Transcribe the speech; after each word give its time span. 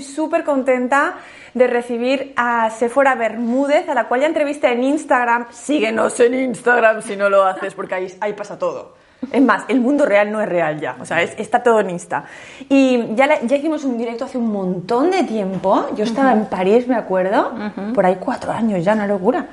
estoy 0.00 0.14
súper 0.14 0.44
contenta 0.44 1.14
de 1.54 1.66
recibir 1.66 2.32
a 2.36 2.70
Sephora 2.70 3.14
Bermúdez, 3.14 3.88
a 3.88 3.94
la 3.94 4.08
cual 4.08 4.20
ya 4.22 4.26
entrevisté 4.26 4.72
en 4.72 4.82
Instagram. 4.84 5.46
Síguenos 5.50 6.18
en 6.20 6.34
Instagram 6.34 7.02
si 7.02 7.16
no 7.16 7.28
lo 7.28 7.44
haces, 7.44 7.74
porque 7.74 7.94
ahí, 7.94 8.14
ahí 8.20 8.32
pasa 8.32 8.58
todo. 8.58 8.94
Es 9.30 9.42
más, 9.42 9.64
el 9.68 9.80
mundo 9.80 10.06
real 10.06 10.32
no 10.32 10.40
es 10.40 10.48
real 10.48 10.80
ya, 10.80 10.96
o 10.98 11.04
sea, 11.04 11.20
es- 11.22 11.34
está 11.38 11.62
todo 11.62 11.80
en 11.80 11.90
Insta. 11.90 12.24
Y 12.70 13.14
ya, 13.14 13.26
la- 13.26 13.40
ya 13.42 13.56
hicimos 13.56 13.84
un 13.84 13.98
directo 13.98 14.24
hace 14.24 14.38
un 14.38 14.50
montón 14.50 15.10
de 15.10 15.24
tiempo. 15.24 15.88
Yo 15.94 16.04
estaba 16.04 16.32
en 16.32 16.46
París, 16.46 16.88
me 16.88 16.94
acuerdo, 16.96 17.52
por 17.94 18.06
ahí 18.06 18.16
cuatro 18.18 18.50
años 18.50 18.82
ya, 18.82 18.94
una 18.94 19.06
locura. 19.06 19.48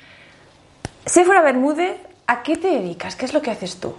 Sephora 1.05 1.41
Bermúdez, 1.41 1.97
¿a 2.27 2.43
qué 2.43 2.57
te 2.57 2.67
dedicas? 2.67 3.15
¿Qué 3.15 3.25
es 3.25 3.33
lo 3.33 3.41
que 3.41 3.51
haces 3.51 3.79
tú? 3.79 3.95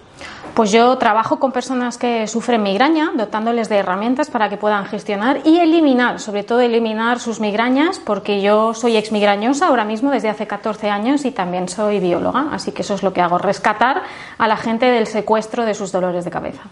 Pues 0.55 0.71
yo 0.71 0.97
trabajo 0.99 1.41
con 1.41 1.51
personas 1.51 1.97
que 1.97 2.27
sufren 2.27 2.63
migraña, 2.63 3.13
dotándoles 3.15 3.69
de 3.69 3.77
herramientas 3.77 4.31
para 4.31 4.51
que 4.51 4.57
puedan 4.57 4.85
gestionar 4.85 5.41
y 5.45 5.59
eliminar, 5.59 6.21
sobre 6.21 6.45
todo 6.45 6.61
eliminar 6.61 7.21
sus 7.21 7.41
migrañas, 7.41 8.01
porque 8.05 8.43
yo 8.43 8.75
soy 8.75 8.97
exmigrañosa 8.97 9.69
ahora 9.69 9.85
mismo 9.85 10.11
desde 10.11 10.29
hace 10.29 10.47
14 10.47 10.91
años 10.91 11.25
y 11.25 11.31
también 11.31 11.69
soy 11.69 12.01
bióloga, 12.01 12.49
así 12.53 12.73
que 12.73 12.83
eso 12.83 12.95
es 12.95 13.03
lo 13.03 13.13
que 13.13 13.23
hago, 13.23 13.39
rescatar 13.39 14.03
a 14.37 14.49
la 14.49 14.57
gente 14.57 14.87
del 14.87 15.07
secuestro 15.07 15.65
de 15.65 15.75
sus 15.75 15.91
dolores 15.91 16.25
de 16.25 16.31
cabeza. 16.31 16.63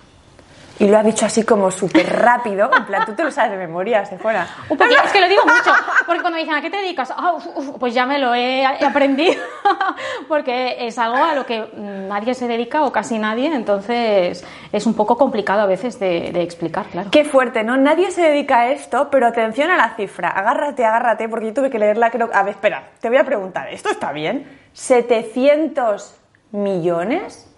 Y 0.78 0.88
lo 0.88 0.98
has 0.98 1.04
dicho 1.06 1.24
así 1.24 1.42
como 1.42 1.70
súper 1.70 2.06
rápido, 2.20 2.70
en 2.76 2.84
plan, 2.84 3.06
tú 3.06 3.14
te 3.14 3.24
lo 3.24 3.30
sabes 3.30 3.52
de 3.52 3.56
memoria, 3.56 4.04
Sephora. 4.04 4.46
Un 4.68 4.76
poquito, 4.76 5.02
es 5.04 5.12
que 5.12 5.20
lo 5.20 5.28
digo 5.28 5.42
mucho, 5.44 5.70
porque 6.04 6.20
cuando 6.20 6.36
me 6.36 6.40
dicen 6.40 6.54
a 6.54 6.60
qué 6.60 6.68
te 6.70 6.76
dedicas, 6.76 7.12
Ah, 7.16 7.32
uf, 7.34 7.46
uf, 7.54 7.70
pues 7.78 7.94
ya 7.94 8.04
me 8.04 8.18
lo 8.18 8.34
he 8.34 8.64
aprendido, 8.66 9.42
porque 10.28 10.86
es 10.86 10.98
algo 10.98 11.16
a 11.16 11.34
lo 11.34 11.46
que 11.46 11.66
nadie 11.74 12.34
se 12.34 12.46
dedica 12.46 12.84
o 12.84 12.92
casi 12.92 13.18
nadie, 13.18 13.54
entonces 13.54 14.44
es 14.70 14.86
un 14.86 14.94
poco 14.94 15.16
complicado 15.16 15.62
a 15.62 15.66
veces 15.66 15.98
de, 15.98 16.30
de 16.32 16.42
explicar, 16.42 16.86
claro. 16.86 17.10
Qué 17.10 17.24
fuerte, 17.24 17.64
¿no? 17.64 17.76
Nadie 17.78 18.10
se 18.10 18.20
dedica 18.22 18.60
a 18.60 18.68
esto, 18.68 19.08
pero 19.10 19.26
atención 19.26 19.70
a 19.70 19.76
la 19.76 19.94
cifra. 19.96 20.28
Agárrate, 20.28 20.84
agárrate, 20.84 21.28
porque 21.28 21.46
yo 21.46 21.54
tuve 21.54 21.70
que 21.70 21.78
leerla, 21.78 22.10
creo... 22.10 22.28
A 22.34 22.42
ver, 22.42 22.54
espera, 22.54 22.90
te 23.00 23.08
voy 23.08 23.18
a 23.18 23.24
preguntar, 23.24 23.68
¿esto 23.72 23.88
está 23.88 24.12
bien? 24.12 24.58
¿700 24.74 26.12
millones? 26.52 27.50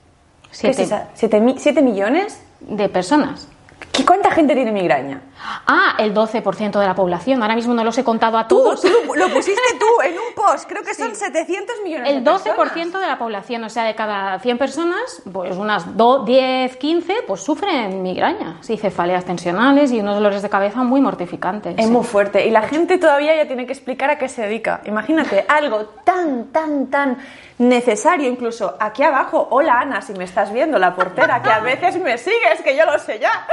¿Qué 0.60 0.72
Siete. 0.72 1.50
siete 1.58 1.82
millones? 1.82 2.44
De 2.60 2.88
personas. 2.88 3.48
¿Qué, 3.98 4.06
¿Cuánta 4.06 4.30
gente 4.30 4.54
tiene 4.54 4.70
migraña? 4.70 5.20
Ah, 5.66 5.94
el 5.98 6.14
12% 6.14 6.78
de 6.78 6.86
la 6.86 6.94
población. 6.94 7.42
Ahora 7.42 7.56
mismo 7.56 7.74
no 7.74 7.82
los 7.82 7.98
he 7.98 8.04
contado 8.04 8.38
a 8.38 8.46
todos. 8.46 8.80
tú 8.80 8.88
lo, 8.88 9.14
lo 9.26 9.28
pusiste 9.34 9.60
tú 9.78 9.86
en 10.04 10.12
un 10.12 10.34
post, 10.36 10.68
creo 10.68 10.84
que 10.84 10.94
son 10.94 11.14
700 11.16 11.76
millones 11.82 12.08
El 12.08 12.22
de 12.22 12.30
12% 12.30 12.54
personas. 12.56 12.92
de 13.00 13.06
la 13.08 13.18
población, 13.18 13.64
o 13.64 13.68
sea, 13.68 13.82
de 13.84 13.94
cada 13.96 14.38
100 14.38 14.56
personas, 14.58 15.22
pues 15.32 15.56
unas 15.56 15.96
do- 15.96 16.24
10, 16.24 16.76
15, 16.76 17.14
pues 17.26 17.40
sufren 17.40 18.00
migraña, 18.02 18.58
sí, 18.60 18.76
cefaleas 18.76 19.24
tensionales 19.24 19.90
y 19.90 19.98
unos 20.00 20.14
dolores 20.14 20.42
de 20.42 20.48
cabeza 20.48 20.82
muy 20.84 21.00
mortificantes. 21.00 21.74
Es 21.76 21.86
sí. 21.86 21.90
muy 21.90 22.04
fuerte. 22.04 22.46
Y 22.46 22.50
la 22.52 22.62
gente 22.62 22.98
todavía 22.98 23.34
ya 23.34 23.46
tiene 23.48 23.66
que 23.66 23.72
explicar 23.72 24.10
a 24.10 24.18
qué 24.18 24.28
se 24.28 24.42
dedica. 24.42 24.80
Imagínate, 24.84 25.44
algo 25.48 25.86
tan, 26.04 26.52
tan, 26.52 26.86
tan 26.86 27.18
necesario. 27.58 28.28
Incluso 28.30 28.76
aquí 28.78 29.02
abajo, 29.02 29.48
hola 29.50 29.80
Ana, 29.80 30.02
si 30.02 30.12
me 30.14 30.24
estás 30.24 30.52
viendo, 30.52 30.78
la 30.78 30.94
portera, 30.94 31.42
que 31.42 31.50
a 31.50 31.58
veces 31.60 32.00
me 32.00 32.16
sigues, 32.16 32.62
que 32.62 32.76
yo 32.76 32.84
lo 32.86 32.98
sé 32.98 33.18
ya. 33.18 33.46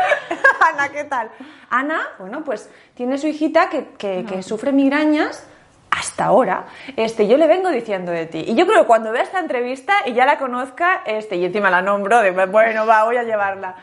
Ana, 0.74 0.90
¿qué 0.90 1.04
tal? 1.06 1.30
Ana, 1.70 2.02
bueno, 2.20 2.44
pues 2.44 2.70
tiene 2.94 3.18
su 3.18 3.28
hijita 3.28 3.70
que, 3.70 3.88
que- 3.98 4.26
que 4.28 4.44
sufre 4.44 4.72
migrañas. 4.72 5.46
Hasta 5.92 6.26
ahora, 6.26 6.66
este, 6.98 7.26
yo 7.26 7.38
le 7.38 7.48
vengo 7.48 7.70
diciendo 7.70 8.12
de 8.12 8.26
ti. 8.26 8.44
Y 8.48 8.56
yo 8.56 8.68
creo 8.68 8.82
que 8.82 8.88
cuando 8.88 9.14
vea 9.14 9.24
esta 9.24 9.40
entrevista 9.40 9.94
y 10.06 10.14
ya 10.14 10.26
la 10.26 10.38
conozca, 10.38 11.02
este, 11.06 11.38
y 11.38 11.46
encima 11.46 11.70
la 11.70 11.82
nombro, 11.82 12.20
de 12.22 12.32
bueno, 12.32 12.86
va, 12.86 13.06
voy 13.06 13.16
a 13.16 13.24
llevarla. 13.24 13.76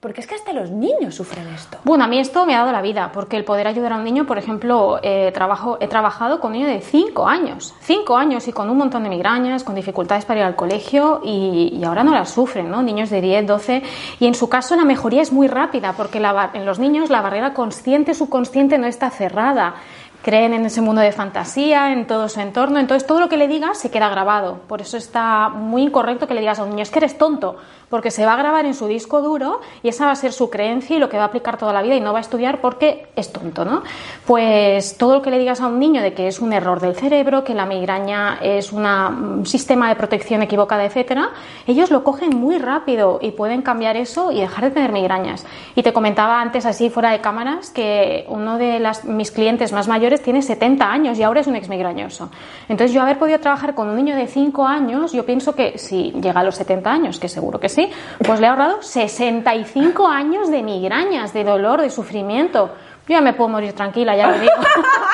Porque 0.00 0.22
es 0.22 0.26
que 0.26 0.34
hasta 0.34 0.54
los 0.54 0.70
niños 0.70 1.14
sufren 1.14 1.46
esto. 1.48 1.76
Bueno, 1.84 2.04
a 2.04 2.06
mí 2.06 2.18
esto 2.18 2.46
me 2.46 2.54
ha 2.54 2.60
dado 2.60 2.72
la 2.72 2.80
vida, 2.80 3.10
porque 3.12 3.36
el 3.36 3.44
poder 3.44 3.66
ayudar 3.66 3.92
a 3.92 3.96
un 3.96 4.04
niño, 4.04 4.26
por 4.26 4.38
ejemplo, 4.38 4.98
eh, 5.02 5.30
trabajo, 5.34 5.76
he 5.78 5.88
trabajado 5.88 6.40
con 6.40 6.52
un 6.52 6.58
niño 6.58 6.68
de 6.68 6.80
5 6.80 7.28
años, 7.28 7.74
5 7.82 8.16
años 8.16 8.48
y 8.48 8.52
con 8.52 8.70
un 8.70 8.78
montón 8.78 9.02
de 9.02 9.10
migrañas, 9.10 9.62
con 9.62 9.74
dificultades 9.74 10.24
para 10.24 10.40
ir 10.40 10.46
al 10.46 10.56
colegio 10.56 11.20
y, 11.22 11.82
ahora 11.84 12.02
no 12.02 12.14
las 12.14 12.30
sufren, 12.30 12.70
¿no? 12.70 12.80
Niños 12.82 13.10
de 13.10 13.20
10, 13.20 13.46
12 13.46 13.82
y 14.20 14.26
en 14.26 14.34
su 14.34 14.48
caso 14.48 14.74
la 14.74 14.86
mejoría 14.86 15.20
es 15.20 15.32
muy 15.32 15.48
rápida, 15.48 15.92
porque 15.94 16.16
en 16.16 16.64
los 16.64 16.78
niños 16.78 17.10
la 17.10 17.20
barrera 17.20 17.52
consciente, 17.52 18.14
subconsciente 18.14 18.78
no 18.78 18.86
está 18.86 19.10
cerrada. 19.10 19.74
Creen 20.22 20.52
en 20.52 20.66
ese 20.66 20.82
mundo 20.82 21.00
de 21.00 21.12
fantasía, 21.12 21.92
en 21.92 22.06
todo 22.06 22.28
su 22.28 22.40
entorno, 22.40 22.78
entonces 22.78 23.06
todo 23.06 23.20
lo 23.20 23.28
que 23.30 23.38
le 23.38 23.48
digas 23.48 23.78
se 23.78 23.90
queda 23.90 24.08
grabado. 24.10 24.60
Por 24.68 24.82
eso 24.82 24.96
está 24.98 25.48
muy 25.48 25.82
incorrecto 25.82 26.26
que 26.26 26.34
le 26.34 26.40
digas 26.40 26.58
a 26.58 26.64
un 26.64 26.70
niño, 26.70 26.82
es 26.82 26.90
que 26.90 26.98
eres 26.98 27.16
tonto, 27.16 27.56
porque 27.88 28.10
se 28.10 28.26
va 28.26 28.34
a 28.34 28.36
grabar 28.36 28.66
en 28.66 28.74
su 28.74 28.86
disco 28.86 29.22
duro 29.22 29.60
y 29.82 29.88
esa 29.88 30.04
va 30.06 30.12
a 30.12 30.16
ser 30.16 30.32
su 30.32 30.50
creencia 30.50 30.96
y 30.96 30.98
lo 30.98 31.08
que 31.08 31.16
va 31.16 31.24
a 31.24 31.26
aplicar 31.26 31.56
toda 31.56 31.72
la 31.72 31.80
vida 31.82 31.94
y 31.94 32.00
no 32.00 32.12
va 32.12 32.18
a 32.18 32.20
estudiar 32.20 32.60
porque 32.60 33.08
es 33.16 33.32
tonto, 33.32 33.64
¿no? 33.64 33.82
Pues 34.26 34.96
todo 34.98 35.14
lo 35.14 35.22
que 35.22 35.30
le 35.30 35.38
digas 35.38 35.60
a 35.60 35.66
un 35.66 35.78
niño 35.78 36.02
de 36.02 36.12
que 36.12 36.28
es 36.28 36.38
un 36.40 36.52
error 36.52 36.80
del 36.80 36.94
cerebro, 36.94 37.42
que 37.42 37.54
la 37.54 37.64
migraña 37.66 38.38
es 38.42 38.72
una- 38.72 39.08
un 39.08 39.46
sistema 39.46 39.88
de 39.88 39.96
protección 39.96 40.42
equivocada, 40.42 40.84
etcétera, 40.84 41.30
ellos 41.66 41.90
lo 41.90 42.04
cogen 42.04 42.36
muy 42.36 42.58
rápido 42.58 43.18
y 43.22 43.30
pueden 43.32 43.62
cambiar 43.62 43.96
eso 43.96 44.30
y 44.30 44.40
dejar 44.40 44.64
de 44.64 44.70
tener 44.72 44.92
migrañas. 44.92 45.46
Y 45.74 45.82
te 45.82 45.92
comentaba 45.92 46.40
antes 46.40 46.66
así 46.66 46.90
fuera 46.90 47.10
de 47.10 47.20
cámaras 47.20 47.70
que 47.70 48.26
uno 48.28 48.58
de 48.58 48.78
las, 48.80 49.04
mis 49.04 49.30
clientes 49.30 49.72
más 49.72 49.88
mayores 49.88 50.09
tiene 50.18 50.42
70 50.42 50.84
años 50.84 51.18
y 51.18 51.22
ahora 51.22 51.40
es 51.40 51.46
un 51.46 51.56
exmigrañoso. 51.56 52.30
Entonces 52.68 52.92
yo 52.92 53.02
haber 53.02 53.18
podido 53.18 53.38
trabajar 53.38 53.74
con 53.74 53.88
un 53.88 53.96
niño 53.96 54.16
de 54.16 54.26
5 54.26 54.66
años, 54.66 55.12
yo 55.12 55.24
pienso 55.24 55.54
que 55.54 55.78
si 55.78 56.10
llega 56.20 56.40
a 56.40 56.44
los 56.44 56.56
70 56.56 56.90
años, 56.90 57.20
que 57.20 57.28
seguro 57.28 57.60
que 57.60 57.68
sí, 57.68 57.90
pues 58.24 58.40
le 58.40 58.46
he 58.46 58.48
ahorrado 58.48 58.82
65 58.82 60.06
años 60.08 60.50
de 60.50 60.62
migrañas, 60.62 61.32
de 61.32 61.44
dolor, 61.44 61.80
de 61.80 61.90
sufrimiento. 61.90 62.74
Yo 63.08 63.14
ya 63.14 63.20
me 63.20 63.32
puedo 63.32 63.48
morir 63.48 63.72
tranquila, 63.72 64.16
ya 64.16 64.28
lo 64.28 64.38
digo. 64.38 64.52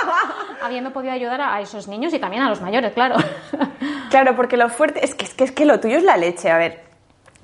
Habiendo 0.62 0.92
podido 0.92 1.12
ayudar 1.12 1.40
a 1.42 1.60
esos 1.60 1.86
niños 1.86 2.12
y 2.14 2.18
también 2.18 2.42
a 2.42 2.48
los 2.48 2.60
mayores, 2.60 2.92
claro. 2.92 3.16
Claro, 4.10 4.34
porque 4.34 4.56
lo 4.56 4.68
fuerte 4.68 5.04
es 5.04 5.14
que, 5.14 5.24
es 5.24 5.34
que, 5.34 5.44
es 5.44 5.52
que 5.52 5.64
lo 5.64 5.78
tuyo 5.80 5.98
es 5.98 6.02
la 6.02 6.16
leche. 6.16 6.50
A 6.50 6.58
ver, 6.58 6.86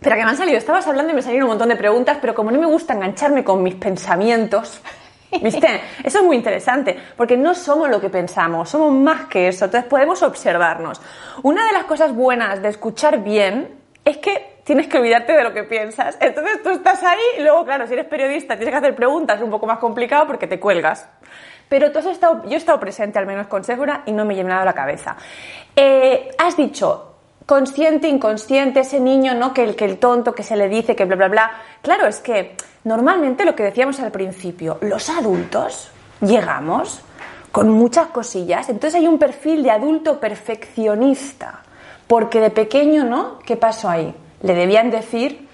pero 0.02 0.16
que 0.16 0.24
me 0.24 0.30
han 0.30 0.36
salido, 0.36 0.58
estabas 0.58 0.86
hablando 0.88 1.12
y 1.12 1.14
me 1.14 1.22
salieron 1.22 1.44
un 1.44 1.50
montón 1.50 1.68
de 1.68 1.76
preguntas, 1.76 2.18
pero 2.20 2.34
como 2.34 2.50
no 2.50 2.58
me 2.58 2.66
gusta 2.66 2.94
engancharme 2.94 3.44
con 3.44 3.62
mis 3.62 3.76
pensamientos, 3.76 4.80
¿viste? 5.40 5.80
Eso 6.04 6.18
es 6.18 6.24
muy 6.24 6.36
interesante, 6.36 6.98
porque 7.16 7.36
no 7.36 7.54
somos 7.54 7.88
lo 7.88 8.00
que 8.00 8.10
pensamos, 8.10 8.68
somos 8.68 8.92
más 8.92 9.26
que 9.26 9.48
eso, 9.48 9.64
entonces 9.64 9.88
podemos 9.88 10.22
observarnos. 10.22 11.00
Una 11.42 11.66
de 11.66 11.72
las 11.72 11.84
cosas 11.84 12.14
buenas 12.14 12.60
de 12.62 12.68
escuchar 12.68 13.22
bien 13.22 13.78
es 14.04 14.18
que 14.18 14.60
tienes 14.64 14.88
que 14.88 14.98
olvidarte 14.98 15.32
de 15.32 15.42
lo 15.42 15.52
que 15.52 15.64
piensas. 15.64 16.16
Entonces 16.20 16.62
tú 16.62 16.70
estás 16.70 17.02
ahí 17.02 17.20
y 17.38 17.42
luego, 17.42 17.64
claro, 17.64 17.86
si 17.86 17.94
eres 17.94 18.06
periodista 18.06 18.56
tienes 18.56 18.72
que 18.72 18.78
hacer 18.78 18.94
preguntas 18.94 19.40
un 19.40 19.50
poco 19.50 19.66
más 19.66 19.78
complicado 19.78 20.26
porque 20.26 20.46
te 20.46 20.60
cuelgas. 20.60 21.08
Pero 21.68 21.90
tú 21.90 22.00
has 22.00 22.06
estado, 22.06 22.42
yo 22.44 22.52
he 22.52 22.56
estado 22.56 22.78
presente 22.78 23.18
al 23.18 23.26
menos 23.26 23.46
con 23.46 23.64
Sephora 23.64 24.02
y 24.06 24.12
no 24.12 24.24
me 24.24 24.34
he 24.34 24.36
llenado 24.36 24.64
la 24.64 24.74
cabeza. 24.74 25.16
Eh, 25.74 26.30
has 26.38 26.56
dicho 26.56 27.08
consciente, 27.46 28.08
inconsciente, 28.08 28.80
ese 28.80 29.00
niño, 29.00 29.34
¿no? 29.34 29.52
Que 29.54 29.64
el 29.64 29.98
tonto, 29.98 30.34
que 30.34 30.42
se 30.42 30.56
le 30.56 30.68
dice, 30.68 30.94
que 30.94 31.04
bla, 31.04 31.16
bla, 31.16 31.28
bla. 31.28 31.50
Claro, 31.80 32.06
es 32.06 32.20
que 32.20 32.56
normalmente 32.84 33.44
lo 33.44 33.54
que 33.54 33.62
decíamos 33.62 34.00
al 34.00 34.10
principio, 34.10 34.78
los 34.80 35.08
adultos 35.08 35.90
llegamos 36.20 37.00
con 37.50 37.68
muchas 37.70 38.08
cosillas, 38.08 38.68
entonces 38.68 39.00
hay 39.00 39.06
un 39.06 39.18
perfil 39.18 39.62
de 39.62 39.70
adulto 39.70 40.18
perfeccionista, 40.18 41.60
porque 42.06 42.40
de 42.40 42.50
pequeño, 42.50 43.04
¿no? 43.04 43.38
¿Qué 43.40 43.56
pasó 43.56 43.88
ahí? 43.88 44.14
Le 44.42 44.54
debían 44.54 44.90
decir... 44.90 45.48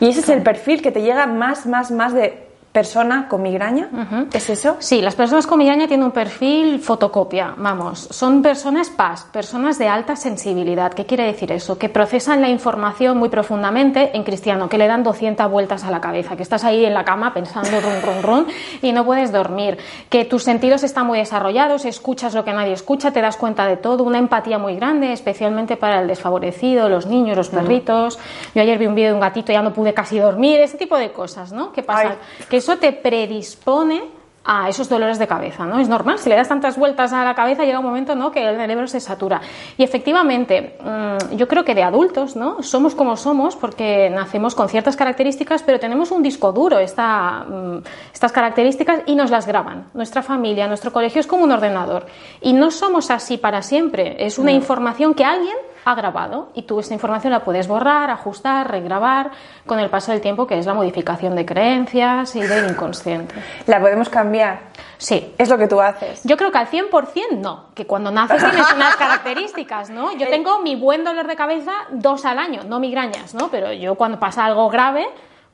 Y 0.00 0.08
ese 0.08 0.20
es 0.20 0.28
el 0.28 0.42
perfil 0.42 0.82
que 0.82 0.90
te 0.90 1.02
llega 1.02 1.26
más, 1.26 1.66
más, 1.66 1.90
más 1.90 2.12
de 2.12 2.43
persona 2.74 3.28
con 3.28 3.40
migraña. 3.40 3.88
¿Es 4.32 4.50
eso? 4.50 4.74
Sí, 4.80 5.00
las 5.00 5.14
personas 5.14 5.46
con 5.46 5.60
migraña 5.60 5.86
tienen 5.86 6.06
un 6.06 6.10
perfil 6.10 6.80
fotocopia, 6.80 7.54
vamos, 7.56 8.08
son 8.10 8.42
personas 8.42 8.90
PAS, 8.90 9.28
personas 9.30 9.78
de 9.78 9.86
alta 9.86 10.16
sensibilidad. 10.16 10.92
¿Qué 10.92 11.06
quiere 11.06 11.24
decir 11.24 11.52
eso? 11.52 11.78
Que 11.78 11.88
procesan 11.88 12.40
la 12.40 12.48
información 12.48 13.16
muy 13.16 13.28
profundamente 13.28 14.16
en 14.16 14.24
cristiano, 14.24 14.68
que 14.68 14.76
le 14.76 14.88
dan 14.88 15.04
200 15.04 15.48
vueltas 15.48 15.84
a 15.84 15.92
la 15.92 16.00
cabeza, 16.00 16.34
que 16.34 16.42
estás 16.42 16.64
ahí 16.64 16.84
en 16.84 16.94
la 16.94 17.04
cama 17.04 17.32
pensando 17.32 17.80
run, 17.80 18.02
run, 18.02 18.22
run 18.24 18.46
y 18.82 18.90
no 18.90 19.04
puedes 19.04 19.30
dormir, 19.30 19.78
que 20.08 20.24
tus 20.24 20.42
sentidos 20.42 20.82
están 20.82 21.06
muy 21.06 21.20
desarrollados, 21.20 21.84
escuchas 21.84 22.34
lo 22.34 22.44
que 22.44 22.52
nadie 22.52 22.72
escucha, 22.72 23.12
te 23.12 23.20
das 23.20 23.36
cuenta 23.36 23.66
de 23.68 23.76
todo, 23.76 24.02
una 24.02 24.18
empatía 24.18 24.58
muy 24.58 24.74
grande, 24.74 25.12
especialmente 25.12 25.76
para 25.76 26.00
el 26.00 26.08
desfavorecido, 26.08 26.88
los 26.88 27.06
niños, 27.06 27.36
los 27.36 27.50
perritos. 27.50 28.18
Yo 28.52 28.62
ayer 28.62 28.78
vi 28.78 28.88
un 28.88 28.96
vídeo 28.96 29.10
de 29.10 29.14
un 29.14 29.20
gatito 29.20 29.52
y 29.52 29.54
ya 29.54 29.62
no 29.62 29.72
pude 29.72 29.94
casi 29.94 30.18
dormir, 30.18 30.58
ese 30.58 30.76
tipo 30.76 30.98
de 30.98 31.12
cosas, 31.12 31.52
¿no? 31.52 31.70
¿Qué 31.70 31.84
pasa? 31.84 32.16
Ay. 32.40 32.46
Que 32.50 32.63
eso 32.64 32.78
te 32.78 32.92
predispone 32.92 34.02
a 34.46 34.68
esos 34.68 34.88
dolores 34.88 35.18
de 35.18 35.26
cabeza, 35.26 35.64
¿no? 35.64 35.78
Es 35.78 35.88
normal, 35.88 36.18
si 36.18 36.28
le 36.28 36.36
das 36.36 36.48
tantas 36.48 36.76
vueltas 36.76 37.12
a 37.12 37.24
la 37.24 37.34
cabeza 37.34 37.64
llega 37.64 37.78
un 37.78 37.84
momento, 37.84 38.14
¿no? 38.14 38.30
Que 38.30 38.46
el 38.46 38.56
cerebro 38.56 38.86
se 38.86 39.00
satura. 39.00 39.40
Y 39.78 39.82
efectivamente, 39.82 40.78
mm, 40.80 41.36
yo 41.36 41.48
creo 41.48 41.64
que 41.64 41.74
de 41.74 41.82
adultos, 41.82 42.36
¿no? 42.36 42.62
Somos 42.62 42.94
como 42.94 43.16
somos 43.16 43.56
porque 43.56 44.10
nacemos 44.10 44.54
con 44.54 44.68
ciertas 44.68 44.96
características, 44.96 45.62
pero 45.62 45.80
tenemos 45.80 46.10
un 46.10 46.22
disco 46.22 46.52
duro, 46.52 46.78
esta, 46.78 47.44
mm, 47.48 47.82
estas 48.12 48.32
características, 48.32 49.00
y 49.06 49.14
nos 49.14 49.30
las 49.30 49.46
graban. 49.46 49.86
Nuestra 49.94 50.22
familia, 50.22 50.68
nuestro 50.68 50.92
colegio 50.92 51.20
es 51.20 51.26
como 51.26 51.44
un 51.44 51.52
ordenador. 51.52 52.06
Y 52.42 52.52
no 52.52 52.70
somos 52.70 53.10
así 53.10 53.38
para 53.38 53.62
siempre. 53.62 54.16
Es 54.24 54.38
una 54.38 54.52
información 54.52 55.14
que 55.14 55.24
alguien 55.24 55.56
ha 55.84 55.94
grabado 55.94 56.48
y 56.54 56.62
tú 56.62 56.80
esa 56.80 56.94
información 56.94 57.32
la 57.32 57.44
puedes 57.44 57.68
borrar, 57.68 58.10
ajustar, 58.10 58.70
regrabar 58.70 59.30
con 59.66 59.78
el 59.78 59.90
paso 59.90 60.12
del 60.12 60.20
tiempo, 60.20 60.46
que 60.46 60.58
es 60.58 60.66
la 60.66 60.74
modificación 60.74 61.34
de 61.34 61.44
creencias 61.44 62.34
y 62.36 62.40
del 62.40 62.70
inconsciente. 62.70 63.34
¿La 63.66 63.80
podemos 63.80 64.08
cambiar? 64.08 64.60
Sí. 64.98 65.34
Es 65.36 65.48
lo 65.48 65.58
que 65.58 65.68
tú 65.68 65.80
haces. 65.80 66.22
Yo 66.24 66.36
creo 66.36 66.50
que 66.50 66.58
al 66.58 66.68
100% 66.68 67.38
no, 67.38 67.66
que 67.74 67.86
cuando 67.86 68.10
naces 68.10 68.42
tienes 68.42 68.72
unas 68.74 68.96
características, 68.96 69.90
¿no? 69.90 70.12
Yo 70.16 70.28
tengo 70.28 70.60
mi 70.60 70.76
buen 70.76 71.04
dolor 71.04 71.26
de 71.26 71.36
cabeza 71.36 71.72
dos 71.90 72.24
al 72.24 72.38
año, 72.38 72.62
no 72.66 72.80
migrañas, 72.80 73.34
¿no? 73.34 73.48
Pero 73.48 73.72
yo 73.72 73.94
cuando 73.96 74.18
pasa 74.18 74.44
algo 74.44 74.68
grave, 74.70 75.06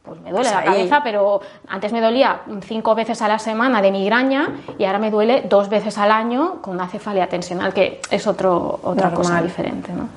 pues 0.03 0.21
me 0.21 0.31
duele 0.31 0.49
Pues 0.49 0.51
la 0.53 0.59
ahí. 0.61 0.67
cabeza, 0.67 1.01
pero 1.05 1.41
antes 1.69 1.93
me 1.93 2.01
dolía 2.01 2.41
cinco 2.63 2.95
veces 2.95 3.21
a 3.23 3.29
la 3.29 3.39
semana 3.39 3.83
de 3.83 3.91
migraña 3.93 4.49
y 4.79 4.85
ahora 4.85 4.99
me 4.99 5.11
duele 5.11 5.43
dos 5.49 5.69
veces 5.69 5.99
al 5.99 6.11
año 6.11 6.61
con 6.63 6.75
una 6.75 6.89
cefalia 6.89 7.29
tensional, 7.29 7.73
que 7.75 8.01
es 8.11 8.27
otro, 8.27 8.81
otra 8.83 9.11
cosa 9.11 9.31
Normal. 9.31 9.45
diferente, 9.49 9.93
¿no? 9.93 10.09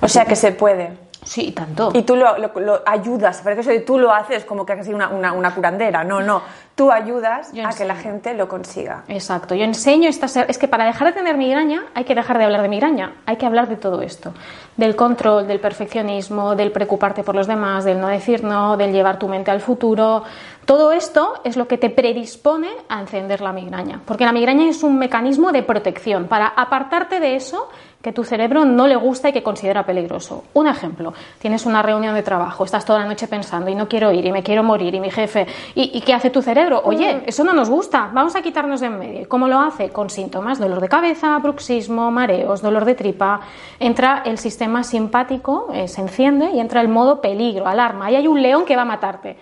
O 0.00 0.08
sea 0.08 0.24
que 0.24 0.36
se 0.36 0.52
puede. 0.52 1.05
Sí, 1.26 1.50
tanto. 1.50 1.90
Y 1.92 2.02
tú 2.02 2.14
lo, 2.14 2.38
lo- 2.38 2.52
lo 2.60 2.82
ayudas, 2.86 3.40
parece 3.42 3.56
que 3.56 3.60
eso 3.62 3.70
de 3.70 3.80
tú 3.80 3.98
lo 3.98 4.12
haces 4.12 4.44
como 4.44 4.64
que 4.64 4.76
casi 4.76 4.94
una, 4.94 5.08
una, 5.08 5.32
una 5.32 5.52
curandera. 5.52 6.04
No, 6.04 6.20
no. 6.22 6.40
Tú 6.76 6.92
ayudas 6.92 7.52
a 7.64 7.70
que 7.76 7.84
la 7.84 7.96
gente 7.96 8.32
lo 8.34 8.46
consiga. 8.48 9.02
Exacto, 9.08 9.54
yo 9.54 9.64
enseño 9.64 10.08
estas... 10.08 10.36
Es 10.36 10.56
que 10.58 10.68
para 10.68 10.84
dejar 10.84 11.08
de 11.08 11.14
tener 11.14 11.36
migraña 11.36 11.86
hay 11.94 12.04
que 12.04 12.14
dejar 12.14 12.36
de 12.38 12.44
hablar 12.44 12.62
de 12.62 12.68
migraña, 12.68 13.14
hay 13.26 13.36
que 13.36 13.46
hablar 13.46 13.66
de 13.68 13.76
todo 13.76 14.02
esto. 14.02 14.34
Del 14.76 14.94
control, 14.94 15.46
del 15.48 15.58
perfeccionismo, 15.58 16.54
del 16.54 16.70
preocuparte 16.72 17.24
por 17.24 17.34
los 17.34 17.46
demás, 17.46 17.84
del 17.84 17.98
no 18.00 18.08
decir 18.08 18.44
no, 18.44 18.76
del 18.76 18.92
llevar 18.92 19.18
tu 19.18 19.26
mente 19.26 19.50
al 19.50 19.60
futuro. 19.62 20.22
Todo 20.66 20.92
esto 20.92 21.34
es 21.44 21.56
lo 21.56 21.66
que 21.66 21.78
te 21.78 21.88
predispone 21.90 22.68
a 22.90 23.00
encender 23.00 23.40
la 23.40 23.52
migraña, 23.52 24.00
porque 24.04 24.24
la 24.26 24.32
migraña 24.32 24.68
es 24.68 24.82
un 24.82 24.98
mecanismo 24.98 25.52
de 25.52 25.62
protección 25.62 26.26
para 26.26 26.46
apartarte 26.48 27.20
de 27.20 27.36
eso 27.36 27.68
que 28.02 28.12
tu 28.12 28.24
cerebro 28.24 28.64
no 28.64 28.86
le 28.86 28.96
gusta 28.96 29.28
y 29.28 29.32
que 29.32 29.42
considera 29.42 29.84
peligroso. 29.84 30.44
Un 30.54 30.68
ejemplo, 30.68 31.12
tienes 31.38 31.66
una 31.66 31.82
reunión 31.82 32.14
de 32.14 32.22
trabajo, 32.22 32.64
estás 32.64 32.84
toda 32.84 33.00
la 33.00 33.06
noche 33.06 33.28
pensando 33.28 33.70
y 33.70 33.74
no 33.74 33.88
quiero 33.88 34.12
ir 34.12 34.24
y 34.24 34.32
me 34.32 34.42
quiero 34.42 34.62
morir 34.62 34.94
y 34.94 35.00
mi 35.00 35.10
jefe, 35.10 35.46
¿y, 35.74 35.90
y 35.96 36.00
qué 36.00 36.14
hace 36.14 36.30
tu 36.30 36.40
cerebro? 36.40 36.82
Oye, 36.84 37.22
eso 37.26 37.44
no 37.44 37.52
nos 37.52 37.68
gusta, 37.68 38.10
vamos 38.12 38.36
a 38.36 38.42
quitarnos 38.42 38.80
de 38.80 38.86
en 38.86 38.98
medio. 38.98 39.20
¿Y 39.22 39.24
¿Cómo 39.26 39.48
lo 39.48 39.60
hace? 39.60 39.90
Con 39.90 40.08
síntomas, 40.10 40.58
dolor 40.58 40.80
de 40.80 40.88
cabeza, 40.88 41.36
bruxismo, 41.38 42.10
mareos, 42.10 42.62
dolor 42.62 42.84
de 42.84 42.94
tripa. 42.94 43.40
Entra 43.78 44.22
el 44.24 44.38
sistema 44.38 44.82
simpático, 44.82 45.68
eh, 45.72 45.88
se 45.88 46.00
enciende 46.00 46.50
y 46.52 46.60
entra 46.60 46.80
el 46.80 46.88
modo 46.88 47.20
peligro, 47.20 47.66
alarma. 47.66 48.06
Ahí 48.06 48.16
hay 48.16 48.28
un 48.28 48.40
león 48.40 48.64
que 48.64 48.76
va 48.76 48.82
a 48.82 48.86
matarte. 48.86 49.36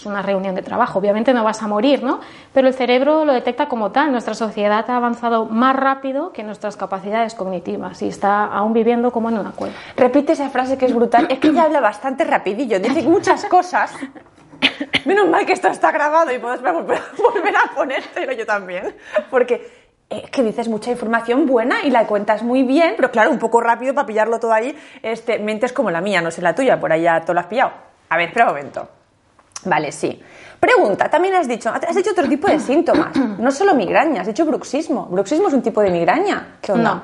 Es 0.00 0.06
una 0.06 0.22
reunión 0.22 0.54
de 0.54 0.62
trabajo, 0.62 0.98
obviamente 0.98 1.34
no 1.34 1.44
vas 1.44 1.62
a 1.62 1.68
morir, 1.68 2.02
¿no? 2.02 2.20
Pero 2.54 2.68
el 2.68 2.72
cerebro 2.72 3.26
lo 3.26 3.34
detecta 3.34 3.68
como 3.68 3.92
tal. 3.92 4.10
Nuestra 4.10 4.32
sociedad 4.32 4.82
ha 4.88 4.96
avanzado 4.96 5.44
más 5.44 5.76
rápido 5.76 6.32
que 6.32 6.42
nuestras 6.42 6.78
capacidades 6.78 7.34
cognitivas 7.34 8.00
y 8.00 8.08
está 8.08 8.46
aún 8.46 8.72
viviendo 8.72 9.10
como 9.10 9.28
en 9.28 9.36
una 9.36 9.50
cueva. 9.50 9.74
Repite 9.98 10.32
esa 10.32 10.48
frase 10.48 10.78
que 10.78 10.86
es 10.86 10.94
brutal. 10.94 11.26
Es 11.28 11.38
que 11.38 11.48
ella 11.48 11.64
habla 11.64 11.80
bastante 11.80 12.24
rapidillo, 12.24 12.80
dice 12.80 13.02
muchas 13.02 13.44
cosas. 13.44 13.94
Menos 15.04 15.28
mal 15.28 15.44
que 15.44 15.52
esto 15.52 15.68
está 15.68 15.92
grabado 15.92 16.32
y 16.32 16.38
puedes 16.38 16.62
volver 16.62 17.54
a 17.54 17.74
ponértelo 17.74 18.32
yo 18.32 18.46
también. 18.46 18.96
Porque 19.30 19.70
es 20.08 20.30
que 20.30 20.42
dices 20.42 20.66
mucha 20.68 20.90
información 20.90 21.44
buena 21.44 21.82
y 21.84 21.90
la 21.90 22.06
cuentas 22.06 22.42
muy 22.42 22.62
bien, 22.62 22.94
pero 22.96 23.10
claro, 23.10 23.30
un 23.30 23.38
poco 23.38 23.60
rápido 23.60 23.92
para 23.92 24.06
pillarlo 24.06 24.40
todo 24.40 24.54
ahí. 24.54 24.74
Este, 25.02 25.38
mentes 25.38 25.74
como 25.74 25.90
la 25.90 26.00
mía, 26.00 26.22
no 26.22 26.30
sé 26.30 26.40
la 26.40 26.54
tuya, 26.54 26.80
por 26.80 26.90
ahí 26.90 27.02
ya 27.02 27.20
todo 27.20 27.34
lo 27.34 27.40
has 27.40 27.48
pillado. 27.48 27.72
A 28.08 28.16
ver, 28.16 28.28
espera 28.28 28.46
un 28.46 28.56
momento. 28.56 28.88
Vale, 29.64 29.92
sí. 29.92 30.20
Pregunta, 30.58 31.08
también 31.08 31.34
has 31.34 31.48
dicho, 31.48 31.70
has 31.70 31.94
dicho 31.96 32.10
otro 32.10 32.28
tipo 32.28 32.46
de 32.48 32.58
síntomas, 32.60 33.16
no 33.16 33.50
solo 33.50 33.74
migraña, 33.74 34.20
has 34.22 34.26
dicho 34.26 34.44
bruxismo. 34.44 35.06
¿Bruxismo 35.06 35.48
es 35.48 35.54
un 35.54 35.62
tipo 35.62 35.80
de 35.80 35.90
migraña? 35.90 36.56
¿Qué 36.60 36.72
onda? 36.72 36.94
No. 36.94 37.02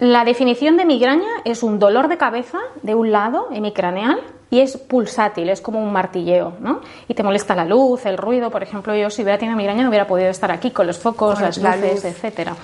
La 0.00 0.24
definición 0.24 0.76
de 0.78 0.86
migraña 0.86 1.28
es 1.44 1.62
un 1.62 1.78
dolor 1.78 2.08
de 2.08 2.16
cabeza 2.16 2.58
de 2.82 2.94
un 2.94 3.12
lado, 3.12 3.48
hemicraneal, 3.52 4.18
y 4.48 4.60
es 4.60 4.76
pulsátil, 4.78 5.48
es 5.50 5.60
como 5.60 5.78
un 5.78 5.92
martilleo, 5.92 6.54
¿no? 6.60 6.80
Y 7.06 7.12
te 7.14 7.22
molesta 7.22 7.54
la 7.54 7.64
luz, 7.66 8.06
el 8.06 8.16
ruido, 8.16 8.50
por 8.50 8.62
ejemplo, 8.62 8.94
yo 8.96 9.10
si 9.10 9.22
hubiera 9.22 9.38
tenido 9.38 9.56
migraña 9.56 9.82
no 9.82 9.90
hubiera 9.90 10.06
podido 10.06 10.28
estar 10.30 10.50
aquí 10.50 10.70
con 10.70 10.86
los 10.86 10.98
focos, 10.98 11.34
Con 11.34 11.42
las 11.44 11.58
la 11.58 11.76
luces, 11.76 11.94
luz. 11.96 12.04
etcétera. 12.06 12.56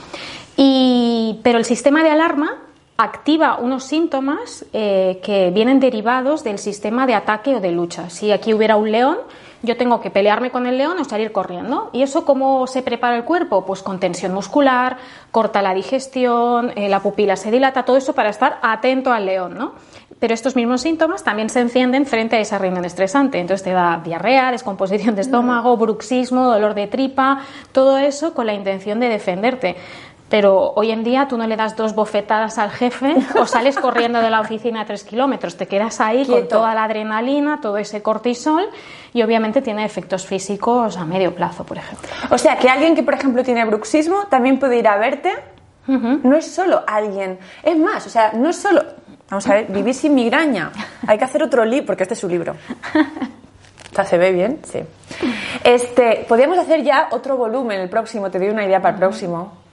Y, 0.56 1.40
pero 1.42 1.58
el 1.58 1.64
sistema 1.64 2.02
de 2.02 2.10
alarma 2.10 2.56
activa 2.96 3.58
unos 3.60 3.84
síntomas 3.84 4.64
eh, 4.72 5.20
que 5.22 5.50
vienen 5.50 5.80
derivados 5.80 6.44
del 6.44 6.58
sistema 6.58 7.06
de 7.06 7.14
ataque 7.14 7.56
o 7.56 7.60
de 7.60 7.72
lucha. 7.72 8.08
Si 8.10 8.32
aquí 8.32 8.54
hubiera 8.54 8.76
un 8.76 8.90
león, 8.90 9.18
yo 9.62 9.76
tengo 9.76 10.00
que 10.00 10.10
pelearme 10.10 10.50
con 10.50 10.66
el 10.66 10.78
león 10.78 10.98
o 10.98 11.04
salir 11.04 11.32
corriendo. 11.32 11.90
¿Y 11.92 12.02
eso 12.02 12.24
cómo 12.24 12.66
se 12.66 12.82
prepara 12.82 13.16
el 13.16 13.24
cuerpo? 13.24 13.66
Pues 13.66 13.82
con 13.82 14.00
tensión 14.00 14.32
muscular, 14.32 14.96
corta 15.30 15.60
la 15.60 15.74
digestión, 15.74 16.72
eh, 16.76 16.88
la 16.88 17.00
pupila 17.00 17.36
se 17.36 17.50
dilata, 17.50 17.84
todo 17.84 17.96
eso 17.96 18.14
para 18.14 18.30
estar 18.30 18.58
atento 18.62 19.12
al 19.12 19.26
león, 19.26 19.54
¿no? 19.58 19.72
Pero 20.18 20.32
estos 20.32 20.56
mismos 20.56 20.80
síntomas 20.80 21.24
también 21.24 21.50
se 21.50 21.60
encienden 21.60 22.06
frente 22.06 22.36
a 22.36 22.40
esa 22.40 22.58
reunión 22.58 22.86
estresante. 22.86 23.38
Entonces 23.38 23.64
te 23.64 23.72
da 23.72 24.00
diarrea, 24.02 24.50
descomposición 24.50 25.14
de 25.14 25.20
estómago, 25.20 25.76
bruxismo, 25.76 26.46
dolor 26.46 26.74
de 26.74 26.86
tripa, 26.86 27.42
todo 27.72 27.98
eso 27.98 28.32
con 28.32 28.46
la 28.46 28.54
intención 28.54 29.00
de 29.00 29.08
defenderte. 29.08 29.76
Pero 30.28 30.72
hoy 30.74 30.90
en 30.90 31.04
día 31.04 31.28
tú 31.28 31.38
no 31.38 31.46
le 31.46 31.56
das 31.56 31.76
dos 31.76 31.94
bofetadas 31.94 32.58
al 32.58 32.70
jefe 32.70 33.14
o 33.38 33.46
sales 33.46 33.76
corriendo 33.76 34.20
de 34.20 34.30
la 34.30 34.40
oficina 34.40 34.80
a 34.80 34.84
tres 34.84 35.04
kilómetros. 35.04 35.56
Te 35.56 35.66
quedas 35.66 36.00
ahí 36.00 36.26
con 36.26 36.48
toda 36.48 36.74
la 36.74 36.84
adrenalina, 36.84 37.60
todo 37.60 37.76
ese 37.76 38.02
cortisol 38.02 38.66
y 39.12 39.22
obviamente 39.22 39.62
tiene 39.62 39.84
efectos 39.84 40.26
físicos 40.26 40.96
a 40.96 41.04
medio 41.04 41.34
plazo, 41.34 41.64
por 41.64 41.78
ejemplo. 41.78 42.08
O 42.30 42.38
sea, 42.38 42.56
que 42.56 42.68
alguien 42.68 42.96
que, 42.96 43.04
por 43.04 43.14
ejemplo, 43.14 43.44
tiene 43.44 43.64
bruxismo 43.64 44.26
también 44.28 44.58
puede 44.58 44.78
ir 44.78 44.88
a 44.88 44.96
verte. 44.96 45.32
No 45.86 46.36
es 46.36 46.52
solo 46.52 46.82
alguien. 46.84 47.38
Es 47.62 47.78
más, 47.78 48.04
o 48.08 48.10
sea, 48.10 48.32
no 48.32 48.48
es 48.48 48.56
solo. 48.56 48.82
Vamos 49.30 49.46
a 49.46 49.54
ver, 49.54 49.66
vivir 49.66 49.94
sin 49.94 50.16
migraña. 50.16 50.72
Hay 51.06 51.16
que 51.16 51.24
hacer 51.24 51.44
otro 51.44 51.64
libro, 51.64 51.86
porque 51.86 52.02
este 52.02 52.14
es 52.14 52.20
su 52.20 52.28
libro. 52.28 52.56
O 53.92 53.94
sea, 53.94 54.04
¿se 54.04 54.18
ve 54.18 54.32
bien? 54.32 54.60
Sí. 54.64 54.80
Este, 55.64 56.26
podríamos 56.28 56.58
hacer 56.58 56.82
ya 56.82 57.08
otro 57.12 57.36
volumen, 57.36 57.80
el 57.80 57.88
próximo. 57.88 58.30
Te 58.30 58.38
doy 58.38 58.48
una 58.48 58.66
idea 58.66 58.82
para 58.82 58.94
el 58.94 58.98
próximo. 58.98 59.65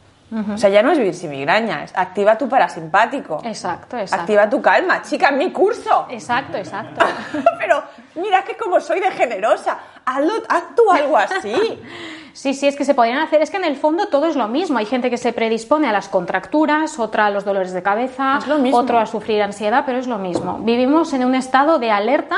O 0.54 0.58
sea, 0.58 0.70
ya 0.70 0.82
no 0.82 0.92
es 0.92 0.98
vivir 0.98 1.14
sin 1.14 1.30
migraña, 1.30 1.84
es 1.84 1.94
activa 1.96 2.38
tu 2.38 2.50
parasimpático. 2.50 3.42
Exacto, 3.44 3.98
exacto. 3.98 4.24
Activa 4.24 4.50
tu 4.50 4.62
calma. 4.62 5.02
Chica, 5.02 5.30
en 5.30 5.38
mi 5.38 5.52
curso. 5.52 6.08
Exacto, 6.10 6.58
exacto. 6.58 7.06
Pero 7.60 7.84
mira 8.16 8.44
que 8.44 8.58
como 8.58 8.80
soy 8.80 9.00
de 9.00 9.12
generosa. 9.12 9.78
Hazlo, 10.06 10.34
haz 10.50 10.76
tú 10.76 10.92
algo 10.92 11.18
así. 11.18 11.54
Sí, 12.34 12.56
sí, 12.56 12.66
es 12.66 12.76
que 12.76 12.84
se 12.84 12.96
podrían 12.96 13.20
hacer. 13.20 13.44
Es 13.44 13.52
que 13.52 13.58
en 13.58 13.64
el 13.64 13.76
fondo 13.76 14.08
todo 14.08 14.26
es 14.26 14.36
lo 14.36 14.48
mismo. 14.48 14.80
Hay 14.80 14.88
gente 14.88 15.12
que 15.12 15.18
se 15.18 15.34
predispone 15.34 15.88
a 15.88 15.92
las 15.92 16.10
contracturas, 16.10 16.98
otra 16.98 17.28
a 17.28 17.30
los 17.30 17.46
dolores 17.46 17.74
de 17.74 17.84
cabeza, 17.84 18.40
otro 18.72 18.98
a 18.98 19.06
sufrir 19.06 19.44
ansiedad, 19.44 19.84
pero 19.86 20.00
es 20.00 20.08
lo 20.08 20.18
mismo. 20.18 20.58
Vivimos 20.58 21.14
en 21.14 21.26
un 21.26 21.36
estado 21.36 21.78
de 21.78 21.92
alerta 21.92 22.38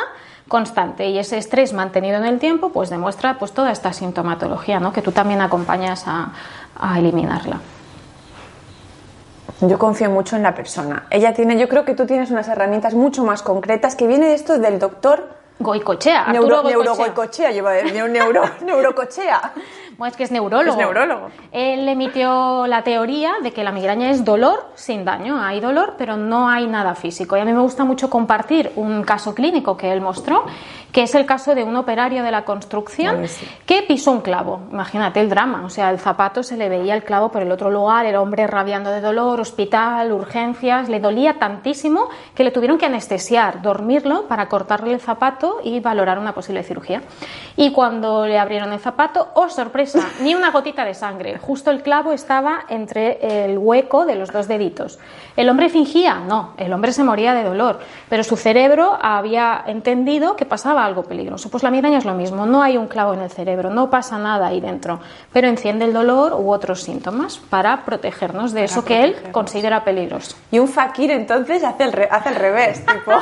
constante 0.49 1.07
y 1.07 1.17
ese 1.17 1.37
estrés 1.37 1.71
mantenido 1.71 2.17
en 2.17 2.25
el 2.25 2.39
tiempo 2.39 2.69
pues 2.73 2.89
demuestra 2.89 3.39
pues 3.39 3.53
toda 3.53 3.71
esta 3.71 3.93
sintomatología, 3.93 4.81
¿no? 4.81 4.91
Que 4.91 5.01
tú 5.01 5.13
también 5.13 5.39
acompañas 5.39 6.03
a, 6.07 6.33
a 6.77 6.99
eliminarla. 6.99 7.61
Yo 9.61 9.79
confío 9.79 10.09
mucho 10.09 10.35
en 10.35 10.43
la 10.43 10.53
persona. 10.53 11.05
Ella 11.09 11.33
tiene, 11.33 11.57
yo 11.57 11.69
creo 11.69 11.85
que 11.85 11.93
tú 11.93 12.05
tienes 12.05 12.29
unas 12.31 12.47
herramientas 12.47 12.93
mucho 12.93 13.23
más 13.23 13.41
concretas 13.41 13.95
que 13.95 14.05
viene 14.07 14.27
de 14.27 14.33
esto 14.35 14.57
del 14.59 14.79
doctor 14.79 15.29
Goicochea, 15.59 16.23
Arturo 16.25 16.41
neuro, 16.41 16.61
Goicoechea. 16.63 16.85
neurogoicochea, 16.85 17.51
yo 17.51 17.57
iba 17.59 17.69
a 17.69 17.73
decir, 17.73 17.93
neu- 17.95 18.09
neuro, 18.09 18.43
neurocochea. 18.65 19.53
Bueno, 19.97 20.11
es 20.11 20.17
que 20.17 20.23
es 20.23 20.31
neurólogo. 20.31 20.71
Es 20.71 20.77
neurólogo. 20.77 21.29
Él 21.53 21.87
emitió 21.87 22.67
la 22.67 22.83
teoría 22.83 23.35
de 23.41 23.51
que 23.51 23.63
la 23.63 23.71
migraña 23.71 24.09
es 24.09 24.25
dolor 24.25 24.71
sin 24.75 25.05
daño. 25.05 25.41
Hay 25.41 25.61
dolor, 25.61 25.95
pero 25.97 26.17
no 26.17 26.49
hay 26.49 26.67
nada 26.67 26.95
físico. 26.95 27.37
Y 27.37 27.39
a 27.39 27.45
mí 27.45 27.53
me 27.53 27.61
gusta 27.61 27.85
mucho 27.85 28.09
compartir 28.09 28.71
un 28.75 29.03
caso 29.03 29.33
clínico 29.33 29.77
que 29.77 29.93
él 29.93 30.01
mostró, 30.01 30.43
que 30.91 31.03
es 31.03 31.15
el 31.15 31.25
caso 31.25 31.55
de 31.55 31.63
un 31.63 31.75
operario 31.77 32.23
de 32.23 32.31
la 32.31 32.43
construcción 32.43 33.25
que 33.65 33.83
pisó 33.83 34.11
un 34.11 34.21
clavo. 34.21 34.61
Imagínate 34.71 35.21
el 35.21 35.29
drama. 35.29 35.63
O 35.65 35.69
sea, 35.69 35.89
el 35.91 35.99
zapato 35.99 36.43
se 36.43 36.57
le 36.57 36.67
veía 36.67 36.93
el 36.93 37.03
clavo 37.03 37.31
por 37.31 37.41
el 37.41 37.51
otro 37.51 37.71
lugar, 37.71 38.05
el 38.05 38.15
hombre 38.17 38.47
rabiando 38.47 38.91
de 38.91 38.99
dolor, 38.99 39.39
hospital, 39.39 40.11
urgencias. 40.11 40.89
Le 40.89 40.99
dolía 40.99 41.39
tantísimo 41.39 42.09
que 42.33 42.43
le 42.43 42.51
tuvieron 42.51 42.77
que 42.77 42.85
anestesiar, 42.85 43.61
dormirlo 43.61 44.27
para 44.27 44.49
cortarle 44.49 44.93
el 44.93 44.99
zapato 44.99 45.59
y 45.63 45.79
valorar 45.79 46.19
una 46.19 46.33
posible 46.33 46.63
cirugía. 46.63 47.01
Y 47.55 47.71
cuando 47.71 48.25
le 48.25 48.37
abrieron 48.37 48.73
el 48.73 48.79
zapato, 48.79 49.29
¡oh 49.35 49.47
sorpresa! 49.47 49.84
Ni 50.21 50.33
una 50.35 50.51
gotita 50.51 50.85
de 50.85 50.93
sangre. 50.93 51.37
Justo 51.37 51.69
el 51.71 51.83
clavo 51.83 52.11
estaba 52.11 52.65
entre 52.69 53.45
el 53.45 53.57
hueco 53.57 54.05
de 54.05 54.15
los 54.15 54.31
dos 54.31 54.47
deditos. 54.47 54.99
¿El 55.35 55.49
hombre 55.49 55.69
fingía? 55.69 56.15
No, 56.15 56.53
el 56.57 56.71
hombre 56.73 56.93
se 56.93 57.03
moría 57.03 57.33
de 57.33 57.43
dolor, 57.43 57.79
pero 58.09 58.23
su 58.23 58.37
cerebro 58.37 58.97
había 59.01 59.63
entendido 59.67 60.35
que 60.35 60.45
pasaba 60.45 60.85
algo 60.85 61.03
peligroso. 61.03 61.49
Pues 61.49 61.61
la 61.63 61.71
migraña 61.71 61.97
es 61.97 62.05
lo 62.05 62.13
mismo, 62.13 62.45
no 62.45 62.61
hay 62.63 62.77
un 62.77 62.87
clavo 62.87 63.13
en 63.13 63.21
el 63.21 63.29
cerebro, 63.29 63.69
no 63.69 63.89
pasa 63.89 64.17
nada 64.17 64.47
ahí 64.47 64.61
dentro, 64.61 64.99
pero 65.33 65.47
enciende 65.47 65.85
el 65.85 65.93
dolor 65.93 66.33
u 66.33 66.51
otros 66.51 66.81
síntomas 66.83 67.37
para 67.37 67.83
protegernos 67.83 68.53
de 68.53 68.63
eso 68.63 68.85
que 68.85 69.03
él 69.03 69.15
considera 69.31 69.83
peligroso. 69.83 70.37
Y 70.51 70.59
un 70.59 70.67
fakir 70.69 71.11
entonces 71.11 71.63
hace 71.63 71.83
el, 71.83 71.91
re- 71.93 72.07
hace 72.09 72.29
el 72.29 72.35
revés, 72.35 72.85
tipo. 72.85 73.11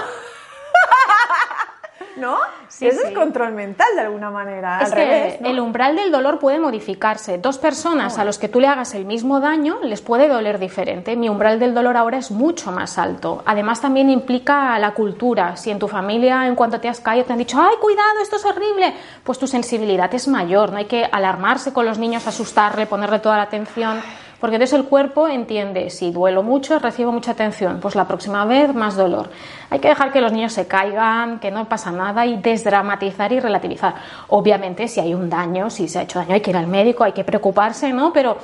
¿No? 2.16 2.38
Sí, 2.68 2.88
Eso 2.88 3.02
sí. 3.02 3.08
es 3.08 3.14
control 3.14 3.54
mental 3.54 3.88
de 3.96 4.02
alguna 4.02 4.30
manera. 4.30 4.80
Es 4.82 4.92
al 4.92 4.98
que 4.98 5.06
revés, 5.06 5.42
¿no? 5.42 5.50
el 5.50 5.60
umbral 5.60 5.96
del 5.96 6.12
dolor 6.12 6.40
puede 6.40 6.60
modificarse. 6.60 7.38
Dos 7.38 7.58
personas 7.58 8.18
a 8.20 8.26
los 8.26 8.38
que 8.40 8.50
tú 8.50 8.60
le 8.60 8.68
hagas 8.68 8.94
el 8.94 9.06
mismo 9.06 9.40
daño 9.40 9.80
les 9.84 10.02
puede 10.02 10.28
doler 10.28 10.60
diferente. 10.60 11.16
Mi 11.16 11.30
umbral 11.30 11.60
del 11.60 11.74
dolor 11.74 11.98
ahora 11.98 12.18
es 12.18 12.32
mucho 12.32 12.72
más 12.72 12.98
alto. 12.98 13.44
Además 13.46 13.82
también 13.82 14.10
implica 14.10 14.78
la 14.80 14.94
cultura. 14.94 15.56
Si 15.58 15.72
en 15.72 15.80
tu 15.80 15.88
familia 15.88 16.48
en 16.48 16.56
cuanto 16.56 16.80
te 16.80 16.90
has 16.90 17.00
caído 17.00 17.26
te 17.26 17.34
han 17.34 17.40
dicho, 17.40 17.60
ay, 17.62 17.76
cuidado, 17.82 18.20
esto 18.22 18.36
es 18.36 18.46
horrible, 18.46 18.94
pues 19.24 19.40
tu 19.40 19.48
sensibilidad 19.48 20.14
es 20.14 20.28
mayor. 20.28 20.72
No 20.72 20.78
hay 20.78 20.86
que 20.86 21.06
alarmarse 21.06 21.74
con 21.74 21.86
los 21.86 21.98
niños, 22.00 22.28
asustarle, 22.28 22.86
ponerle 22.86 23.20
toda 23.20 23.38
la 23.38 23.44
atención. 23.44 24.02
Porque 24.44 24.58
entonces 24.58 24.78
el 24.78 24.88
cuerpo 24.88 25.30
entiende, 25.30 25.90
si 25.90 26.12
duelo 26.12 26.44
mucho, 26.44 26.78
recibo 26.78 27.14
mucha 27.14 27.32
atención, 27.32 27.80
pues 27.80 27.96
la 27.96 28.06
próxima 28.06 28.44
vez 28.44 28.76
más 28.76 28.98
dolor. 28.98 29.30
Hay 29.70 29.80
que 29.80 29.88
dejar 29.88 30.12
que 30.12 30.20
los 30.20 30.34
niños 30.34 30.52
se 30.52 30.68
caigan, 30.68 31.40
que 31.40 31.50
no 31.50 31.70
pasa 31.70 31.94
nada 31.94 32.26
y 32.26 32.36
desdramatizar 32.36 33.32
y 33.32 33.40
relativizar. 33.40 33.96
Obviamente, 34.28 34.90
si 34.90 35.00
hay 35.00 35.14
un 35.14 35.30
daño, 35.30 35.70
si 35.70 35.88
se 35.88 36.00
ha 36.00 36.02
hecho 36.02 36.20
daño, 36.20 36.34
hay 36.34 36.42
que 36.42 36.50
ir 36.50 36.58
al 36.58 36.68
médico, 36.68 37.06
hay 37.06 37.14
que 37.14 37.24
preocuparse, 37.24 37.94
¿no? 37.94 38.12
Pero 38.12 38.36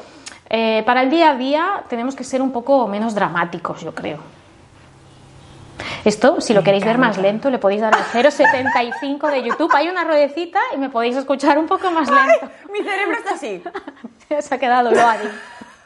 eh, 0.49 0.83
para 0.85 1.01
el 1.01 1.09
día 1.09 1.31
a 1.31 1.35
día 1.35 1.83
tenemos 1.89 2.15
que 2.15 2.23
ser 2.23 2.41
un 2.41 2.53
poco 2.53 2.87
menos 2.87 3.13
dramáticos, 3.13 3.81
yo 3.81 3.93
creo. 3.93 4.19
Esto, 6.05 6.39
si 6.39 6.53
lo 6.53 6.63
queréis 6.63 6.85
ver 6.85 6.97
más 6.97 7.17
lento, 7.17 7.49
le 7.49 7.59
podéis 7.59 7.81
dar 7.81 7.93
al 7.93 8.05
0,75 8.05 9.29
de 9.31 9.43
YouTube. 9.43 9.69
Hay 9.75 9.89
una 9.89 10.05
ruedecita 10.05 10.61
y 10.73 10.77
me 10.77 10.89
podéis 10.89 11.17
escuchar 11.17 11.59
un 11.59 11.67
poco 11.67 11.91
más 11.91 12.09
lento. 12.09 12.49
Mi 12.71 12.79
cerebro 12.85 13.17
está 13.17 13.33
así. 13.33 13.61
Se 14.39 14.55
ha 14.55 14.57
quedado 14.57 14.91
Loari. 14.91 15.27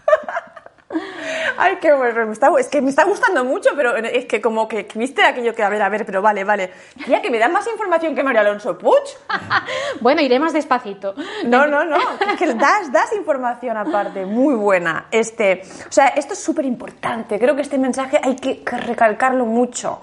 Ay, 1.58 1.78
qué 1.82 1.92
bueno. 1.94 2.28
me 2.28 2.34
está- 2.34 2.52
es 2.60 2.68
que 2.68 2.80
me 2.82 2.90
está 2.92 3.04
gustando 3.04 3.44
mucho, 3.44 3.72
pero 3.76 3.96
es 3.96 4.26
que 4.26 4.40
como 4.42 4.68
que 4.68 4.88
viste 4.94 5.24
aquello 5.24 5.56
que, 5.56 5.64
a 5.64 5.70
ver, 5.70 5.82
a 5.82 5.90
ver, 5.90 6.06
pero 6.06 6.22
vale, 6.22 6.44
vale. 6.44 6.72
Tía, 7.06 7.20
que 7.22 7.32
me 7.32 7.40
dan 7.40 7.52
más 7.52 7.66
información 7.68 8.14
que 8.14 8.24
María 8.24 8.42
Alonso 8.42 8.78
Puig. 8.78 9.02
Bueno, 10.02 10.22
iré 10.22 10.38
más 10.40 10.54
despacito. 10.54 11.16
No, 11.46 11.66
no, 11.66 11.84
no. 11.86 11.98
Es 11.98 12.38
que 12.38 12.54
das, 12.54 12.92
das 12.92 13.14
información 13.14 13.78
aparte, 13.78 14.26
muy 14.26 14.54
buena. 14.56 15.06
Este, 15.10 15.64
o 15.88 15.92
sea, 15.92 16.08
esto 16.10 16.34
es 16.34 16.44
súper 16.44 16.66
importante. 16.66 17.40
Creo 17.40 17.56
que 17.56 17.62
este 17.62 17.78
mensaje 17.78 18.20
hay 18.22 18.36
que, 18.36 18.64
que 18.64 18.78
recalcarlo 18.78 19.46
mucho. 19.46 20.00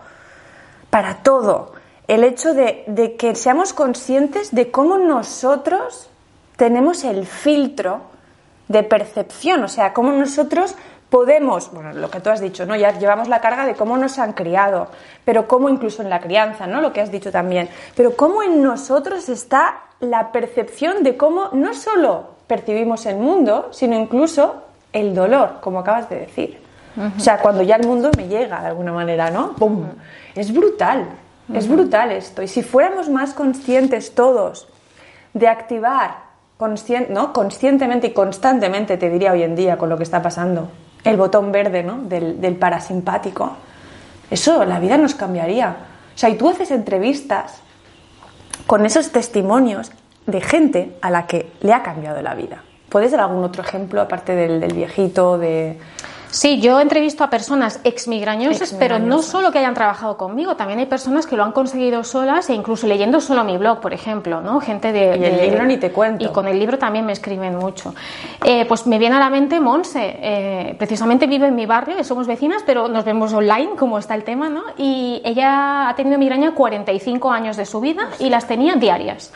Para 0.89 1.17
todo. 1.23 1.75
El 2.09 2.25
hecho 2.25 2.53
de, 2.55 2.83
de 2.89 3.17
que 3.17 3.35
seamos 3.37 3.73
conscientes 3.73 4.53
de 4.53 4.71
cómo 4.73 4.99
nosotros 4.99 6.11
tenemos 6.57 7.05
el 7.05 7.27
filtro 7.27 8.03
de 8.71 8.85
percepción. 8.85 9.65
O 9.65 9.69
sea, 9.69 9.93
cómo 9.93 10.13
nosotros 10.13 10.77
podemos, 11.11 11.73
bueno, 11.73 11.93
lo 11.93 12.09
que 12.09 12.21
tú 12.21 12.31
has 12.31 12.41
dicho, 12.41 12.65
¿no? 12.65 12.77
Ya 12.77 12.97
llevamos 12.97 13.29
la 13.29 13.41
carga 13.41 13.67
de 13.67 13.75
cómo 13.75 13.99
nos 13.99 14.19
han 14.21 14.33
criado, 14.33 14.87
pero 15.25 15.49
cómo 15.49 15.69
incluso 15.69 16.03
en 16.03 16.09
la 16.09 16.21
crianza, 16.21 16.69
¿no? 16.69 16.81
Lo 16.81 16.93
que 16.93 17.01
has 17.01 17.11
dicho 17.11 17.33
también. 17.33 17.69
Pero 17.97 18.17
cómo 18.17 18.45
en 18.45 18.63
nosotros 18.63 19.29
está 19.29 19.81
la 19.99 20.31
percepción 20.31 21.03
de 21.03 21.17
cómo 21.17 21.49
no 21.53 21.75
solo 21.75 22.29
percibimos 22.47 23.07
el 23.07 23.17
mundo, 23.17 23.71
sino 23.73 23.97
incluso 23.97 24.63
el 24.93 25.17
dolor, 25.17 25.59
como 25.61 25.81
acabas 25.81 26.09
de 26.09 26.21
decir. 26.21 26.61
O 27.17 27.21
sea, 27.21 27.39
cuando 27.39 27.63
ya 27.63 27.77
el 27.77 27.87
mundo 27.87 28.11
me 28.17 28.29
llega 28.29 28.61
de 28.61 28.69
alguna 28.69 28.93
manera, 28.93 29.31
¿no? 29.31 29.53
¡Pum! 29.55 29.87
Es 30.35 30.53
brutal, 30.53 31.09
es 31.53 31.69
brutal 31.69 32.13
esto. 32.13 32.43
Y 32.43 32.49
si 32.49 32.63
fuéramos 32.63 33.09
más 33.09 33.33
conscientes 33.35 34.15
todos 34.15 34.69
de 35.35 35.49
activar 35.49 36.30
conscien- 36.61 37.09
¿no? 37.09 37.33
conscientemente 37.33 38.09
y 38.09 38.13
constantemente, 38.13 38.99
te 38.99 39.09
diría 39.09 39.33
hoy 39.33 39.43
en 39.43 39.57
día, 39.57 39.79
con 39.79 39.89
lo 39.89 39.97
que 39.97 40.03
está 40.03 40.21
pasando, 40.21 40.71
el 41.03 41.17
botón 41.17 41.51
verde 41.51 41.83
¿no? 41.83 41.97
del, 42.03 42.41
del 42.41 42.57
parasimpático, 42.57 43.57
eso, 44.31 44.65
la 44.67 44.79
vida 44.79 44.99
nos 44.99 45.15
cambiaría. 45.15 45.77
O 46.15 46.19
sea, 46.19 46.29
y 46.29 46.37
tú 46.37 46.51
haces 46.51 46.71
entrevistas 46.71 47.63
con 48.67 48.85
esos 48.85 49.11
testimonios 49.11 49.91
de 50.27 50.41
gente 50.43 50.97
a 51.01 51.11
la 51.11 51.27
que 51.27 51.51
le 51.63 51.73
ha 51.73 51.83
cambiado 51.83 52.21
la 52.21 52.35
vida. 52.35 52.63
¿Puedes 52.91 53.13
dar 53.13 53.21
algún 53.21 53.43
otro 53.43 53.63
ejemplo, 53.63 54.01
aparte 54.01 54.37
del, 54.37 54.61
del 54.61 54.75
viejito, 54.75 55.39
de... 55.39 55.79
Sí, 56.31 56.61
yo 56.61 56.81
entrevisto 56.81 57.25
a 57.25 57.31
personas 57.31 57.81
exmigrañosas, 57.83 58.73
pero 58.79 59.01
no 59.01 59.21
solo 59.21 59.51
que 59.51 59.59
hayan 59.59 59.75
trabajado 59.75 60.17
conmigo, 60.17 60.55
también 60.55 60.79
hay 60.79 60.87
personas 60.87 61.27
que 61.27 61.37
lo 61.37 61.43
han 61.43 61.51
conseguido 61.51 62.05
solas 62.05 62.49
e 62.51 62.55
incluso 62.55 62.87
leyendo 62.87 63.21
solo 63.21 63.43
mi 63.43 63.57
blog, 63.57 63.81
por 63.81 63.93
ejemplo, 63.93 64.41
¿no? 64.41 64.61
Gente 64.61 64.93
de... 64.93 65.07
Y 65.19 65.25
el 65.25 65.37
de- 65.37 65.47
libro 65.49 65.65
ni 65.65 65.77
te 65.77 65.91
cuento. 65.91 66.25
Y 66.25 66.29
con 66.29 66.47
el 66.47 66.59
libro 66.59 66.79
también 66.79 67.05
me 67.05 67.13
escriben 67.13 67.57
mucho. 67.57 67.95
Eh, 68.45 68.65
pues 68.67 68.87
me 68.87 68.99
viene 68.99 69.17
a 69.17 69.19
la 69.19 69.29
mente 69.29 69.59
Monse, 69.59 70.19
eh, 70.23 70.75
precisamente 70.79 71.27
vive 71.27 71.49
en 71.49 71.55
mi 71.57 71.67
barrio, 71.67 71.99
y 71.99 72.05
somos 72.05 72.29
vecinas, 72.29 72.63
pero 72.65 72.87
nos 72.87 73.05
vemos 73.05 73.33
online, 73.33 73.71
como 73.77 73.99
está 73.99 74.15
el 74.15 74.23
tema, 74.23 74.49
¿no? 74.49 74.63
Y 74.77 75.21
ella 75.25 75.89
ha 75.89 75.95
tenido 75.97 76.17
migraña 76.17 76.55
45 76.55 77.31
años 77.33 77.57
de 77.57 77.67
su 77.67 77.81
vida 77.81 78.09
y 78.21 78.29
las 78.31 78.47
tenía 78.47 78.77
diarias. 78.77 79.33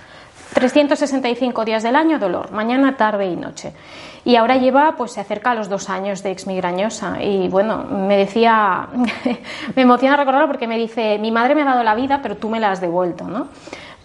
365 0.54 1.64
días 1.64 1.82
del 1.82 1.96
año 1.96 2.18
dolor, 2.18 2.52
mañana, 2.52 2.96
tarde 2.96 3.26
y 3.26 3.36
noche. 3.36 3.72
Y 4.24 4.36
ahora 4.36 4.56
lleva, 4.56 4.94
pues 4.96 5.12
se 5.12 5.20
acerca 5.20 5.50
a 5.50 5.54
los 5.54 5.68
dos 5.68 5.90
años 5.90 6.22
de 6.22 6.30
exmigrañosa. 6.30 7.22
Y 7.22 7.48
bueno, 7.48 7.84
me 7.84 8.16
decía, 8.16 8.88
me 9.76 9.82
emociona 9.82 10.16
recordarlo 10.16 10.46
porque 10.46 10.66
me 10.66 10.78
dice, 10.78 11.18
mi 11.18 11.30
madre 11.30 11.54
me 11.54 11.62
ha 11.62 11.66
dado 11.66 11.82
la 11.82 11.94
vida, 11.94 12.20
pero 12.22 12.36
tú 12.36 12.48
me 12.48 12.60
la 12.60 12.70
has 12.70 12.80
devuelto, 12.80 13.24
¿no? 13.24 13.48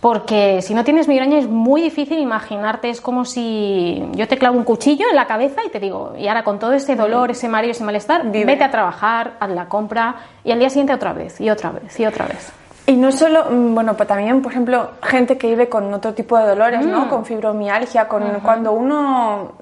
Porque 0.01 0.62
si 0.62 0.74
no 0.74 0.84
tienes 0.86 1.08
migraña 1.08 1.39
es 1.39 1.48
muy 1.48 1.82
difícil 1.82 2.20
imaginarte, 2.20 2.89
es 2.89 3.01
como 3.01 3.25
si 3.25 4.01
yo 4.13 4.27
te 4.29 4.38
clavo 4.38 4.58
un 4.58 4.63
cuchillo 4.63 5.06
en 5.10 5.15
la 5.15 5.27
cabeza 5.27 5.62
y 5.65 5.70
te 5.70 5.79
digo, 5.79 6.13
y 6.18 6.27
ahora 6.27 6.44
con 6.44 6.58
todo 6.58 6.72
ese 6.72 6.96
dolor, 6.96 7.32
ese 7.32 7.50
mareo, 7.50 7.72
ese 7.72 7.84
malestar, 7.84 8.32
Vive. 8.32 8.46
vete 8.46 8.63
a 8.63 8.72
trabajar, 8.72 9.34
haz 9.41 9.50
la 9.50 9.65
compra 9.68 10.15
y 10.46 10.51
al 10.51 10.60
día 10.60 10.70
siguiente 10.70 10.94
otra 10.94 11.12
vez, 11.12 11.41
y 11.41 11.50
otra 11.50 11.72
vez, 11.72 12.00
y 12.00 12.06
otra 12.06 12.27
vez. 12.27 12.59
Y 12.89 12.98
no 12.98 13.12
solo, 13.12 13.51
mm, 13.51 13.75
bueno, 13.75 13.96
pues 13.96 14.10
también, 14.10 14.41
por 14.41 14.51
ejemplo, 14.51 14.93
gente 15.03 15.38
que 15.38 15.46
vive 15.46 15.69
con 15.69 15.93
otro 15.93 16.15
tipo 16.15 16.39
de 16.39 16.48
dolores, 16.48 16.84
¿no? 16.88 17.08
Con 17.08 17.24
fibromialgia, 17.24 18.08
con 18.08 18.39
cuando 18.39 18.72
uno 18.72 19.53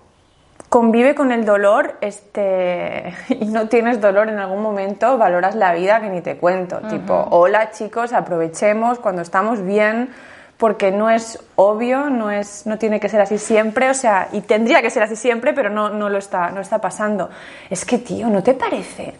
convive 0.69 1.13
con 1.13 1.33
el 1.33 1.43
dolor, 1.43 1.97
este, 1.99 3.13
y 3.29 3.47
no 3.47 3.67
tienes 3.67 3.99
dolor 3.99 4.29
en 4.29 4.39
algún 4.39 4.61
momento, 4.61 5.17
valoras 5.17 5.55
la 5.55 5.73
vida 5.73 5.99
que 5.99 6.09
ni 6.09 6.21
te 6.21 6.37
cuento. 6.37 6.77
Tipo, 6.89 7.27
hola 7.31 7.71
chicos, 7.71 8.13
aprovechemos 8.13 8.97
cuando 8.99 9.23
estamos 9.23 9.61
bien, 9.61 10.09
porque 10.55 10.91
no 10.91 11.09
es 11.09 11.37
obvio, 11.57 12.09
no 12.09 12.31
es, 12.31 12.65
no 12.65 12.77
tiene 12.77 13.01
que 13.01 13.09
ser 13.09 13.19
así 13.19 13.37
siempre, 13.37 13.89
o 13.89 13.93
sea, 13.93 14.29
y 14.31 14.39
tendría 14.39 14.81
que 14.81 14.89
ser 14.89 15.03
así 15.03 15.17
siempre, 15.17 15.51
pero 15.51 15.69
no, 15.69 15.89
no 15.89 16.07
lo 16.07 16.17
está, 16.17 16.49
no 16.51 16.61
está 16.61 16.79
pasando. 16.79 17.29
Es 17.69 17.83
que, 17.83 17.97
tío, 17.97 18.29
¿no 18.29 18.41
te 18.41 18.53
parece? 18.53 19.15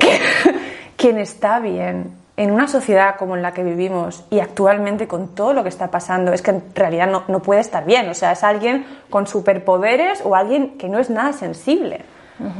quien 0.96 1.18
está 1.18 1.60
bien 1.60 2.26
en 2.38 2.50
una 2.52 2.68
sociedad 2.68 3.16
como 3.16 3.36
en 3.36 3.42
la 3.42 3.52
que 3.52 3.62
vivimos 3.62 4.24
y 4.30 4.40
actualmente 4.40 5.06
con 5.06 5.28
todo 5.34 5.52
lo 5.52 5.62
que 5.64 5.68
está 5.68 5.90
pasando, 5.90 6.32
es 6.32 6.40
que 6.40 6.52
en 6.52 6.62
realidad 6.74 7.06
no, 7.10 7.24
no 7.28 7.40
puede 7.40 7.60
estar 7.60 7.84
bien. 7.84 8.08
O 8.08 8.14
sea, 8.14 8.32
es 8.32 8.42
alguien 8.44 8.86
con 9.10 9.26
superpoderes 9.26 10.22
o 10.24 10.34
alguien 10.34 10.78
que 10.78 10.88
no 10.88 10.98
es 10.98 11.10
nada 11.10 11.32
sensible. 11.34 12.00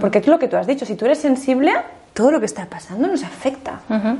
Porque 0.00 0.18
es 0.18 0.26
lo 0.26 0.38
que 0.40 0.48
tú 0.48 0.56
has 0.56 0.66
dicho, 0.66 0.84
si 0.84 0.96
tú 0.96 1.04
eres 1.04 1.18
sensible, 1.18 1.72
todo 2.12 2.32
lo 2.32 2.40
que 2.40 2.46
está 2.46 2.66
pasando 2.66 3.06
nos 3.06 3.22
afecta. 3.22 3.78
Ujú. 3.88 4.16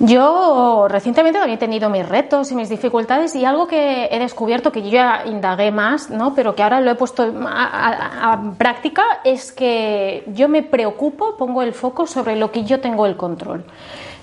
Yo 0.00 0.86
recientemente 0.88 1.38
también 1.38 1.56
he 1.56 1.60
tenido 1.60 1.90
mis 1.90 2.08
retos 2.08 2.50
y 2.52 2.54
mis 2.54 2.68
dificultades 2.68 3.34
y 3.34 3.44
algo 3.44 3.66
que 3.66 4.06
he 4.10 4.18
descubierto 4.18 4.72
que 4.72 4.82
yo 4.82 4.88
ya 4.88 5.22
indagué 5.26 5.70
más, 5.70 6.08
¿no? 6.10 6.34
pero 6.34 6.54
que 6.54 6.62
ahora 6.62 6.80
lo 6.80 6.90
he 6.90 6.94
puesto 6.94 7.22
a, 7.46 7.64
a- 7.64 8.32
a 8.32 8.52
práctica 8.56 9.02
es 9.24 9.52
que 9.52 10.24
yo 10.34 10.48
me 10.48 10.62
preocupo, 10.62 11.36
pongo 11.36 11.60
el 11.62 11.72
foco 11.74 12.06
sobre 12.06 12.36
lo 12.36 12.50
que 12.50 12.64
yo 12.64 12.80
tengo 12.80 13.04
el 13.06 13.16
control. 13.16 13.64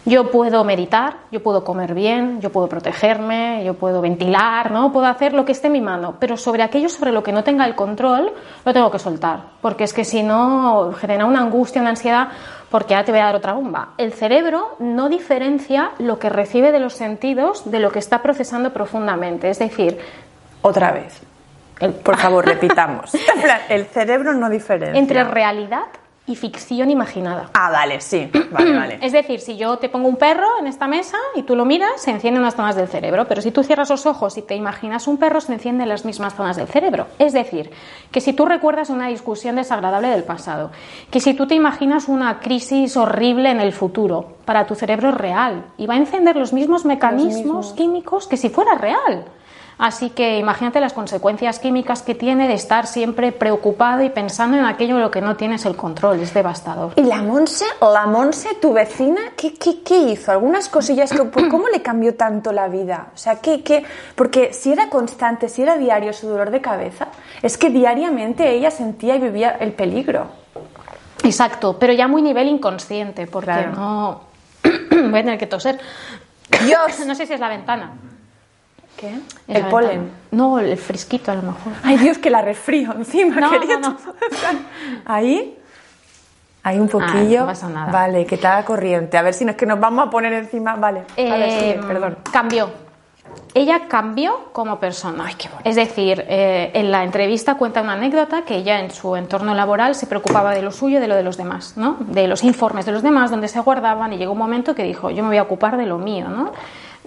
Yo 0.06 0.32
puedo 0.32 0.66
meditar, 0.66 1.16
yo 1.32 1.42
puedo 1.42 1.64
comer 1.64 1.94
bien, 1.94 2.42
yo 2.42 2.52
puedo 2.52 2.68
protegerme, 2.68 3.64
yo 3.64 3.76
puedo 3.76 4.02
ventilar, 4.02 4.70
¿no? 4.70 4.92
Puedo 4.92 5.06
hacer 5.06 5.32
lo 5.32 5.46
que 5.46 5.54
esté 5.54 5.68
en 5.68 5.74
mi 5.74 5.82
mano, 5.82 6.16
pero 6.20 6.36
sobre 6.36 6.62
aquello 6.62 6.90
sobre 6.90 7.14
lo 7.14 7.24
que 7.24 7.32
no 7.32 7.46
tenga 7.46 7.66
el 7.66 7.74
control, 7.74 8.34
lo 8.66 8.74
tengo 8.74 8.92
que 8.92 9.00
soltar, 9.00 9.40
porque 9.62 9.86
es 9.86 9.94
que 9.94 10.04
si 10.04 10.22
no 10.22 10.92
genera 10.92 11.26
una 11.26 11.40
angustia, 11.40 11.80
una 11.80 11.92
ansiedad, 11.92 12.28
porque 12.70 12.96
ahora 12.96 13.06
te 13.06 13.12
voy 13.14 13.22
a 13.22 13.26
dar 13.26 13.36
otra 13.36 13.54
bomba. 13.54 13.94
El 13.98 14.12
cerebro 14.12 14.76
no 14.80 15.08
diferencia 15.08 15.92
lo 16.00 16.20
que 16.20 16.28
recibe 16.30 16.74
de 16.74 16.80
los 16.80 16.94
sentidos 16.96 17.72
de 17.72 17.80
lo 17.80 17.92
que 17.92 18.00
está 18.00 18.22
procesando 18.22 18.74
profundamente, 18.74 19.50
es 19.50 19.60
decir, 19.60 20.00
Otra 20.64 20.92
vez. 20.92 21.22
Por 22.04 22.18
favor, 22.18 22.46
repitamos. 22.54 23.12
El 23.70 23.86
cerebro 23.86 24.34
no 24.34 24.50
diferencia. 24.50 25.00
entre 25.00 25.24
realidad 25.24 25.86
y 26.26 26.36
ficción 26.36 26.90
imaginada. 26.90 27.50
Ah, 27.54 27.70
vale, 27.70 28.00
sí. 28.00 28.30
Vale, 28.52 28.74
vale. 28.78 29.00
Es 29.02 29.12
decir, 29.12 29.42
si 29.42 29.58
yo 29.58 29.78
te 29.78 29.90
pongo 29.90 30.08
un 30.08 30.16
perro 30.16 30.48
en 30.60 30.68
esta 30.68 30.88
mesa 30.88 31.18
y 31.36 31.44
tú 31.44 31.56
lo 31.56 31.66
miras, 31.66 32.02
se 32.02 32.12
encienden 32.12 32.42
unas 32.42 32.56
zonas 32.56 32.76
del 32.76 32.88
cerebro, 32.88 33.28
pero 33.28 33.42
si 33.42 33.52
tú 33.52 33.64
cierras 33.64 33.90
los 33.90 34.06
ojos 34.06 34.38
y 34.38 34.42
te 34.42 34.56
imaginas 34.56 35.08
un 35.08 35.18
perro, 35.18 35.42
se 35.42 35.54
encienden 35.54 35.90
las 35.90 36.06
mismas 36.06 36.34
zonas 36.36 36.56
del 36.56 36.68
cerebro. 36.68 37.08
Es 37.20 37.34
decir, 37.34 37.72
que 38.12 38.22
si 38.22 38.32
tú 38.32 38.46
recuerdas 38.46 38.90
una 38.90 39.08
discusión 39.08 39.58
desagradable 39.58 40.08
del 40.08 40.24
pasado, 40.24 40.72
que 41.12 41.20
si 41.20 41.34
tú 41.34 41.46
te 41.46 41.56
imaginas 41.56 42.08
una 42.08 42.40
crisis 42.40 42.96
horrible 42.96 43.52
en 43.52 43.60
el 43.60 43.74
futuro, 43.74 44.38
para 44.46 44.66
tu 44.66 44.76
cerebro 44.76 45.10
es 45.10 45.16
real 45.16 45.66
y 45.78 45.88
va 45.88 45.96
a 45.96 45.98
encender 45.98 46.36
los 46.36 46.54
mismos 46.54 46.86
mecanismos 46.86 47.74
químicos 47.74 48.28
que 48.28 48.38
si 48.38 48.50
fuera 48.50 48.76
real. 48.76 49.26
Así 49.78 50.10
que 50.12 50.38
imagínate 50.38 50.80
las 50.80 50.94
consecuencias 50.94 51.60
químicas 51.60 52.02
que 52.04 52.16
tiene 52.16 52.48
de 52.48 52.54
estar 52.54 52.88
siempre 52.88 53.32
preocupado 53.32 54.04
y 54.04 54.10
pensando 54.10 54.58
en 54.58 54.66
aquello 54.66 54.96
de 54.96 55.02
lo 55.02 55.12
que 55.12 55.22
no 55.22 55.36
tienes 55.36 55.66
el 55.66 55.76
control, 55.76 56.20
es 56.20 56.34
devastador. 56.34 56.94
¿Y 56.96 57.02
la 57.04 57.22
Monse, 57.22 57.66
la 57.82 58.06
Monse, 58.06 58.56
tu 58.62 58.74
vecina, 58.74 59.22
qué, 59.36 59.54
qué, 59.56 59.82
qué 59.84 59.98
hizo? 59.98 60.32
Algunas 60.32 60.70
cosillas, 60.70 61.12
que, 61.12 61.30
¿cómo 61.50 61.68
le 61.70 61.82
cambió 61.82 62.16
tanto 62.16 62.52
la 62.52 62.68
vida? 62.68 63.08
O 63.14 63.18
sea, 63.18 63.38
¿qué, 63.42 63.64
qué? 63.64 63.84
Porque 64.16 64.54
si 64.54 64.72
era 64.72 64.90
constante, 64.90 65.50
si 65.50 65.64
era 65.64 65.78
diario 65.78 66.14
su 66.14 66.28
dolor 66.28 66.52
de 66.52 66.62
cabeza, 66.62 67.08
es 67.42 67.58
que 67.58 67.70
diariamente 67.70 68.50
ella 68.52 68.72
sentía 68.72 69.16
y 69.16 69.20
vivía 69.20 69.52
el 69.60 69.74
peligro. 69.74 70.28
Exacto, 71.24 71.78
pero 71.80 71.94
ya 71.94 72.08
muy 72.08 72.22
nivel 72.22 72.48
inconsciente, 72.48 73.28
porque 73.28 73.52
Claro. 73.52 73.72
no... 73.72 74.22
Voy 74.92 75.20
a 75.20 75.24
tener 75.24 75.38
que 75.38 75.48
toser. 75.48 75.80
Dios. 76.66 77.00
No 77.08 77.16
sé 77.16 77.26
si 77.26 77.34
es 77.34 77.40
la 77.40 77.50
ventana. 77.50 77.92
¿Qué? 79.04 79.20
El 79.54 79.66
polen. 79.68 80.12
No, 80.32 80.60
el 80.60 80.78
fresquito 80.78 81.32
a 81.32 81.36
lo 81.36 81.42
mejor. 81.42 81.74
Ay, 81.84 81.98
Dios, 81.98 82.18
que 82.20 82.30
la 82.30 82.42
resfrío 82.42 82.94
encima, 82.94 83.36
No, 83.42 83.52
querido. 83.60 83.80
no, 83.80 83.90
no. 83.90 83.98
Ahí. 85.06 85.58
Ahí 86.64 86.80
un 86.80 86.88
poquillo. 86.88 87.42
no 87.42 87.46
pasa 87.48 87.68
nada. 87.68 87.92
Vale, 87.92 88.26
que 88.26 88.36
haga 88.36 88.64
corriente. 88.64 89.18
A 89.18 89.22
ver 89.22 89.34
si 89.34 89.44
no 89.44 89.52
es 89.52 89.58
que 89.58 89.66
nos 89.66 89.78
vamos 89.80 90.08
a 90.08 90.10
poner 90.10 90.32
encima. 90.32 90.76
Vale. 90.76 91.04
Vale, 91.18 91.48
Eh, 91.48 91.60
sigue, 91.74 91.86
perdón. 91.88 92.18
Cambió. 92.32 92.70
Ella 93.54 93.88
cambió 93.90 94.50
como 94.54 94.80
persona. 94.80 95.26
Es 95.66 95.76
decir, 95.76 96.24
eh, 96.28 96.72
en 96.74 96.90
la 96.92 97.04
entrevista 97.04 97.56
cuenta 97.56 97.82
una 97.82 97.94
anécdota 97.94 98.44
que 98.44 98.56
ella 98.56 98.80
en 98.80 98.92
su 98.92 99.16
entorno 99.18 99.54
laboral 99.54 99.96
se 99.96 100.08
preocupaba 100.08 100.54
de 100.56 100.62
lo 100.62 100.72
suyo 100.72 101.00
y 101.00 101.02
de 101.02 101.08
lo 101.10 101.16
de 101.16 101.24
los 101.24 101.36
demás, 101.36 101.74
¿no? 101.76 101.98
De 102.00 102.28
los 102.28 102.44
informes 102.44 102.86
de 102.86 102.94
los 102.94 103.04
demás, 103.04 103.32
donde 103.32 103.48
se 103.50 103.60
guardaban, 103.60 104.14
y 104.14 104.18
llegó 104.18 104.32
un 104.32 104.38
momento 104.38 104.74
que 104.76 104.84
dijo, 104.84 105.10
yo 105.10 105.24
me 105.24 105.30
voy 105.30 105.38
a 105.38 105.44
ocupar 105.44 105.76
de 105.78 105.86
lo 105.86 105.98
mío, 105.98 106.30
¿no? 106.30 106.52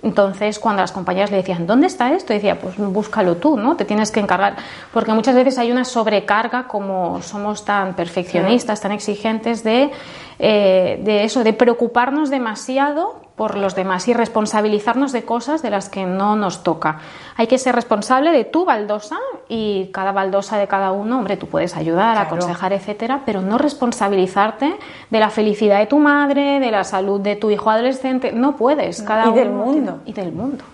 Entonces, 0.07 0.61
cuando 0.61 0.83
las 0.83 0.93
compañeras 0.93 1.33
le 1.33 1.39
decían, 1.39 1.67
¿dónde 1.67 1.89
está 1.89 2.13
esto? 2.13 2.33
Decía, 2.33 2.61
pues 2.61 2.77
búscalo 2.79 3.39
tú, 3.39 3.57
¿no? 3.57 3.75
Te 3.75 3.85
tienes 3.85 4.13
que 4.13 4.21
encargar. 4.21 4.55
Porque 4.93 5.11
muchas 5.11 5.35
veces 5.35 5.59
hay 5.59 5.73
una 5.73 5.85
sobrecarga, 5.85 6.69
como 6.69 7.21
somos 7.23 7.65
tan 7.65 7.95
perfeccionistas, 7.95 8.81
tan 8.81 8.93
exigentes, 8.93 9.65
de, 9.65 9.91
eh, 10.39 11.01
de 11.03 11.25
eso, 11.25 11.43
de 11.43 11.53
preocuparnos 11.53 12.31
demasiado 12.31 13.26
por 13.37 13.57
los 13.57 13.75
demás 13.75 14.09
y 14.09 14.15
responsabilizarnos 14.15 15.13
de 15.13 15.25
cosas 15.25 15.61
de 15.63 15.69
las 15.71 15.89
que 15.91 16.07
no 16.07 16.37
nos 16.37 16.63
toca. 16.63 17.01
Hay 17.37 17.47
que 17.47 17.59
ser 17.59 17.75
responsable 17.75 18.33
de 18.33 18.45
tu 18.45 18.65
baldosa 18.65 19.17
y 19.49 19.91
cada 19.93 20.11
baldosa 20.13 20.57
de 20.57 20.67
cada 20.67 20.91
uno, 20.93 21.19
hombre, 21.19 21.37
tú 21.37 21.47
puedes 21.47 21.77
ayudar, 21.77 22.15
Claro. 22.15 22.27
aconsejar, 22.29 22.73
etcétera, 22.73 23.21
pero 23.27 23.43
no 23.43 23.59
responsabilizarte 23.59 24.77
de 25.11 25.21
la 25.21 25.29
felicidad 25.29 25.79
de 25.81 25.87
tu 25.87 25.99
madre, 25.99 26.61
de 26.61 26.71
la 26.71 26.83
salud 26.85 27.21
de 27.21 27.37
tu 27.37 27.51
hijo 27.51 27.69
adolescente. 27.71 28.33
No 28.33 28.57
puedes. 28.57 29.03
Cada 29.03 29.27
Y 29.29 29.33
del 29.35 29.49
uno 29.49 29.65
mundo. 29.67 29.93
tiene- 30.05 30.11
y 30.11 30.13
del 30.15 30.33
mundo. 30.33 30.65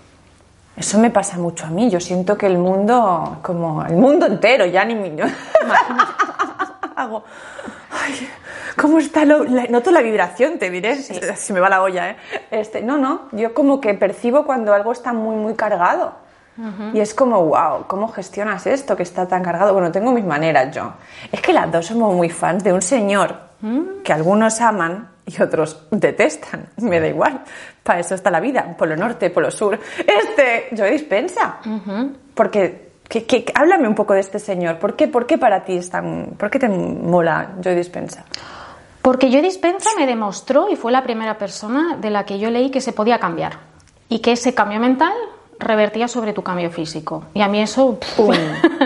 Eso 0.77 0.97
me 0.99 1.09
pasa 1.11 1.37
mucho 1.37 1.65
a 1.65 1.69
mí. 1.69 1.89
Yo 1.89 1.99
siento 1.99 2.35
que 2.37 2.47
el 2.47 2.57
mundo, 2.57 3.37
como 3.43 3.83
el 3.85 3.95
mundo 3.95 4.25
entero, 4.25 4.65
ya 4.65 4.83
ni 4.85 4.95
mi. 4.95 5.11
Hago. 6.95 7.23
Ay, 7.91 8.27
¿cómo 8.75 8.99
está 8.99 9.25
lo.? 9.25 9.43
la- 9.43 9.65
noto 9.67 9.91
la 9.91 10.01
vibración, 10.01 10.57
te 10.59 10.69
diré. 10.69 10.95
Se 11.35 11.53
me 11.53 11.59
va 11.59 11.69
la 11.69 11.81
olla, 11.81 12.11
¿eh? 12.11 12.15
Este, 12.51 12.81
no, 12.81 12.97
no. 12.97 13.29
Yo 13.31 13.53
como 13.53 13.79
que 13.81 13.93
percibo 13.93 14.45
cuando 14.45 14.73
algo 14.73 14.91
está 14.91 15.13
muy, 15.13 15.35
muy 15.35 15.53
cargado. 15.55 16.21
Y 16.93 16.99
es 16.99 17.15
como, 17.15 17.43
wow, 17.45 17.87
¿cómo 17.87 18.09
gestionas 18.09 18.67
esto 18.67 18.95
que 18.95 19.01
está 19.01 19.27
tan 19.27 19.41
cargado? 19.41 19.73
Bueno, 19.73 19.91
tengo 19.91 20.11
mis 20.11 20.23
maneras 20.23 20.73
yo. 20.75 20.93
Es 21.31 21.41
que 21.41 21.51
las 21.51 21.71
dos 21.71 21.87
somos 21.87 22.13
muy 22.13 22.29
fans 22.29 22.63
de 22.63 22.71
un 22.71 22.81
señor 22.83 23.35
que 24.03 24.13
algunos 24.13 24.61
aman 24.61 25.09
y 25.25 25.41
otros 25.41 25.87
detestan. 25.89 26.67
Me 26.77 26.99
da 26.99 27.07
igual. 27.07 27.41
Para 27.81 28.01
eso 28.01 28.13
está 28.13 28.29
la 28.29 28.39
vida. 28.39 28.75
Polo 28.77 28.95
norte, 28.95 29.31
polo 29.31 29.49
sur. 29.49 29.79
Este, 29.97 30.67
yo 30.73 30.85
dispensa. 30.85 31.57
Porque, 32.35 32.91
que, 33.09 33.25
que- 33.25 33.45
háblame 33.55 33.87
un 33.87 33.95
poco 33.95 34.13
de 34.13 34.19
este 34.19 34.37
señor. 34.37 34.77
¿Por 34.77 34.95
qué, 34.95 35.07
por 35.07 35.25
qué 35.25 35.39
para 35.39 35.63
ti 35.63 35.77
es 35.77 35.89
tan. 35.89 36.35
¿Por 36.37 36.51
qué 36.51 36.59
te 36.59 36.69
mola 36.69 37.53
Joy 37.63 37.73
Dispensa? 37.73 38.25
Porque 39.03 39.29
Joe 39.29 39.41
Dispenza 39.41 39.89
me 39.97 40.07
demostró 40.07 40.69
y 40.71 40.77
fue 40.77 40.93
la 40.93 41.03
primera 41.03 41.37
persona 41.37 41.97
de 41.97 42.09
la 42.09 42.25
que 42.25 42.39
yo 42.39 42.49
leí 42.49 42.71
que 42.71 42.79
se 42.79 42.93
podía 42.93 43.19
cambiar 43.19 43.59
y 44.07 44.19
que 44.19 44.31
ese 44.31 44.55
cambio 44.55 44.79
mental 44.79 45.11
revertía 45.59 46.07
sobre 46.07 46.31
tu 46.31 46.41
cambio 46.41 46.71
físico. 46.71 47.25
Y 47.33 47.41
a 47.41 47.49
mí 47.49 47.61
eso 47.61 47.99
pf, 47.99 48.23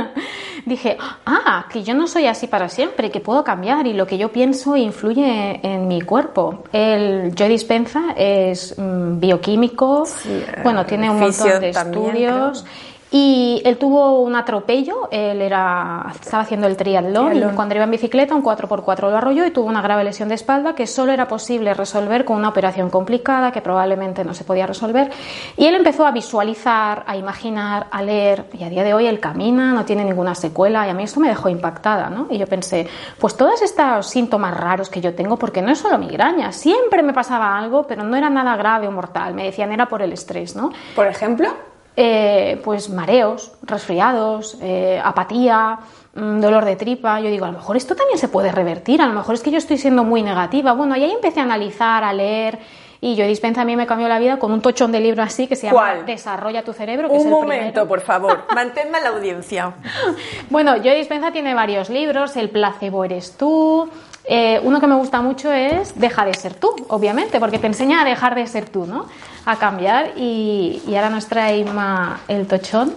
dije, 0.65 0.97
ah, 1.23 1.67
que 1.71 1.83
yo 1.83 1.93
no 1.93 2.07
soy 2.07 2.25
así 2.25 2.47
para 2.47 2.67
siempre, 2.67 3.11
que 3.11 3.19
puedo 3.19 3.43
cambiar 3.43 3.85
y 3.85 3.93
lo 3.93 4.07
que 4.07 4.17
yo 4.17 4.31
pienso 4.31 4.75
influye 4.75 5.59
en 5.61 5.87
mi 5.87 6.01
cuerpo. 6.01 6.63
El 6.73 7.35
Joe 7.37 7.49
Dispenza 7.49 8.15
es 8.17 8.73
mm, 8.75 9.19
bioquímico, 9.19 10.03
eh, 10.25 10.61
bueno, 10.63 10.83
tiene 10.87 11.11
un 11.11 11.23
fisio 11.23 11.45
montón 11.45 11.61
de 11.61 11.69
estudios. 11.69 12.65
Y 13.09 13.61
él 13.63 13.77
tuvo 13.77 14.21
un 14.21 14.35
atropello, 14.35 15.07
él 15.11 15.41
era, 15.41 16.07
estaba 16.19 16.43
haciendo 16.43 16.67
el 16.67 16.75
triatlón, 16.75 17.37
y 17.37 17.41
cuando 17.55 17.75
iba 17.75 17.85
en 17.85 17.91
bicicleta 17.91 18.35
un 18.35 18.43
4x4 18.43 19.09
lo 19.09 19.15
arrolló 19.15 19.45
y 19.45 19.51
tuvo 19.51 19.67
una 19.67 19.81
grave 19.81 20.03
lesión 20.03 20.27
de 20.27 20.35
espalda 20.35 20.75
que 20.75 20.87
solo 20.87 21.13
era 21.13 21.27
posible 21.27 21.73
resolver 21.73 22.25
con 22.25 22.35
una 22.35 22.49
operación 22.49 22.89
complicada 22.89 23.51
que 23.51 23.61
probablemente 23.61 24.25
no 24.25 24.33
se 24.33 24.43
podía 24.43 24.67
resolver. 24.67 25.09
Y 25.55 25.65
él 25.65 25.75
empezó 25.75 26.05
a 26.05 26.11
visualizar, 26.11 27.03
a 27.07 27.15
imaginar, 27.15 27.87
a 27.91 28.01
leer 28.01 28.45
y 28.53 28.63
a 28.63 28.69
día 28.69 28.83
de 28.83 28.93
hoy 28.93 29.07
él 29.07 29.21
camina, 29.21 29.71
no 29.71 29.85
tiene 29.85 30.03
ninguna 30.03 30.35
secuela 30.35 30.85
y 30.85 30.89
a 30.89 30.93
mí 30.93 31.03
esto 31.03 31.21
me 31.21 31.29
dejó 31.29 31.47
impactada, 31.47 32.09
¿no? 32.09 32.27
Y 32.29 32.37
yo 32.37 32.45
pensé, 32.45 32.87
pues 33.17 33.37
todos 33.37 33.61
estos 33.61 34.07
síntomas 34.07 34.57
raros 34.57 34.89
que 34.89 34.99
yo 34.99 35.15
tengo, 35.15 35.37
porque 35.37 35.61
no 35.61 35.71
es 35.71 35.79
solo 35.79 35.97
migraña, 35.97 36.51
siempre 36.51 37.03
me 37.03 37.13
pasaba 37.13 37.57
algo, 37.57 37.87
pero 37.87 38.03
no 38.03 38.17
era 38.17 38.29
nada 38.29 38.57
grave 38.57 38.87
o 38.87 38.91
mortal, 38.91 39.33
me 39.33 39.45
decían 39.45 39.71
era 39.71 39.87
por 39.87 40.01
el 40.01 40.11
estrés, 40.11 40.55
¿no? 40.57 40.71
Por 40.93 41.07
ejemplo. 41.07 41.76
Eh, 41.99 42.61
pues 42.63 42.89
mareos, 42.91 43.51
resfriados, 43.63 44.55
eh, 44.61 45.01
apatía, 45.03 45.79
mm, 46.13 46.39
dolor 46.39 46.63
de 46.63 46.75
tripa. 46.75 47.19
Yo 47.19 47.29
digo, 47.31 47.45
a 47.45 47.51
lo 47.51 47.57
mejor 47.57 47.75
esto 47.75 47.95
también 47.95 48.19
se 48.19 48.27
puede 48.27 48.51
revertir, 48.51 49.01
a 49.01 49.07
lo 49.07 49.13
mejor 49.13 49.33
es 49.33 49.41
que 49.41 49.49
yo 49.49 49.57
estoy 49.57 49.79
siendo 49.79 50.03
muy 50.03 50.21
negativa. 50.21 50.73
Bueno, 50.73 50.95
y 50.95 51.03
ahí 51.03 51.11
empecé 51.11 51.39
a 51.39 51.43
analizar, 51.43 52.03
a 52.03 52.13
leer. 52.13 52.59
Y 53.01 53.15
yo 53.15 53.25
dispensa 53.27 53.61
a 53.61 53.65
mí 53.65 53.75
me 53.75 53.85
cambió 53.85 54.07
la 54.07 54.17
vida 54.17 54.37
con 54.37 54.51
un 54.51 54.61
tochón 54.61 54.91
de 54.91 54.99
libro 54.99 55.21
así 55.21 55.45
que 55.47 55.55
se 55.55 55.67
llama 55.67 55.79
¿Cuál? 55.79 56.05
Desarrolla 56.05 56.63
tu 56.63 56.73
cerebro. 56.73 57.09
Que 57.09 57.15
es 57.17 57.21
Un 57.21 57.27
el 57.27 57.33
momento, 57.33 57.63
primero. 57.81 57.87
por 57.87 58.01
favor. 58.01 58.39
Manténme 58.53 59.01
la 59.01 59.09
audiencia. 59.09 59.73
Bueno, 60.49 60.77
yo 60.77 60.93
dispensa 60.93 61.31
tiene 61.31 61.53
varios 61.53 61.89
libros, 61.89 62.35
El 62.37 62.49
placebo 62.49 63.03
eres 63.05 63.37
tú. 63.37 63.89
Eh, 64.25 64.59
uno 64.63 64.79
que 64.79 64.87
me 64.87 64.95
gusta 64.95 65.21
mucho 65.21 65.51
es 65.51 65.99
Deja 65.99 66.25
de 66.25 66.33
ser 66.33 66.53
tú, 66.53 66.75
obviamente, 66.89 67.39
porque 67.39 67.59
te 67.59 67.67
enseña 67.67 68.01
a 68.01 68.05
dejar 68.05 68.35
de 68.35 68.45
ser 68.47 68.67
tú, 68.69 68.85
¿no? 68.85 69.05
A 69.47 69.55
cambiar. 69.55 70.11
Y, 70.17 70.83
y 70.85 70.95
ahora 70.95 71.09
nos 71.09 71.25
trae 71.27 71.57
Inma 71.57 72.19
el 72.27 72.45
tochón. 72.45 72.93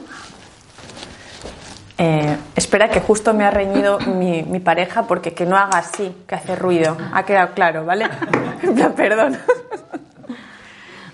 Eh, 1.96 2.36
espera, 2.56 2.88
que 2.88 3.00
justo 3.00 3.32
me 3.34 3.44
ha 3.44 3.50
reñido 3.50 3.98
mi, 4.06 4.42
mi 4.42 4.58
pareja 4.58 5.04
porque 5.04 5.32
que 5.32 5.46
no 5.46 5.56
haga 5.56 5.78
así, 5.78 6.14
que 6.26 6.34
hace 6.34 6.56
ruido. 6.56 6.96
Ha 7.12 7.24
quedado 7.24 7.54
claro, 7.54 7.84
¿vale? 7.84 8.08
Perdón. 8.96 9.38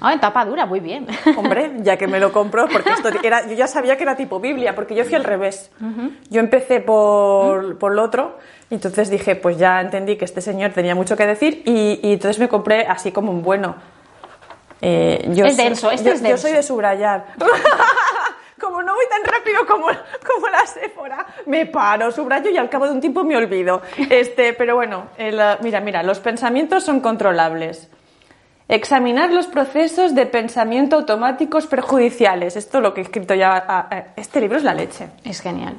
Ah, 0.00 0.12
en 0.12 0.20
tapa 0.20 0.44
dura, 0.44 0.64
muy 0.64 0.80
bien. 0.80 1.06
Hombre, 1.36 1.72
ya 1.78 1.96
que 1.96 2.06
me 2.06 2.20
lo 2.20 2.30
compro, 2.30 2.68
porque 2.68 2.90
esto 2.90 3.08
era, 3.22 3.46
yo 3.46 3.54
ya 3.54 3.66
sabía 3.66 3.96
que 3.96 4.04
era 4.04 4.14
tipo 4.14 4.38
Biblia, 4.38 4.74
porque 4.74 4.94
yo 4.94 5.04
fui 5.04 5.14
al 5.16 5.24
revés. 5.24 5.70
Yo 6.30 6.40
empecé 6.40 6.80
por, 6.80 7.76
por 7.78 7.92
lo 7.94 8.04
otro, 8.04 8.38
y 8.70 8.74
entonces 8.74 9.10
dije, 9.10 9.36
pues 9.36 9.58
ya 9.58 9.80
entendí 9.80 10.16
que 10.16 10.24
este 10.24 10.40
señor 10.40 10.72
tenía 10.72 10.94
mucho 10.94 11.16
que 11.16 11.26
decir, 11.26 11.62
y, 11.64 11.98
y 12.02 12.12
entonces 12.12 12.38
me 12.38 12.46
compré 12.48 12.86
así 12.86 13.10
como 13.10 13.32
un 13.32 13.42
bueno. 13.42 13.74
Eh, 14.80 15.28
yo 15.32 15.46
Es 15.46 15.56
soy- 15.56 15.64
denso, 15.64 15.90
este 15.90 16.08
yo, 16.08 16.14
es 16.14 16.20
yo 16.20 16.28
denso. 16.28 16.42
soy 16.42 16.52
de 16.52 16.62
subrayar. 16.62 17.26
como 18.60 18.82
no 18.82 18.94
voy 18.94 19.04
tan 19.08 19.22
rápido 19.32 19.66
como, 19.66 19.86
como 19.86 20.48
la 20.48 20.66
Sephora, 20.66 21.26
me 21.46 21.66
paro, 21.66 22.10
subrayo 22.10 22.50
y 22.50 22.56
al 22.56 22.68
cabo 22.70 22.86
de 22.86 22.92
un 22.92 23.00
tiempo 23.00 23.22
me 23.24 23.36
olvido. 23.36 23.82
Este, 24.10 24.52
pero 24.54 24.74
bueno, 24.76 25.08
el, 25.18 25.40
mira, 25.62 25.80
mira, 25.80 26.02
los 26.02 26.20
pensamientos 26.20 26.84
son 26.84 27.00
controlables. 27.00 27.88
Examinar 28.68 29.30
los 29.30 29.46
procesos 29.46 30.14
de 30.16 30.26
pensamiento 30.26 30.96
automáticos 30.96 31.66
perjudiciales. 31.68 32.56
Esto 32.56 32.80
lo 32.80 32.94
que 32.94 33.00
he 33.00 33.04
escrito 33.04 33.34
ya. 33.34 33.88
Este 34.16 34.40
libro 34.40 34.56
es 34.58 34.64
la 34.64 34.74
leche. 34.74 35.08
Es 35.24 35.40
genial. 35.40 35.76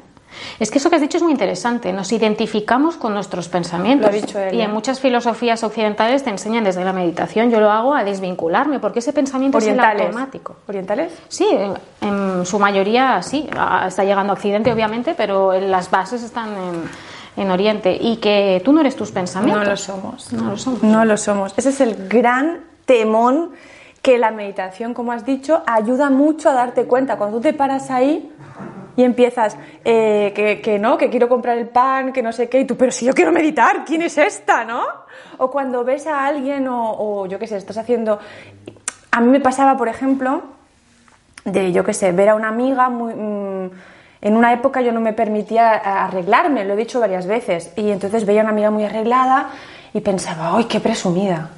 Es 0.59 0.71
que 0.71 0.77
eso 0.79 0.89
que 0.89 0.95
has 0.95 1.01
dicho 1.01 1.17
es 1.17 1.23
muy 1.23 1.31
interesante. 1.31 1.93
Nos 1.93 2.11
identificamos 2.11 2.95
con 2.97 3.13
nuestros 3.13 3.47
pensamientos. 3.49 4.11
Lo 4.11 4.17
ha 4.17 4.21
dicho 4.21 4.39
él, 4.39 4.55
y 4.55 4.61
¿eh? 4.61 4.63
en 4.63 4.71
muchas 4.71 4.99
filosofías 4.99 5.63
occidentales 5.63 6.23
te 6.23 6.29
enseñan 6.29 6.63
desde 6.63 6.83
la 6.83 6.93
meditación, 6.93 7.49
yo 7.51 7.59
lo 7.59 7.71
hago, 7.71 7.93
a 7.93 8.03
desvincularme, 8.03 8.79
porque 8.79 8.99
ese 8.99 9.13
pensamiento 9.13 9.57
es 9.57 9.65
Orientales. 9.65 10.01
el 10.01 10.07
automático. 10.07 10.55
¿Orientales? 10.67 11.13
Sí, 11.27 11.47
en, 11.49 11.73
en 12.01 12.45
su 12.45 12.59
mayoría 12.59 13.21
sí. 13.21 13.49
Está 13.87 14.03
llegando 14.03 14.33
a 14.33 14.35
Occidente, 14.35 14.71
obviamente, 14.71 15.13
pero 15.15 15.53
en 15.53 15.69
las 15.71 15.89
bases 15.91 16.23
están 16.23 16.49
en, 16.49 17.43
en 17.43 17.51
Oriente. 17.51 17.97
Y 17.99 18.17
que 18.17 18.61
tú 18.63 18.73
no 18.73 18.81
eres 18.81 18.95
tus 18.95 19.11
pensamientos. 19.11 19.63
No 19.63 19.69
lo 19.69 19.77
somos. 19.77 20.33
No 20.33 20.49
lo 20.51 20.57
somos. 20.57 20.83
No 20.83 21.05
lo 21.05 21.17
somos. 21.17 21.53
Ese 21.57 21.69
es 21.69 21.81
el 21.81 22.07
gran 22.07 22.61
temón 22.85 23.51
que 24.01 24.17
la 24.17 24.31
meditación, 24.31 24.93
como 24.93 25.11
has 25.11 25.25
dicho, 25.25 25.63
ayuda 25.65 26.09
mucho 26.09 26.49
a 26.49 26.53
darte 26.53 26.85
cuenta. 26.85 27.17
Cuando 27.17 27.37
tú 27.37 27.43
te 27.43 27.53
paras 27.53 27.91
ahí 27.91 28.31
y 28.97 29.03
empiezas, 29.03 29.55
eh, 29.85 30.33
que, 30.35 30.59
que 30.59 30.79
no, 30.79 30.97
que 30.97 31.11
quiero 31.11 31.29
comprar 31.29 31.57
el 31.57 31.69
pan, 31.69 32.11
que 32.11 32.23
no 32.23 32.33
sé 32.33 32.49
qué, 32.49 32.61
y 32.61 32.65
tú, 32.65 32.75
pero 32.75 32.91
si 32.91 33.05
yo 33.05 33.13
quiero 33.13 33.31
meditar, 33.31 33.85
¿quién 33.85 34.01
es 34.01 34.17
esta, 34.17 34.65
no? 34.65 34.83
O 35.37 35.51
cuando 35.51 35.83
ves 35.83 36.07
a 36.07 36.25
alguien, 36.25 36.67
o, 36.67 37.27
yo 37.27 37.37
qué 37.37 37.45
sé, 37.45 37.57
estás 37.57 37.77
haciendo. 37.77 38.19
A 39.11 39.21
mí 39.21 39.27
me 39.27 39.39
pasaba, 39.39 39.77
por 39.77 39.87
ejemplo, 39.87 40.41
de 41.45 41.71
yo 41.71 41.83
qué 41.83 41.93
sé, 41.93 42.11
ver 42.11 42.29
a 42.29 42.35
una 42.35 42.49
amiga 42.49 42.89
muy... 42.89 43.13
mm, 43.13 43.69
en 44.19 44.35
una 44.35 44.51
época 44.51 44.81
yo 44.81 44.91
no 44.91 44.99
me 44.99 45.13
permitía 45.13 45.73
arreglarme, 45.75 46.65
lo 46.65 46.73
he 46.73 46.77
dicho 46.77 46.99
varias 46.99 47.27
veces, 47.27 47.71
y 47.75 47.91
entonces 47.91 48.25
veía 48.25 48.41
a 48.41 48.43
una 48.45 48.51
amiga 48.51 48.71
muy 48.71 48.83
arreglada 48.83 49.51
y 49.93 50.01
pensaba, 50.01 50.57
¡ay, 50.57 50.63
qué 50.65 50.79
presumida! 50.79 51.51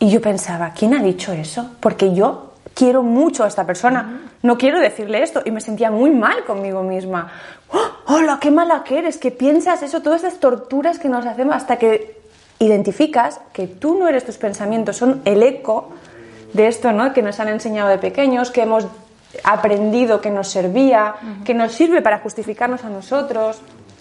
Y 0.00 0.10
yo 0.10 0.20
pensaba, 0.20 0.72
¿quién 0.76 0.94
ha 0.94 1.02
dicho 1.04 1.32
eso? 1.32 1.70
Porque 1.78 2.12
yo 2.12 2.54
quiero 2.74 3.04
mucho 3.04 3.44
a 3.44 3.46
esta 3.46 3.64
persona, 3.64 4.29
no 4.42 4.56
quiero 4.58 4.80
decirle 4.80 5.22
esto, 5.22 5.42
y 5.44 5.50
me 5.50 5.60
sentía 5.60 5.90
muy 5.90 6.10
mal 6.10 6.44
conmigo 6.44 6.82
misma. 6.82 7.30
¡Oh, 7.72 8.14
¡Hola, 8.14 8.38
qué 8.40 8.50
mala 8.50 8.82
que 8.84 8.98
eres! 8.98 9.18
Que 9.18 9.30
piensas 9.30 9.82
eso, 9.82 10.00
todas 10.00 10.24
esas 10.24 10.40
torturas 10.40 10.98
que 10.98 11.08
nos 11.08 11.26
hacemos 11.26 11.54
hasta 11.54 11.76
que 11.76 12.20
identificas 12.58 13.40
que 13.52 13.66
tú 13.66 13.98
no 13.98 14.08
eres 14.08 14.24
tus 14.24 14.36
pensamientos, 14.36 14.96
son 14.96 15.22
el 15.24 15.42
eco 15.42 15.90
de 16.52 16.66
esto 16.66 16.92
¿no? 16.92 17.12
que 17.12 17.22
nos 17.22 17.38
han 17.40 17.48
enseñado 17.48 17.88
de 17.88 17.98
pequeños, 17.98 18.50
que 18.50 18.62
hemos 18.62 18.86
aprendido 19.44 20.20
que 20.20 20.30
nos 20.30 20.48
servía, 20.48 21.14
que 21.44 21.54
nos 21.54 21.72
sirve 21.72 22.02
para 22.02 22.18
justificarnos 22.18 22.84
a 22.84 22.88
nosotros. 22.88 23.60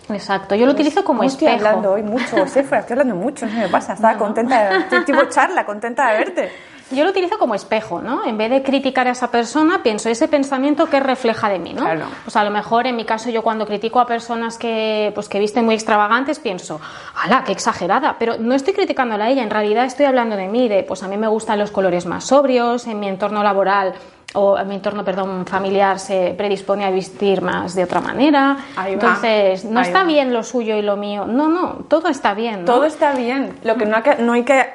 Exacto, 0.10 0.56
yo 0.56 0.66
lo 0.66 0.72
utilizo 0.72 1.04
como 1.04 1.22
No 1.22 1.28
estoy 1.28 1.48
espejo. 1.48 1.68
hablando 1.68 1.92
hoy 1.94 2.02
mucho, 2.04 2.48
Sephora, 2.48 2.80
estoy 2.80 2.94
hablando 2.94 3.16
mucho, 3.16 3.46
no 3.46 3.52
qué 3.52 3.58
me 3.60 3.70
pasa, 3.70 3.94
estaba 3.94 4.18
contenta, 4.18 4.70
de, 4.70 4.78
estoy 4.80 5.06
tipo 5.06 5.24
charla, 5.26 5.66
contenta 5.66 6.12
de 6.12 6.18
verte. 6.18 6.50
Yo 6.92 7.04
lo 7.04 7.12
utilizo 7.12 7.38
como 7.38 7.56
espejo, 7.56 8.02
¿no? 8.02 8.26
En 8.26 8.38
vez 8.38 8.50
de 8.50 8.64
criticar 8.64 9.08
a 9.08 9.12
esa 9.12 9.30
persona, 9.30 9.84
pienso 9.84 10.10
ese 10.10 10.28
pensamiento 10.28 10.88
que 10.88 11.00
refleja 11.00 11.50
de 11.50 11.60
mí, 11.60 11.74
¿no? 11.74 11.84
Claro. 11.84 12.06
Pues 12.24 12.36
a 12.36 12.44
lo 12.44 12.52
mejor 12.52 12.88
en 12.88 12.96
mi 12.96 13.06
caso 13.06 13.30
yo 13.30 13.44
cuando 13.44 13.66
critico 13.66 14.00
a 14.00 14.08
personas 14.08 14.58
que 14.58 15.12
pues 15.14 15.30
que 15.30 15.40
visten 15.40 15.66
muy 15.66 15.76
extravagantes 15.76 16.40
pienso, 16.40 16.82
¡hala, 17.16 17.44
qué 17.44 17.52
exagerada! 17.52 18.16
Pero 18.18 18.38
no 18.40 18.56
estoy 18.56 18.74
criticándola 18.74 19.26
a 19.26 19.30
ella, 19.30 19.44
en 19.44 19.50
realidad 19.50 19.86
estoy 19.86 20.06
hablando 20.06 20.36
de 20.36 20.48
mí, 20.48 20.68
de 20.68 20.84
pues 20.84 21.04
a 21.04 21.08
mí 21.08 21.18
me 21.18 21.28
gustan 21.28 21.60
los 21.60 21.72
colores 21.72 22.06
más 22.06 22.26
sobrios, 22.26 22.88
en 22.88 23.00
mi 23.00 23.08
entorno 23.08 23.44
laboral 23.44 23.94
o 24.36 24.58
mi 24.64 24.76
entorno, 24.76 25.04
perdón, 25.04 25.46
familiar 25.48 25.98
se 25.98 26.36
predispone 26.38 26.86
a 26.86 26.92
vestir 26.92 27.42
más 27.42 27.74
de 27.74 27.84
otra 27.84 28.00
manera. 28.00 28.58
Ahí 28.76 28.96
va, 28.96 29.02
Entonces, 29.02 29.66
no 29.66 29.80
ahí 29.80 29.88
está 29.88 30.00
va. 30.02 30.06
bien 30.06 30.34
lo 30.34 30.44
suyo 30.44 30.76
y 30.76 30.84
lo 30.84 30.98
mío. 30.98 31.26
No, 31.26 31.48
no, 31.48 31.78
todo 31.88 32.10
está 32.10 32.36
bien, 32.36 32.60
¿no? 32.60 32.66
Todo 32.66 32.86
está 32.86 33.14
bien. 33.14 33.58
Lo 33.64 33.76
que 33.76 33.86
no 33.88 33.96
hay 33.96 34.04
que, 34.04 34.16
no 34.18 34.34
hay 34.34 34.44
que 34.44 34.66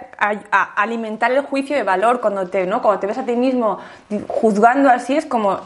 alimentar 0.77 1.31
el 1.33 1.43
juicio 1.43 1.77
de 1.77 1.83
valor 1.85 2.21
cuando 2.21 2.47
te, 2.49 2.67
¿no? 2.67 2.83
cuando 2.83 3.01
te 3.01 3.07
ves 3.07 3.19
a 3.19 3.25
ti 3.25 3.37
mismo 3.37 3.79
juzgando 4.29 4.91
así 4.91 5.17
es 5.17 5.27
como 5.27 5.61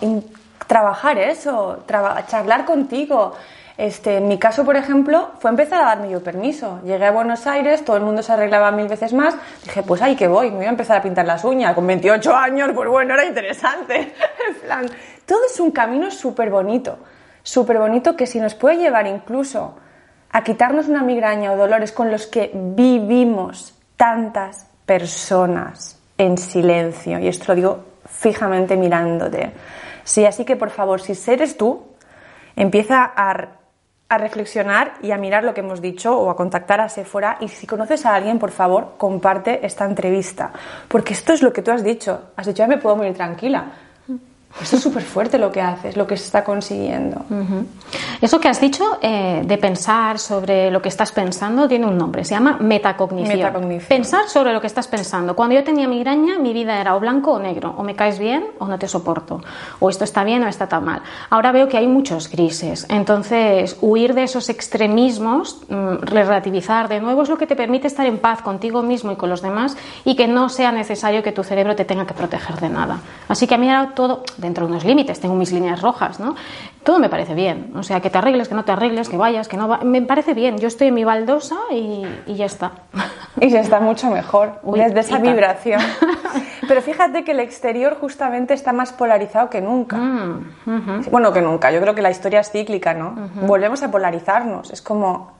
trabajar 0.67 1.19
eso, 1.19 1.79
traba- 1.87 2.27
charlar 2.27 2.65
contigo. 2.67 3.35
Este, 3.79 4.17
en 4.17 4.27
mi 4.27 4.39
caso, 4.39 4.65
por 4.65 4.75
ejemplo, 4.75 5.31
fue 5.39 5.51
empezar 5.51 5.81
a 5.81 5.85
darme 5.85 6.11
yo 6.11 6.21
permiso. 6.21 6.81
Llegué 6.85 7.07
a 7.07 7.13
Buenos 7.13 7.47
Aires, 7.47 7.85
todo 7.85 7.97
el 7.97 8.03
mundo 8.03 8.25
se 8.25 8.33
arreglaba 8.33 8.73
mil 8.73 8.89
veces 8.89 9.13
más. 9.13 9.37
Dije, 9.63 9.85
pues 9.85 10.03
ahí 10.03 10.17
que 10.17 10.27
voy, 10.27 10.51
me 10.51 10.57
voy 10.57 10.67
a 10.67 10.71
empezar 10.71 10.97
a 10.97 11.03
pintar 11.03 11.25
las 11.25 11.45
uñas. 11.45 11.77
Con 11.77 11.87
28 11.87 12.35
años, 12.35 12.73
pues 12.75 12.89
bueno, 12.89 13.15
era 13.15 13.25
interesante. 13.25 14.15
En 14.49 14.55
plan, 14.57 14.87
todo 15.25 15.39
es 15.49 15.61
un 15.61 15.71
camino 15.71 16.11
súper 16.11 16.51
bonito. 16.51 16.99
Súper 17.45 17.79
bonito 17.79 18.17
que 18.17 18.27
si 18.27 18.41
nos 18.41 18.55
puede 18.55 18.79
llevar 18.79 19.07
incluso 19.07 19.77
a 20.31 20.43
quitarnos 20.43 20.89
una 20.89 21.05
migraña 21.05 21.53
o 21.53 21.57
dolores 21.57 21.93
con 21.93 22.11
los 22.11 22.27
que 22.27 22.51
vivimos 22.53 23.79
tantas 23.97 24.67
personas 24.87 26.01
en 26.17 26.37
silencio. 26.37 27.21
Y 27.21 27.29
esto 27.29 27.45
lo 27.49 27.55
digo 27.55 27.85
fijamente 28.07 28.77
mirándote. 28.77 29.53
Sí, 30.03 30.27
así 30.27 30.45
que 30.45 30.57
por 30.57 30.71
favor, 30.71 31.01
si 31.01 31.13
eres 31.31 31.57
tú, 31.57 31.85
empieza 32.57 33.13
a, 33.15 33.58
a 34.11 34.17
reflexionar 34.17 34.95
y 35.03 35.11
a 35.11 35.19
mirar 35.19 35.45
lo 35.45 35.53
que 35.53 35.61
hemos 35.61 35.83
dicho 35.83 36.19
o 36.19 36.31
a 36.31 36.37
contactar 36.37 36.81
a 36.81 36.89
Sephora. 36.89 37.37
Y 37.41 37.49
si 37.49 37.67
conoces 37.67 38.07
a 38.07 38.15
alguien, 38.15 38.39
por 38.39 38.51
favor, 38.51 38.95
comparte 38.97 39.67
esta 39.67 39.85
entrevista. 39.85 40.51
Porque 40.89 41.13
esto 41.13 41.35
es 41.35 41.43
lo 41.43 41.53
que 41.53 41.61
tú 41.61 41.71
has 41.71 41.85
dicho. 41.85 42.31
Has 42.37 42.47
dicho, 42.47 42.59
ya 42.59 42.67
me 42.67 42.79
puedo 42.79 42.97
morir 42.97 43.15
tranquila. 43.15 43.67
Esto 44.61 44.77
es 44.77 44.83
súper 44.83 45.03
fuerte 45.03 45.39
lo 45.39 45.53
que 45.53 45.61
haces, 45.61 45.97
lo 45.97 46.07
que 46.07 46.17
se 46.17 46.25
está 46.25 46.43
consiguiendo. 46.43 47.25
Eso 48.21 48.41
que 48.41 48.49
has 48.49 48.61
dicho 48.61 48.99
eh, 49.01 49.43
de 49.45 49.59
pensar 49.59 50.19
sobre 50.19 50.71
lo 50.71 50.83
que 50.83 50.89
estás 50.89 51.13
pensando 51.13 51.69
tiene 51.69 51.87
un 51.87 51.97
nombre, 51.97 52.25
se 52.25 52.35
llama 52.35 52.57
metacognición. 52.59 53.39
Metacognición. 53.39 53.89
Pensar 53.89 54.29
sobre 54.29 54.53
lo 54.53 54.61
que 54.61 54.67
estás 54.67 54.89
pensando. 54.89 55.37
Cuando 55.37 55.55
yo 55.55 55.63
tenía 55.63 55.87
migraña, 55.87 56.39
mi 56.39 56.53
vida 56.53 56.81
era 56.81 56.97
o 56.97 57.01
blanco 57.01 57.33
o 57.33 57.39
negro, 57.39 57.75
o 57.77 57.85
me 57.85 57.95
caes 57.95 58.19
bien 58.19 58.47
o 58.59 58.67
no 58.67 58.79
te 58.79 58.89
soporto, 58.89 59.41
o 59.79 59.91
esto 59.91 60.03
está 60.03 60.25
bien 60.25 60.43
o 60.43 60.49
está 60.49 60.67
tan 60.67 60.85
mal. 60.85 61.03
Ahora 61.31 61.53
veo 61.53 61.69
que 61.69 61.77
hay 61.77 61.87
muchos 61.87 62.29
grises, 62.29 62.87
entonces 62.89 63.77
huir 63.81 64.15
de 64.15 64.25
esos 64.25 64.49
extremismos, 64.49 65.61
mm, 65.69 66.03
relativizar 66.03 66.89
de 66.89 67.01
nuevo 67.01 67.23
es 67.23 67.29
lo 67.29 67.39
que 67.39 67.47
te 67.47 67.55
permite 67.55 67.87
estar 67.87 68.07
en 68.07 68.19
paz 68.19 68.43
contigo 68.43 68.83
mismo 68.83 69.13
y 69.13 69.17
con 69.17 69.29
los 69.29 69.41
demás 69.41 69.77
y 70.05 70.17
que 70.17 70.27
no 70.27 70.49
sea 70.49 70.73
necesario 70.73 71.23
que 71.23 71.31
tu 71.31 71.45
cerebro 71.45 71.77
te 71.77 71.85
tenga 71.85 72.07
que 72.07 72.15
proteger 72.15 72.57
de 72.57 72.71
nada. 72.71 73.01
Así 73.29 73.47
que 73.47 73.55
a 73.55 73.59
mí 73.59 73.71
ahora 73.71 73.95
todo, 73.95 74.25
dentro 74.39 74.67
de 74.67 74.73
unos 74.73 74.85
límites, 74.85 75.21
tengo 75.21 75.35
mis 75.35 75.53
líneas 75.53 75.83
rojas, 75.83 76.19
¿no? 76.21 76.35
Todo 76.83 76.99
me 76.99 77.09
parece 77.09 77.35
bien. 77.35 77.73
O 77.77 77.83
sea, 77.83 78.01
que 78.01 78.09
te 78.11 78.19
arregles, 78.19 78.49
que 78.49 78.55
no 78.55 78.65
te 78.65 78.73
arregles, 78.73 79.09
que 79.09 79.17
vayas, 79.17 79.47
que 79.49 79.57
no 79.57 79.69
va... 79.69 79.79
Me 79.79 80.01
parece 80.03 80.33
bien. 80.35 80.59
Yo 80.59 80.69
estoy 80.69 80.89
en 80.89 80.95
mi 80.95 81.05
baldosa 81.05 81.57
y, 81.71 82.07
y 82.27 82.35
ya 82.37 82.47
está. 82.47 82.73
Y 83.41 83.51
se 83.51 83.61
está 83.61 83.79
mucho 83.81 84.09
mejor 84.11 84.59
Uy, 84.63 84.79
desde 84.81 85.01
esa 85.01 85.19
vibración. 85.19 85.81
Pero 86.69 86.81
fíjate 86.83 87.25
que 87.25 87.33
el 87.33 87.41
exterior 87.41 87.97
justamente 88.01 88.55
está 88.55 88.73
más 88.73 88.93
polarizado 88.93 89.51
que 89.51 89.61
nunca. 89.61 89.97
Mm, 89.97 91.03
Bueno, 91.11 91.33
que 91.33 91.41
nunca. 91.43 91.71
Yo 91.71 91.81
creo 91.81 91.95
que 91.95 92.03
la 92.03 92.11
historia 92.11 92.41
es 92.41 92.51
cíclica, 92.51 92.95
¿no? 92.95 93.15
Volvemos 93.43 93.83
a 93.83 93.91
polarizarnos. 93.91 94.71
Es 94.71 94.81
como... 94.83 95.37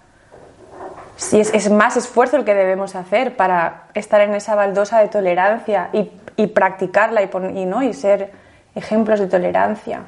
Sí, 1.17 1.41
es, 1.41 1.53
es 1.53 1.69
más 1.71 1.97
esfuerzo 1.97 2.37
el 2.37 2.45
que 2.45 2.55
debemos 2.55 2.95
hacer 2.95 3.37
para 3.37 3.89
estar 3.95 4.21
en 4.21 4.35
esa 4.35 4.55
baldosa 4.55 5.01
de 5.01 5.09
tolerancia 5.09 5.89
y, 5.93 6.11
y 6.37 6.47
practicarla 6.47 7.23
y, 7.23 7.27
pon- 7.27 7.57
y, 7.57 7.65
¿no? 7.67 7.83
y 7.83 7.93
ser 7.93 8.31
ejemplos 8.75 9.19
de 9.19 9.27
tolerancia. 9.27 10.03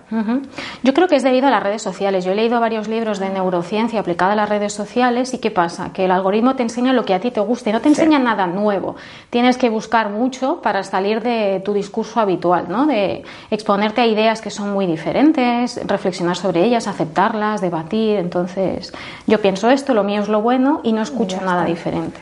Yo 0.83 0.95
creo 0.95 1.09
que 1.09 1.17
es 1.17 1.23
debido 1.23 1.49
a 1.49 1.51
las 1.51 1.63
redes 1.63 1.83
sociales. 1.83 2.25
Yo 2.25 2.33
he 2.33 2.35
leído 2.35 2.61
varios 2.61 2.89
libros 2.89 3.19
de 3.19 3.29
neurociencia 3.29 4.01
aplicada 4.01 4.33
a 4.33 4.37
las 4.37 4.49
redes 4.49 4.73
sociales 4.73 5.35
y 5.35 5.39
¿qué 5.39 5.51
pasa? 5.51 5.93
Que 5.93 6.05
el 6.05 6.11
algoritmo 6.11 6.55
te 6.55 6.63
enseña 6.63 6.93
lo 6.93 7.05
que 7.05 7.15
a 7.15 7.21
ti 7.21 7.31
te 7.31 7.41
gusta 7.41 7.71
y 7.71 7.73
no 7.73 7.81
te 7.81 7.89
enseña 7.89 8.19
nada 8.19 8.47
nuevo. 8.47 8.97
Tienes 9.31 9.57
que 9.59 9.69
buscar 9.69 10.11
mucho 10.11 10.63
para 10.63 10.83
salir 10.83 11.21
de 11.23 11.61
tu 11.65 11.73
discurso 11.73 12.21
habitual, 12.21 12.67
¿no? 12.69 12.87
De 12.87 13.25
exponerte 13.51 14.01
a 14.03 14.07
ideas 14.07 14.41
que 14.41 14.51
son 14.51 14.73
muy 14.73 14.87
diferentes, 14.87 15.81
reflexionar 15.87 16.37
sobre 16.37 16.65
ellas, 16.65 16.87
aceptarlas, 16.87 17.61
debatir. 17.61 18.19
Entonces, 18.19 18.93
yo 19.27 19.41
pienso 19.41 19.71
esto, 19.71 19.95
lo 19.95 20.05
mío 20.05 20.23
es 20.23 20.29
lo 20.29 20.43
bueno 20.43 20.81
y 20.85 20.93
no 20.93 21.03
escucho 21.03 21.41
nada 21.41 21.65
diferente. 21.65 22.21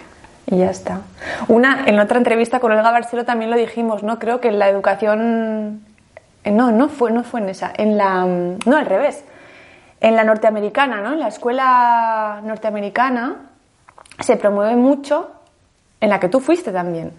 Y 0.50 0.58
ya 0.58 0.70
está. 0.70 1.02
Una, 1.48 1.84
en 1.86 1.98
otra 1.98 2.16
entrevista 2.16 2.58
con 2.58 2.72
Olga 2.72 2.90
Barcelo 2.90 3.26
también 3.26 3.50
lo 3.50 3.56
dijimos, 3.58 4.02
¿no? 4.02 4.18
Creo 4.18 4.40
que 4.40 4.50
la 4.50 4.68
educación... 4.68 5.82
eh, 6.48 6.52
No, 6.52 6.70
no 6.72 6.88
fue, 6.88 7.10
no 7.10 7.22
fue 7.24 7.40
en 7.40 7.48
esa. 7.50 7.72
En 7.76 7.96
la... 7.96 8.24
mm, 8.24 8.58
No, 8.66 8.76
al 8.76 8.86
revés. 8.86 9.24
En 10.00 10.14
la 10.16 10.24
norteamericana, 10.24 11.00
¿no? 11.00 11.12
En 11.12 11.20
la 11.20 11.28
escuela 11.28 12.40
norteamericana 12.44 13.50
se 14.20 14.36
promueve 14.36 14.76
mucho, 14.76 15.30
en 16.00 16.10
la 16.10 16.20
que 16.20 16.28
tú 16.28 16.40
fuiste 16.40 16.72
también, 16.72 17.12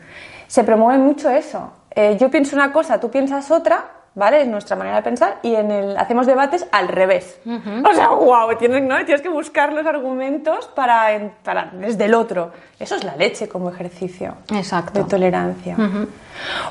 se 0.47 0.63
promueve 0.63 0.97
mucho 1.01 1.29
eso. 1.29 1.73
Eh, 1.91 2.17
yo 2.19 2.29
pienso 2.29 2.55
una 2.55 2.71
cosa, 2.71 2.99
tú 2.99 3.09
piensas 3.09 3.51
otra, 3.51 3.85
¿vale? 4.15 4.41
Es 4.41 4.47
nuestra 4.47 4.75
manera 4.75 4.97
de 4.97 5.03
pensar 5.03 5.39
y 5.43 5.55
en 5.55 5.71
el 5.71 5.97
hacemos 5.97 6.25
debates 6.25 6.67
al 6.71 6.87
revés. 6.87 7.39
O 7.45 7.93
sea, 7.93 8.09
wow, 8.09 8.55
tienes, 8.57 8.83
¿no? 8.83 8.95
tienes 9.05 9.21
que 9.21 9.29
buscar 9.29 9.73
los 9.73 9.85
argumentos 9.85 10.67
para, 10.67 11.31
para 11.43 11.71
desde 11.73 12.05
el 12.05 12.13
otro. 12.13 12.51
Eso 12.79 12.95
es 12.95 13.03
la 13.03 13.15
leche 13.15 13.47
como 13.47 13.69
ejercicio 13.69 14.35
Exacto. 14.53 14.99
de 14.99 15.09
tolerancia. 15.09 15.75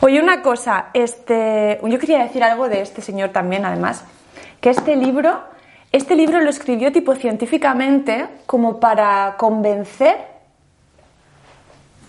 Oye, 0.01 0.21
una 0.21 0.43
cosa, 0.43 0.87
este, 0.93 1.81
yo 1.83 1.99
quería 1.99 2.23
decir 2.23 2.43
algo 2.43 2.69
de 2.69 2.81
este 2.81 3.03
señor 3.03 3.31
también, 3.31 3.65
además, 3.65 4.05
que 4.61 4.71
este 4.71 4.97
libro, 4.97 5.41
este 5.93 6.17
libro 6.17 6.41
lo 6.41 6.51
escribió 6.51 6.93
tipo 6.93 7.15
científicamente 7.15 8.27
como 8.47 8.81
para 8.81 9.37
convencer 9.39 10.17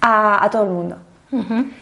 a, 0.02 0.44
a 0.44 0.50
todo 0.50 0.64
el 0.64 0.70
mundo. 0.70 0.98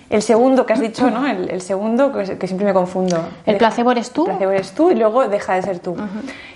El 0.10 0.22
segundo 0.22 0.66
que 0.66 0.74
has 0.74 0.80
dicho, 0.82 1.10
¿no? 1.10 1.26
El, 1.26 1.50
el 1.50 1.62
segundo, 1.62 2.12
que, 2.12 2.38
que 2.38 2.48
siempre 2.48 2.66
me 2.68 2.74
confundo. 2.74 3.16
¿El 3.46 3.54
Deja- 3.54 3.58
placebo 3.60 3.92
eres 3.92 4.12
tú? 4.12 4.24
El 4.26 4.32
placebo 4.32 4.52
eres 4.52 4.72
tú 4.74 4.92
y 4.92 4.96
luego 4.96 5.28
deja 5.28 5.54
de 5.56 5.62
ser 5.62 5.80
tú. 5.80 5.96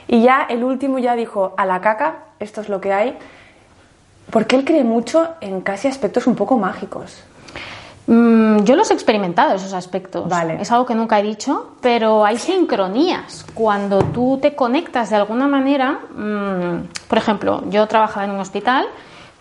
Y 0.08 0.22
ya 0.24 0.44
el 0.50 0.64
último 0.64 1.00
ya 1.00 1.16
dijo, 1.16 1.54
a 1.58 1.66
la 1.66 1.80
caca, 1.80 2.16
esto 2.40 2.60
es 2.62 2.68
lo 2.70 2.82
que 2.82 2.92
hay. 2.92 3.18
Porque 4.30 4.56
él 4.58 4.66
cree 4.66 4.84
mucho 4.84 5.30
en 5.42 5.62
casi 5.62 5.88
aspectos 5.88 6.28
un 6.28 6.36
poco 6.36 6.58
mágicos. 6.58 7.24
Mm, 8.08 8.64
yo 8.64 8.76
los 8.76 8.90
he 8.92 8.94
experimentado, 8.94 9.56
esos 9.56 9.74
aspectos. 9.74 10.28
Vale. 10.28 10.58
Es 10.62 10.72
algo 10.72 10.86
que 10.86 10.96
nunca 10.96 11.20
he 11.20 11.24
dicho, 11.24 11.72
pero 11.82 12.26
hay 12.26 12.38
sincronías. 12.38 13.46
Cuando 13.54 14.00
tú 14.00 14.40
te 14.42 14.56
conectas 14.56 15.10
de 15.12 15.16
alguna 15.18 15.48
manera, 15.48 16.00
mm, 16.16 17.08
por 17.08 17.18
ejemplo, 17.18 17.64
yo 17.70 17.88
trabajaba 17.88 18.26
en 18.26 18.32
un 18.32 18.40
hospital, 18.40 18.86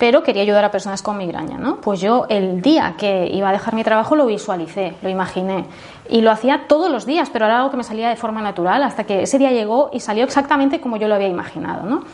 pero 0.01 0.23
quería 0.23 0.41
ayudar 0.41 0.65
a 0.65 0.71
personas 0.71 1.03
con 1.03 1.19
migraña, 1.19 1.59
¿no? 1.59 1.77
Pues 1.77 2.01
yo 2.01 2.25
el 2.31 2.63
día 2.63 2.95
que 2.97 3.29
iba 3.31 3.51
a 3.51 3.53
dejar 3.53 3.75
mi 3.75 3.85
trabajo 3.85 4.17
lo 4.17 4.25
visualicé, 4.25 4.95
lo 5.03 5.11
imaginé. 5.11 5.67
Y 6.09 6.23
lo 6.23 6.31
hacía 6.31 6.63
todos 6.69 6.91
los 6.91 7.05
días, 7.05 7.29
pero 7.31 7.45
era 7.45 7.59
algo 7.59 7.71
que 7.71 7.77
me 7.77 7.85
salía 7.85 8.09
de 8.09 8.17
forma 8.17 8.41
natural 8.41 8.83
hasta 8.83 9.05
que 9.05 9.25
ese 9.25 9.39
día 9.39 9.53
llegó 9.53 9.91
y 9.93 10.01
salió 10.01 10.25
exactamente 10.25 10.81
como 10.81 10.97
yo 10.97 11.07
lo 11.07 11.17
había 11.17 11.29
imaginado, 11.29 11.85
¿no? 11.85 12.05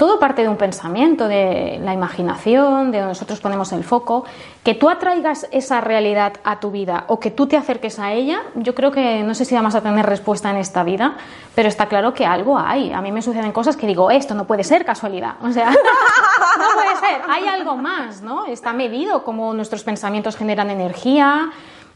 Todo 0.00 0.18
parte 0.18 0.40
de 0.40 0.48
un 0.48 0.56
pensamiento, 0.56 1.28
de 1.28 1.78
la 1.84 1.92
imaginación, 1.92 2.90
de 2.90 3.00
donde 3.00 3.08
nosotros 3.08 3.38
ponemos 3.38 3.70
el 3.72 3.84
foco. 3.84 4.24
Que 4.64 4.72
tú 4.72 4.88
atraigas 4.88 5.46
esa 5.52 5.82
realidad 5.82 6.32
a 6.42 6.58
tu 6.58 6.70
vida 6.70 7.04
o 7.08 7.20
que 7.20 7.30
tú 7.30 7.46
te 7.46 7.58
acerques 7.58 7.98
a 7.98 8.10
ella, 8.14 8.40
yo 8.54 8.74
creo 8.74 8.92
que 8.92 9.22
no 9.22 9.34
sé 9.34 9.44
si 9.44 9.54
vamos 9.54 9.74
a 9.74 9.82
tener 9.82 10.06
respuesta 10.06 10.48
en 10.48 10.56
esta 10.56 10.84
vida, 10.84 11.18
pero 11.54 11.68
está 11.68 11.84
claro 11.84 12.14
que 12.14 12.24
algo 12.24 12.58
hay. 12.58 12.94
A 12.94 13.02
mí 13.02 13.12
me 13.12 13.20
suceden 13.20 13.52
cosas 13.52 13.76
que 13.76 13.86
digo, 13.86 14.10
esto 14.10 14.34
no 14.34 14.46
puede 14.46 14.64
ser 14.64 14.86
casualidad. 14.86 15.34
O 15.42 15.52
sea, 15.52 15.68
no 15.70 16.66
puede 16.76 16.96
ser. 16.96 17.20
Hay 17.28 17.46
algo 17.46 17.76
más, 17.76 18.22
¿no? 18.22 18.46
Está 18.46 18.72
medido 18.72 19.22
como 19.22 19.52
nuestros 19.52 19.84
pensamientos 19.84 20.34
generan 20.34 20.70
energía 20.70 21.50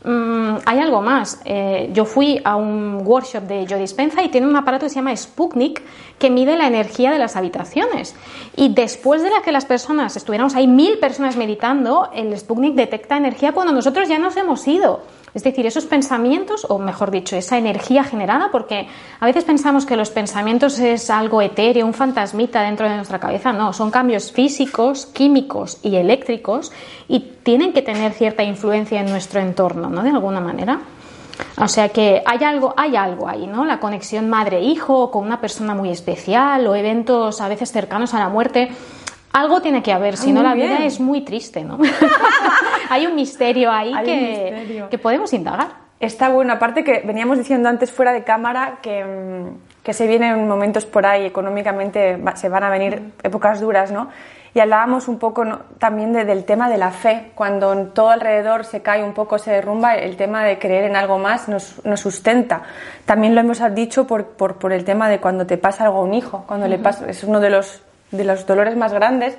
Mm, 0.05 0.57
hay 0.67 0.79
algo 0.81 1.01
más. 1.01 1.41
Eh, 1.47 1.91
yo 1.95 2.05
fui 2.05 2.39
a 2.45 2.57
un 2.57 3.03
workshop 3.05 3.45
de 3.45 3.67
Joe 3.69 3.79
Dispenza 3.79 4.23
y 4.23 4.29
tiene 4.29 4.47
un 4.47 4.55
aparato 4.55 4.85
que 4.85 4.91
se 4.91 4.97
llama 4.97 5.17
Sputnik 5.17 5.83
que 6.19 6.29
mide 6.29 6.57
la 6.57 6.67
energía 6.67 7.11
de 7.11 7.19
las 7.19 7.37
habitaciones. 7.37 8.15
Y 8.55 8.75
después 8.75 9.23
de 9.23 9.31
la 9.31 9.41
que 9.43 9.51
las 9.51 9.65
personas 9.65 10.17
estuviéramos 10.17 10.55
ahí, 10.55 10.67
mil 10.67 10.99
personas 10.99 11.37
meditando, 11.37 12.11
el 12.15 12.37
Sputnik 12.39 12.75
detecta 12.75 13.17
energía 13.17 13.53
cuando 13.53 13.73
nosotros 13.73 14.09
ya 14.09 14.19
nos 14.19 14.37
hemos 14.37 14.69
ido. 14.69 15.03
Es 15.35 15.43
decir, 15.43 15.67
esos 15.67 15.85
pensamientos, 15.85 16.65
o 16.69 16.79
mejor 16.79 17.11
dicho, 17.11 17.35
esa 17.35 17.59
energía 17.59 18.05
generada, 18.05 18.51
porque 18.53 18.87
a 19.19 19.27
veces 19.27 19.43
pensamos 19.45 19.85
que 19.85 19.97
los 19.97 20.11
pensamientos 20.11 20.79
es 20.79 21.11
algo 21.11 21.43
etéreo, 21.43 21.85
un 21.87 21.93
fantasmita 21.93 22.63
dentro 22.63 22.89
de 22.89 22.95
nuestra 22.95 23.19
cabeza. 23.19 23.53
No, 23.53 23.73
son 23.73 23.91
cambios 23.91 24.31
físicos, 24.31 25.07
químicos 25.07 25.79
y 25.83 25.97
eléctricos 25.97 26.71
y 27.09 27.21
tienen 27.43 27.73
que 27.73 27.83
tener 27.83 28.13
cierta 28.13 28.45
influencia 28.45 29.01
en 29.01 29.11
nuestro 29.11 29.41
entorno, 29.41 29.91
¿no? 29.91 30.05
De 30.05 30.11
alguna 30.11 30.41
manera. 30.41 30.81
O 31.59 31.67
sea 31.67 31.89
que 31.89 32.23
hay 32.25 32.45
algo, 32.45 32.73
hay 32.77 32.95
algo 32.95 33.29
ahí, 33.29 33.49
¿no? 33.49 33.65
La 33.65 33.81
conexión 33.81 34.29
madre-hijo 34.29 35.11
con 35.11 35.25
una 35.25 35.41
persona 35.41 35.75
muy 35.75 35.91
especial 35.91 36.65
o 36.69 36.77
eventos 36.77 37.41
a 37.41 37.49
veces 37.49 37.73
cercanos 37.73 38.15
a 38.15 38.21
la 38.21 38.29
muerte. 38.29 38.71
Algo 39.33 39.61
tiene 39.61 39.83
que 39.83 39.93
haber, 39.93 40.17
si 40.17 40.33
no 40.33 40.45
la 40.45 40.55
vida 40.55 40.85
es 40.85 41.01
muy 41.01 41.23
triste, 41.23 41.65
¿no? 41.65 41.79
Hay 42.91 43.07
un 43.07 43.15
misterio 43.15 43.71
ahí 43.71 43.93
que, 44.05 44.87
que, 44.91 44.99
podemos 44.99 45.33
indagar. 45.33 45.69
Está 46.01 46.29
bueno, 46.29 46.53
aparte 46.53 46.85
que 46.85 47.03
veníamos 47.05 47.39
diciendo 47.39 47.69
antes 47.69 47.91
fuera 47.91 48.13
de 48.13 48.25
cámara 48.25 48.79
que, 48.83 49.05
mm, 49.05 49.83
que 49.83 49.93
se 49.93 50.07
vienen 50.07 50.47
momentos 50.49 50.87
por 50.87 51.07
ahí, 51.07 51.25
económicamente 51.25 52.19
se 52.35 52.49
van 52.49 52.65
a 52.65 52.71
venir 52.71 53.13
épocas 53.23 53.61
duras, 53.61 53.91
¿no? 53.91 54.09
Y 54.55 54.61
hablábamos 54.61 55.09
un 55.09 55.19
poco 55.19 55.45
también 55.79 56.13
del 56.13 56.45
tema 56.45 56.71
de 56.71 56.79
la 56.79 56.93
fe, 56.93 57.33
cuando 57.35 57.75
todo 57.89 58.11
alrededor 58.11 58.65
se 58.65 58.83
cae 58.83 59.03
un 59.03 59.13
poco, 59.13 59.37
se 59.39 59.51
derrumba, 59.51 59.97
el 59.97 60.17
tema 60.17 60.45
de 60.45 60.61
creer 60.61 60.85
en 60.85 60.95
algo 60.95 61.19
más 61.19 61.49
nos, 61.49 61.85
nos 61.85 61.99
sustenta. 61.99 62.63
También 63.05 63.35
lo 63.35 63.41
hemos 63.41 63.61
dicho 63.75 64.07
por, 64.07 64.27
por, 64.27 64.59
por, 64.59 64.73
el 64.73 64.85
tema 64.85 65.09
de 65.09 65.19
cuando 65.19 65.45
te 65.45 65.59
pasa 65.59 65.85
algo 65.85 65.99
a 65.99 66.03
un 66.03 66.15
hijo, 66.15 66.45
cuando 66.47 66.69
le 66.69 66.79
pasa, 66.79 67.09
es 67.09 67.25
uno 67.25 67.41
de 67.41 67.51
los 67.51 67.83
de 68.17 68.25
los 68.25 68.47
dolores 68.47 68.77
más 68.77 68.93
grandes 68.93 69.37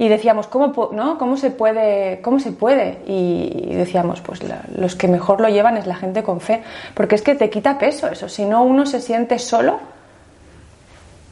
y 0.00 0.08
decíamos, 0.08 0.46
¿cómo, 0.46 0.72
¿no? 0.92 1.18
¿Cómo, 1.18 1.36
se, 1.36 1.50
puede, 1.50 2.22
¿cómo 2.22 2.40
se 2.40 2.52
puede? 2.52 3.00
Y 3.06 3.74
decíamos, 3.74 4.22
pues 4.22 4.40
los 4.74 4.96
que 4.96 5.06
mejor 5.08 5.42
lo 5.42 5.50
llevan 5.50 5.76
es 5.76 5.86
la 5.86 5.94
gente 5.94 6.22
con 6.22 6.40
fe, 6.40 6.62
porque 6.94 7.16
es 7.16 7.22
que 7.22 7.34
te 7.34 7.50
quita 7.50 7.78
peso 7.78 8.08
eso, 8.08 8.26
si 8.26 8.46
no 8.46 8.64
uno 8.64 8.86
se 8.86 9.02
siente 9.02 9.38
solo, 9.38 9.78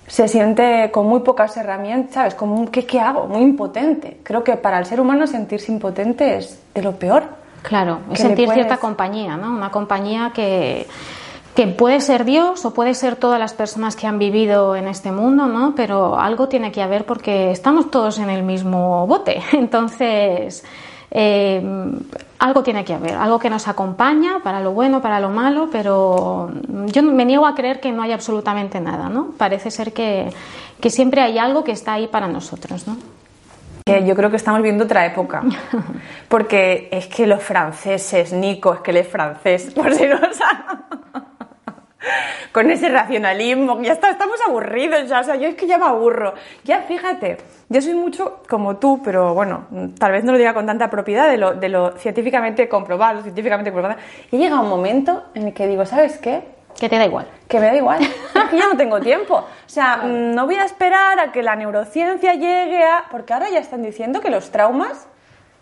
se 0.07 0.29
siente 0.29 0.91
con 0.91 1.07
muy 1.07 1.21
pocas 1.21 1.57
herramientas, 1.57 2.13
¿sabes? 2.13 2.35
Como 2.35 2.71
¿qué, 2.71 2.85
¿qué 2.85 3.01
hago? 3.01 3.27
Muy 3.27 3.41
impotente. 3.41 4.19
Creo 4.23 4.45
que 4.45 4.59
para 4.59 4.79
el 4.79 4.85
ser 4.85 5.01
humano 5.01 5.27
sentirse 5.27 5.73
impotente 5.73 6.37
es 6.37 6.61
de 6.75 6.83
lo 6.83 6.93
peor. 6.93 7.23
Claro, 7.63 8.01
es 8.13 8.21
sentir 8.21 8.51
cierta 8.51 8.77
compañía, 8.77 9.39
¿no? 9.39 9.51
Una 9.51 9.71
compañía 9.71 10.31
que 10.35 10.87
que 11.55 11.67
puede 11.67 12.01
ser 12.01 12.25
Dios 12.25 12.65
o 12.65 12.73
puede 12.73 12.95
ser 12.95 13.17
todas 13.17 13.41
las 13.41 13.53
personas 13.53 13.97
que 13.97 14.07
han 14.07 14.19
vivido 14.19 14.77
en 14.77 14.87
este 14.87 15.11
mundo, 15.11 15.47
¿no? 15.47 15.75
Pero 15.75 16.19
algo 16.19 16.49
tiene 16.49 16.71
que 16.71 16.83
haber 16.83 17.05
porque 17.05 17.51
estamos 17.51 17.91
todos 17.91 18.19
en 18.19 18.31
el 18.31 18.43
mismo 18.43 19.07
bote. 19.07 19.43
Entonces, 19.53 20.65
eh, 21.11 21.63
algo 22.39 22.63
tiene 22.63 22.85
que 22.85 22.95
haber, 22.95 23.15
algo 23.15 23.39
que 23.39 23.51
nos 23.51 23.67
acompaña 23.67 24.41
para 24.45 24.61
lo 24.61 24.73
bueno, 24.73 25.01
para 25.01 25.21
lo 25.21 25.31
malo, 25.31 25.69
pero 25.73 26.51
yo 26.87 27.03
me 27.03 27.25
niego 27.25 27.47
a 27.47 27.55
creer 27.55 27.81
que 27.81 27.91
no 27.91 28.03
hay 28.03 28.13
absolutamente 28.13 28.81
nada, 28.81 29.09
¿no? 29.09 29.33
Parece 29.37 29.71
ser 29.71 29.93
que, 29.93 30.31
que 30.81 30.91
siempre 30.91 31.23
hay 31.23 31.39
algo 31.39 31.65
que 31.65 31.73
está 31.73 31.95
ahí 31.95 32.07
para 32.07 32.29
nosotros, 32.29 32.87
¿no? 32.87 32.97
yo 34.05 34.15
creo 34.15 34.31
que 34.31 34.37
estamos 34.37 34.63
viendo 34.63 34.85
otra 34.85 35.07
época. 35.07 35.43
Porque 36.29 36.89
es 36.93 37.07
que 37.07 37.27
los 37.27 37.43
franceses, 37.43 38.33
Nico, 38.33 38.75
es 38.75 38.81
que 38.81 38.91
él 38.91 38.99
es 38.99 39.09
francés, 39.09 39.73
por 39.75 39.95
si 39.95 40.07
no 40.07 40.19
con 42.53 42.71
ese 42.71 42.89
racionalismo, 42.89 43.81
ya 43.83 43.93
está, 43.93 44.11
estamos 44.11 44.39
aburridos 44.47 45.09
ya, 45.09 45.21
o 45.21 45.25
sea, 45.25 45.37
yo 45.37 45.49
es 45.49 45.55
que 45.55 45.67
ya 45.67 45.79
me 45.79 45.87
aburro. 45.87 46.35
Ya 46.65 46.83
fíjate, 46.83 47.39
yo 47.69 47.83
soy 47.83 47.95
mucho 47.95 48.43
como 48.49 48.77
tú, 48.77 49.01
pero 49.03 49.35
bueno, 49.35 49.67
tal 49.99 50.13
vez 50.13 50.25
no 50.25 50.33
lo 50.33 50.39
diga 50.39 50.55
con 50.55 50.67
tanta 50.67 50.91
propiedad 50.91 51.29
de 51.29 51.39
lo, 51.39 51.55
de 51.55 51.69
lo 51.69 51.93
científicamente 51.99 52.69
comprobado, 52.69 53.23
científicamente 53.23 53.71
comprobado. 53.71 54.01
Y 54.31 54.39
llega 54.39 54.61
un 54.61 54.69
momento 54.69 55.25
en 55.35 55.49
el 55.49 55.55
que 55.55 55.67
digo, 55.67 55.85
¿sabes 55.87 56.19
qué? 56.19 56.43
Que 56.79 56.89
te 56.89 56.97
da 56.97 57.07
igual. 57.07 57.27
Que 57.49 57.59
me 57.59 57.67
da 57.67 57.77
igual. 57.77 58.01
es 58.03 58.45
que 58.51 58.57
ya 58.57 58.69
no 58.69 58.77
tengo 58.77 59.01
tiempo. 59.01 59.35
O 59.35 59.69
sea, 59.69 59.97
no 60.05 60.47
voy 60.47 60.55
a 60.55 60.65
esperar 60.65 61.19
a 61.19 61.33
que 61.33 61.43
la 61.43 61.57
neurociencia 61.57 62.35
llegue 62.35 62.85
a... 62.85 63.07
Porque 63.11 63.33
ahora 63.33 63.51
ya 63.51 63.59
están 63.59 63.83
diciendo 63.83 64.21
que 64.21 64.31
los 64.31 64.53
traumas 64.53 65.08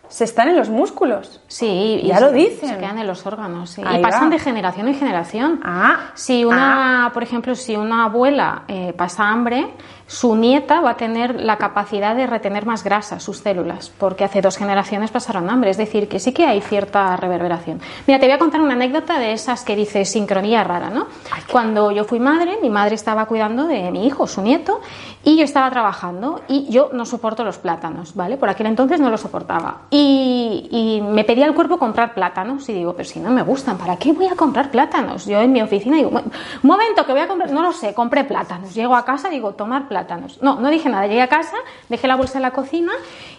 se 0.08 0.24
están 0.24 0.48
en 0.48 0.56
los 0.56 0.68
músculos. 0.68 1.40
Sí, 1.48 2.02
ya 2.04 2.20
lo 2.20 2.32
dicen. 2.32 2.68
Se 2.68 2.78
quedan 2.78 2.98
en 2.98 3.06
los 3.06 3.26
órganos. 3.26 3.70
Sí. 3.70 3.82
Y 3.82 3.98
pasan 4.02 4.30
de 4.30 4.38
generación 4.38 4.88
en 4.88 4.94
generación. 4.94 5.60
Ah, 5.64 6.10
si 6.14 6.44
una, 6.44 7.06
ah. 7.06 7.12
por 7.12 7.22
ejemplo, 7.22 7.54
si 7.54 7.76
una 7.76 8.04
abuela 8.04 8.62
eh, 8.68 8.92
pasa 8.96 9.28
hambre, 9.28 9.72
su 10.06 10.36
nieta 10.36 10.80
va 10.80 10.90
a 10.90 10.96
tener 10.96 11.40
la 11.40 11.58
capacidad 11.58 12.14
de 12.14 12.26
retener 12.26 12.64
más 12.64 12.84
grasa, 12.84 13.18
sus 13.18 13.38
células, 13.38 13.90
porque 13.98 14.24
hace 14.24 14.40
dos 14.40 14.56
generaciones 14.56 15.10
pasaron 15.10 15.50
hambre. 15.50 15.70
Es 15.70 15.76
decir, 15.76 16.08
que 16.08 16.20
sí 16.20 16.32
que 16.32 16.46
hay 16.46 16.60
cierta 16.60 17.16
reverberación. 17.16 17.80
Mira, 18.06 18.20
te 18.20 18.26
voy 18.26 18.34
a 18.34 18.38
contar 18.38 18.60
una 18.60 18.74
anécdota 18.74 19.18
de 19.18 19.32
esas 19.32 19.64
que 19.64 19.74
dice 19.74 20.04
sincronía 20.04 20.62
rara, 20.62 20.90
¿no? 20.90 21.06
Cuando 21.50 21.90
yo 21.90 22.04
fui 22.04 22.20
madre, 22.20 22.58
mi 22.62 22.70
madre 22.70 22.94
estaba 22.94 23.26
cuidando 23.26 23.66
de 23.66 23.90
mi 23.90 24.06
hijo, 24.06 24.26
su 24.26 24.42
nieto, 24.42 24.80
y 25.24 25.36
yo 25.36 25.44
estaba 25.44 25.68
trabajando 25.70 26.42
y 26.46 26.68
yo 26.70 26.90
no 26.92 27.04
soporto 27.04 27.42
los 27.42 27.58
plátanos, 27.58 28.14
¿vale? 28.14 28.36
Por 28.36 28.48
aquel 28.48 28.66
entonces 28.66 29.00
no 29.00 29.10
los 29.10 29.20
soportaba. 29.20 29.82
Y, 29.98 31.02
me 31.02 31.24
pedía 31.24 31.46
el 31.46 31.54
cuerpo 31.54 31.78
comprar 31.78 32.14
plátanos 32.14 32.68
y 32.68 32.72
digo, 32.72 32.94
pero 32.94 33.08
si 33.08 33.20
no 33.20 33.30
me 33.30 33.42
gustan, 33.42 33.78
¿para 33.78 33.96
qué 33.96 34.12
voy 34.12 34.26
a 34.26 34.34
comprar 34.34 34.70
plátanos? 34.70 35.24
Yo 35.24 35.40
en 35.40 35.52
mi 35.52 35.62
oficina 35.62 35.96
digo, 35.96 36.10
un 36.10 36.22
momento 36.62 37.06
que 37.06 37.12
voy 37.12 37.22
a 37.22 37.28
comprar, 37.28 37.50
no 37.50 37.62
lo 37.62 37.72
sé, 37.72 37.94
compré 37.94 38.24
plátanos. 38.24 38.74
Llego 38.74 38.94
a 38.94 39.04
casa, 39.04 39.30
digo, 39.30 39.52
tomar 39.52 39.88
plátanos 39.88 39.96
plátanos. 39.96 40.42
No, 40.42 40.60
no 40.60 40.68
dije 40.68 40.90
nada. 40.90 41.06
Llegué 41.06 41.22
a 41.22 41.28
casa, 41.28 41.56
dejé 41.88 42.06
la 42.06 42.16
bolsa 42.16 42.36
en 42.36 42.42
la 42.42 42.50
cocina 42.50 42.92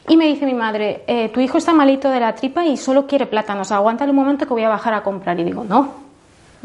y 0.08 0.18
me 0.18 0.26
dice 0.26 0.46
mi 0.48 0.56
madre, 0.56 1.04
eh, 1.06 1.30
tu 1.30 1.40
hijo 1.40 1.60
está 1.60 1.72
malito 1.72 2.10
de 2.10 2.20
la 2.20 2.34
tripa 2.34 2.66
y 2.66 2.78
solo 2.78 3.06
quiere 3.06 3.28
plátanos. 3.28 3.72
Aguántale 3.72 4.10
un 4.10 4.18
momento 4.18 4.48
que 4.48 4.54
voy 4.54 4.64
a 4.64 4.70
bajar 4.70 4.96
a 4.96 5.04
comprar. 5.04 5.40
Y 5.40 5.44
digo, 5.44 5.64
no, 5.64 6.07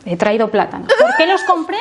he 0.05 0.17
traído 0.17 0.51
plátanos. 0.51 0.89
¿Por 0.99 1.17
qué 1.17 1.27
los 1.27 1.43
compré? 1.45 1.79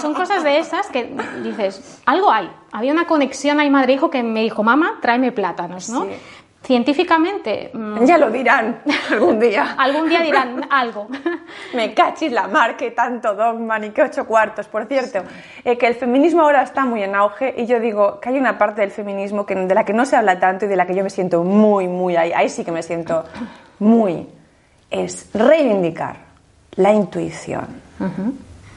Son 0.00 0.14
cosas 0.14 0.42
de 0.42 0.58
esas 0.58 0.88
que 0.88 1.14
dices, 1.42 2.00
algo 2.06 2.30
hay. 2.30 2.50
Había 2.72 2.92
una 2.92 3.06
conexión 3.06 3.60
ahí 3.60 3.70
madre-hijo 3.70 4.10
que 4.10 4.22
me 4.22 4.42
dijo, 4.42 4.62
mamá, 4.62 4.98
tráeme 5.00 5.32
plátanos, 5.32 5.88
¿no? 5.90 6.06
Científicamente. 6.62 7.70
Mm, 7.74 8.04
ya 8.04 8.18
lo 8.18 8.30
dirán 8.30 8.82
algún 9.10 9.40
día. 9.40 9.74
algún 9.78 10.08
día 10.08 10.20
dirán 10.20 10.64
algo. 10.70 11.08
Me 11.74 11.92
cachis 11.92 12.30
la 12.30 12.46
mar, 12.46 12.76
que 12.76 12.92
tanto 12.92 13.34
dogma, 13.34 13.80
ni 13.80 13.90
que 13.90 14.02
ocho 14.02 14.26
cuartos. 14.26 14.68
Por 14.68 14.86
cierto, 14.86 15.24
eh, 15.64 15.76
que 15.76 15.88
el 15.88 15.96
feminismo 15.96 16.42
ahora 16.42 16.62
está 16.62 16.84
muy 16.84 17.02
en 17.02 17.16
auge 17.16 17.52
y 17.58 17.66
yo 17.66 17.80
digo 17.80 18.20
que 18.20 18.28
hay 18.28 18.38
una 18.38 18.58
parte 18.58 18.80
del 18.80 18.92
feminismo 18.92 19.44
que, 19.44 19.56
de 19.56 19.74
la 19.74 19.84
que 19.84 19.92
no 19.92 20.04
se 20.06 20.14
habla 20.14 20.38
tanto 20.38 20.66
y 20.66 20.68
de 20.68 20.76
la 20.76 20.86
que 20.86 20.94
yo 20.94 21.02
me 21.02 21.10
siento 21.10 21.42
muy, 21.42 21.88
muy 21.88 22.14
ahí. 22.14 22.32
Ahí 22.32 22.48
sí 22.48 22.64
que 22.64 22.70
me 22.70 22.84
siento 22.84 23.24
muy. 23.80 24.28
Es 24.92 25.28
reivindicar 25.34 26.16
la 26.76 26.92
intuición 26.92 27.66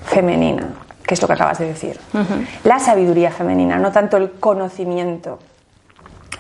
femenina, 0.06 0.70
que 1.06 1.14
es 1.14 1.22
lo 1.22 1.28
que 1.28 1.34
acabas 1.34 1.60
de 1.60 1.68
decir. 1.68 2.00
La 2.64 2.80
sabiduría 2.80 3.30
femenina, 3.30 3.78
no 3.78 3.92
tanto 3.92 4.18
el 4.18 4.32
conocimiento 4.32 5.40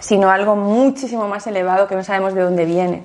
sino 0.05 0.29
algo 0.29 0.55
muchísimo 0.55 1.27
más 1.27 1.47
elevado 1.47 1.87
que 1.87 1.95
no 1.95 2.03
sabemos 2.03 2.35
de 2.35 2.41
dónde 2.41 2.65
viene. 2.65 3.03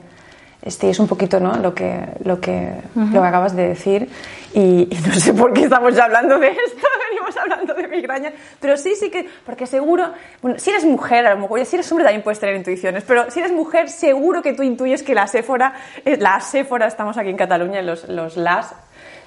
Este 0.62 0.90
es 0.90 0.98
un 0.98 1.08
poquito 1.08 1.40
¿no? 1.40 1.56
lo, 1.56 1.74
que, 1.74 2.00
lo, 2.22 2.38
que, 2.38 2.74
lo 2.94 3.22
que 3.22 3.26
acabas 3.26 3.56
de 3.56 3.68
decir. 3.68 4.10
Y, 4.52 4.88
no 5.06 5.14
sé 5.14 5.32
por 5.32 5.52
qué 5.54 5.62
estamos 5.62 5.94
ya 5.94 6.04
hablando 6.04 6.38
de 6.38 6.48
esto, 6.48 6.86
venimos 7.10 7.36
hablando 7.36 7.72
de 7.72 7.88
migraña, 7.88 8.32
pero 8.60 8.76
sí, 8.76 8.94
sí 8.94 9.10
que, 9.10 9.26
porque 9.46 9.66
seguro, 9.66 10.12
bueno, 10.42 10.58
si 10.58 10.70
eres 10.70 10.84
mujer, 10.84 11.26
a 11.26 11.34
lo 11.34 11.40
mejor, 11.40 11.64
si 11.64 11.76
eres 11.76 11.90
hombre 11.90 12.04
también 12.04 12.22
puedes 12.22 12.40
tener 12.40 12.56
intuiciones, 12.56 13.04
pero 13.04 13.30
si 13.30 13.38
eres 13.40 13.52
mujer 13.52 13.88
seguro 13.88 14.42
que 14.42 14.52
tú 14.52 14.62
intuyes 14.62 15.02
que 15.02 15.14
la 15.14 15.26
séfora, 15.28 15.74
eh, 16.04 16.16
la 16.18 16.40
séfora, 16.40 16.86
estamos 16.86 17.16
aquí 17.16 17.30
en 17.30 17.36
Cataluña, 17.36 17.80
los, 17.80 18.08
los 18.08 18.36
las, 18.36 18.74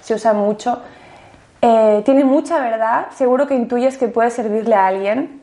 se 0.01 0.13
usa 0.13 0.33
mucho, 0.33 0.81
eh, 1.61 2.01
tiene 2.05 2.25
mucha 2.25 2.59
verdad, 2.59 3.07
seguro 3.15 3.47
que 3.47 3.55
intuyes 3.55 3.97
que 3.97 4.09
puede 4.09 4.29
servirle 4.29 4.75
a 4.75 4.87
alguien 4.87 5.42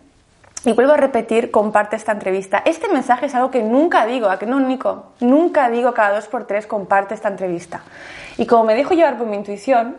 y 0.64 0.72
vuelvo 0.72 0.92
a 0.92 0.96
repetir, 0.96 1.50
comparte 1.50 1.96
esta 1.96 2.12
entrevista. 2.12 2.62
Este 2.64 2.88
mensaje 2.88 3.26
es 3.26 3.34
algo 3.34 3.50
que 3.50 3.62
nunca 3.62 4.04
digo, 4.04 4.28
¿a 4.28 4.38
que 4.38 4.46
no, 4.46 4.60
Nico? 4.60 5.12
Nunca 5.20 5.70
digo 5.70 5.94
cada 5.94 6.14
dos 6.16 6.28
por 6.28 6.46
tres, 6.46 6.66
comparte 6.66 7.14
esta 7.14 7.28
entrevista. 7.28 7.82
Y 8.36 8.46
como 8.46 8.64
me 8.64 8.74
dejo 8.74 8.94
llevar 8.94 9.16
por 9.16 9.26
mi 9.26 9.36
intuición, 9.36 9.96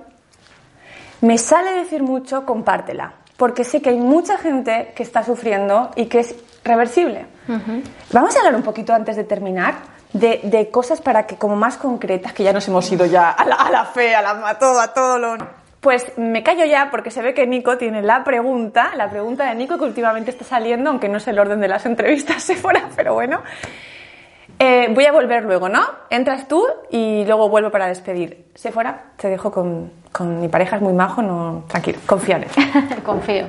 me 1.22 1.38
sale 1.38 1.72
decir 1.72 2.04
mucho, 2.04 2.46
compártela. 2.46 3.14
porque 3.38 3.64
sé 3.64 3.82
que 3.82 3.90
hay 3.90 3.98
mucha 3.98 4.38
gente 4.38 4.94
que 4.96 5.02
está 5.02 5.24
sufriendo 5.24 5.90
y 5.96 6.06
que 6.06 6.20
es 6.20 6.36
reversible. 6.64 7.26
Vamos 8.12 8.36
a 8.36 8.40
hablar 8.40 8.54
un 8.54 8.62
poquito 8.62 8.94
antes 8.94 9.16
de 9.16 9.24
terminar 9.24 9.76
de, 10.14 10.70
cosas 10.72 11.02
para 11.02 11.26
que 11.26 11.38
como 11.38 11.56
más 11.56 11.78
concretas, 11.78 12.34
que 12.34 12.44
ya 12.44 12.54
nos 12.54 12.68
hemos 12.68 12.92
ido 12.92 13.06
ya 13.06 13.32
a 13.32 13.46
la, 13.46 13.86
fe, 13.86 14.14
a, 14.14 14.22
la, 14.22 14.48
a 14.48 14.60
todo, 14.60 14.80
a 14.80 14.94
todo 14.94 15.18
lo... 15.18 15.61
Pues 15.82 16.16
me 16.16 16.44
callo 16.44 16.64
ya 16.66 16.90
porque 16.92 17.10
se 17.10 17.24
ve 17.24 17.34
que 17.34 17.48
Nico 17.48 17.76
tiene 17.78 18.04
la 18.04 18.24
pregunta, 18.24 18.92
la 18.96 19.10
pregunta 19.10 19.46
de 19.50 19.56
Nico 19.56 19.80
que 19.80 19.84
últimamente 19.84 20.30
está 20.30 20.46
saliendo, 20.46 20.92
aunque 20.92 21.10
no 21.10 21.18
es 21.18 21.28
el 21.28 21.40
orden 21.40 21.60
de 21.60 21.68
las 21.68 21.88
entrevistas, 21.88 22.44
se 22.44 22.56
fuera, 22.56 22.88
pero 22.96 23.16
bueno. 23.16 23.42
Eh, 24.60 24.90
voy 24.94 25.06
a 25.06 25.12
volver 25.12 25.44
luego, 25.44 25.70
¿no? 25.70 25.82
Entras 26.12 26.48
tú 26.48 26.64
y 26.92 27.26
luego 27.26 27.50
vuelvo 27.50 27.72
para 27.72 27.88
despedir. 27.88 28.46
Se 28.54 28.72
fuera, 28.72 29.06
te 29.18 29.28
dejo 29.28 29.52
con, 29.52 29.92
con 30.12 30.40
mi 30.40 30.50
pareja, 30.50 30.76
es 30.76 30.84
muy 30.84 30.94
majo, 30.94 31.24
no, 31.24 31.64
tranquilo, 31.68 31.98
confío 32.06 32.36
en 32.36 32.44
él. 32.44 32.50
Confío. 33.04 33.48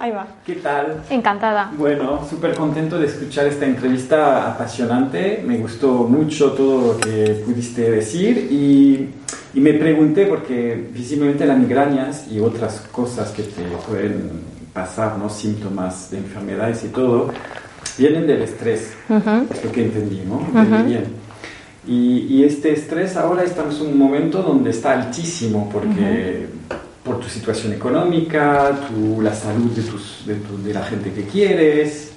Ahí 0.00 0.12
va. 0.12 0.26
¿Qué 0.46 0.54
tal? 0.54 1.02
Encantada. 1.10 1.70
Bueno, 1.76 2.26
súper 2.28 2.54
contento 2.54 2.98
de 2.98 3.06
escuchar 3.06 3.46
esta 3.46 3.66
entrevista 3.66 4.50
apasionante. 4.50 5.44
Me 5.46 5.58
gustó 5.58 5.92
mucho 6.04 6.52
todo 6.52 6.94
lo 6.94 6.98
que 6.98 7.42
pudiste 7.44 7.90
decir 7.90 8.48
y, 8.50 9.10
y 9.52 9.60
me 9.60 9.74
pregunté, 9.74 10.24
porque 10.24 10.88
visiblemente 10.90 11.44
las 11.44 11.58
migrañas 11.58 12.26
y 12.32 12.40
otras 12.40 12.80
cosas 12.90 13.30
que 13.32 13.42
te 13.42 13.62
pueden 13.86 14.40
pasar, 14.72 15.18
¿no? 15.18 15.28
síntomas 15.28 16.10
de 16.10 16.16
enfermedades 16.16 16.82
y 16.84 16.88
todo, 16.88 17.28
vienen 17.98 18.26
del 18.26 18.40
estrés. 18.40 18.94
Es 19.50 19.64
lo 19.64 19.70
que 19.70 19.84
entendí, 19.84 20.22
¿no? 20.26 20.40
bien. 20.84 21.04
Y, 21.86 22.26
y, 22.36 22.44
este 22.44 22.72
estrés 22.72 23.18
ahora 23.18 23.42
estamos 23.42 23.80
en 23.80 23.88
un 23.88 23.98
momento 23.98 24.42
donde 24.42 24.70
está 24.70 24.92
altísimo 24.92 25.68
porque 25.70 26.46
por 27.04 27.18
tu 27.18 27.28
situación 27.28 27.72
económica, 27.72 28.72
tu, 28.88 29.20
la 29.22 29.34
salud 29.34 29.70
de, 29.70 29.82
tus, 29.82 30.26
de, 30.26 30.36
de, 30.36 30.74
la 30.74 30.82
gente 30.82 31.12
que 31.12 31.24
quieres, 31.24 32.12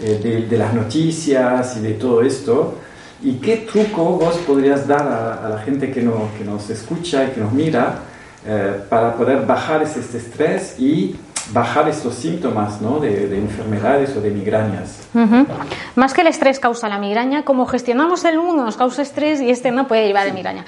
eh, 0.00 0.20
de, 0.22 0.46
de, 0.46 0.58
las 0.58 0.74
noticias 0.74 1.76
y 1.76 1.80
de 1.80 1.92
todo 1.92 2.22
esto. 2.22 2.78
¿Y 3.22 3.34
qué 3.34 3.58
truco 3.58 4.18
vos 4.18 4.36
podrías 4.38 4.88
dar 4.88 5.06
a, 5.06 5.46
a 5.46 5.48
la 5.48 5.58
gente 5.58 5.92
que, 5.92 6.02
no, 6.02 6.30
que, 6.36 6.44
nos 6.44 6.68
escucha 6.70 7.24
y 7.24 7.28
que 7.28 7.40
nos 7.40 7.52
mira 7.52 8.00
eh, 8.44 8.80
para 8.88 9.14
poder 9.14 9.46
bajar 9.46 9.82
ese, 9.82 10.00
este 10.00 10.18
estrés 10.18 10.74
y 10.80 11.14
bajar 11.52 11.88
estos 11.88 12.14
síntomas 12.14 12.80
¿no? 12.80 12.98
de, 12.98 13.28
de, 13.28 13.38
enfermedades 13.38 14.16
o 14.16 14.20
de 14.20 14.30
migrañas. 14.30 15.08
Uh 15.14 15.18
-huh. 15.18 15.46
Más 15.94 16.14
que 16.14 16.22
el 16.22 16.26
estrés 16.26 16.58
causa 16.58 16.88
la 16.88 16.98
migraña, 16.98 17.44
como 17.44 17.66
gestionamos 17.66 18.24
el 18.24 18.38
uno 18.38 18.64
nos 18.64 18.76
causa 18.76 19.02
estrés 19.02 19.40
y 19.40 19.50
este 19.50 19.70
no 19.70 19.86
puede 19.86 20.06
llevar 20.06 20.24
de 20.24 20.32
migraña. 20.32 20.64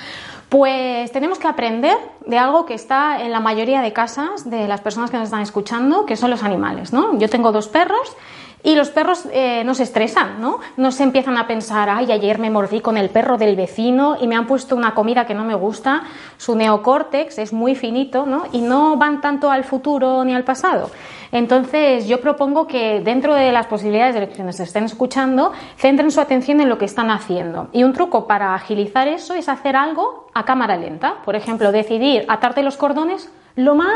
Pues 0.49 1.11
tenemos 1.13 1.39
que 1.39 1.49
aprender 1.49 1.97
de 2.27 2.39
algo 2.39 2.65
que 2.67 2.75
está 2.75 3.21
en 3.23 3.33
la 3.33 3.41
mayoría 3.41 3.83
de 3.83 3.93
casas 3.93 4.49
de 4.49 4.69
las 4.69 4.81
personas 4.81 5.11
que 5.11 5.17
nos 5.17 5.27
están 5.27 5.43
escuchando, 5.43 6.07
que 6.07 6.17
son 6.17 6.31
los 6.31 6.43
animales, 6.43 6.93
¿no? 6.93 7.19
Yo 7.19 7.29
tengo 7.29 7.51
dos 7.53 7.69
perros 7.69 8.17
y 8.64 8.74
los 8.74 8.88
perros 8.88 9.29
eh, 9.31 9.62
no 9.62 9.74
se 9.74 9.83
estresan, 9.83 10.40
¿no? 10.40 10.90
Se 10.90 11.03
empiezan 11.03 11.37
a 11.37 11.46
pensar, 11.46 11.90
ay, 11.90 12.11
ayer 12.11 12.38
me 12.38 12.48
mordí 12.48 12.81
con 12.81 12.96
el 12.96 13.11
perro 13.11 13.37
del 13.37 13.57
vecino 13.57 14.16
y 14.18 14.27
me 14.27 14.37
han 14.37 14.46
puesto 14.46 14.74
una 14.74 14.94
comida 14.94 15.27
que 15.27 15.35
no 15.35 15.44
me 15.44 15.55
gusta. 15.55 16.05
Su 16.38 16.57
neocórtex 16.57 17.38
es 17.38 17.53
muy 17.53 17.74
finito, 17.74 18.24
¿no? 18.24 18.44
Y 18.53 18.62
no 18.62 18.96
van 18.96 19.20
tanto 19.20 19.50
al 19.50 19.64
futuro 19.64 20.24
ni 20.24 20.35
al 20.35 20.44
pasado. 20.44 20.90
Entonces, 21.31 22.09
yo 22.09 22.22
propongo 22.22 22.66
que 22.66 23.00
dentro 23.00 23.35
de 23.35 23.53
las 23.53 23.66
posibilidades 23.66 24.14
de 24.14 24.20
los 24.22 24.31
que 24.31 24.42
nos 24.42 24.59
estén 24.59 24.85
escuchando, 24.85 25.53
centren 25.77 26.11
su 26.11 26.22
atención 26.22 26.62
en 26.62 26.70
lo 26.70 26.79
que 26.79 26.87
están 26.87 27.11
haciendo. 27.11 27.68
Y 27.72 27.85
un 27.85 27.92
truco 27.92 28.27
para 28.27 28.55
agilizar 28.55 29.09
eso 29.09 29.35
es 29.35 29.50
hacer 29.50 29.77
algo 29.77 30.29
a 30.33 30.46
cámara 30.46 30.79
lenta. 30.79 31.16
Por 31.22 31.37
ejemplo, 31.37 31.70
decidir 31.70 32.24
atarte 32.29 32.62
los 32.62 32.79
cordones 32.79 33.31
lo 33.57 33.74
más 33.74 33.92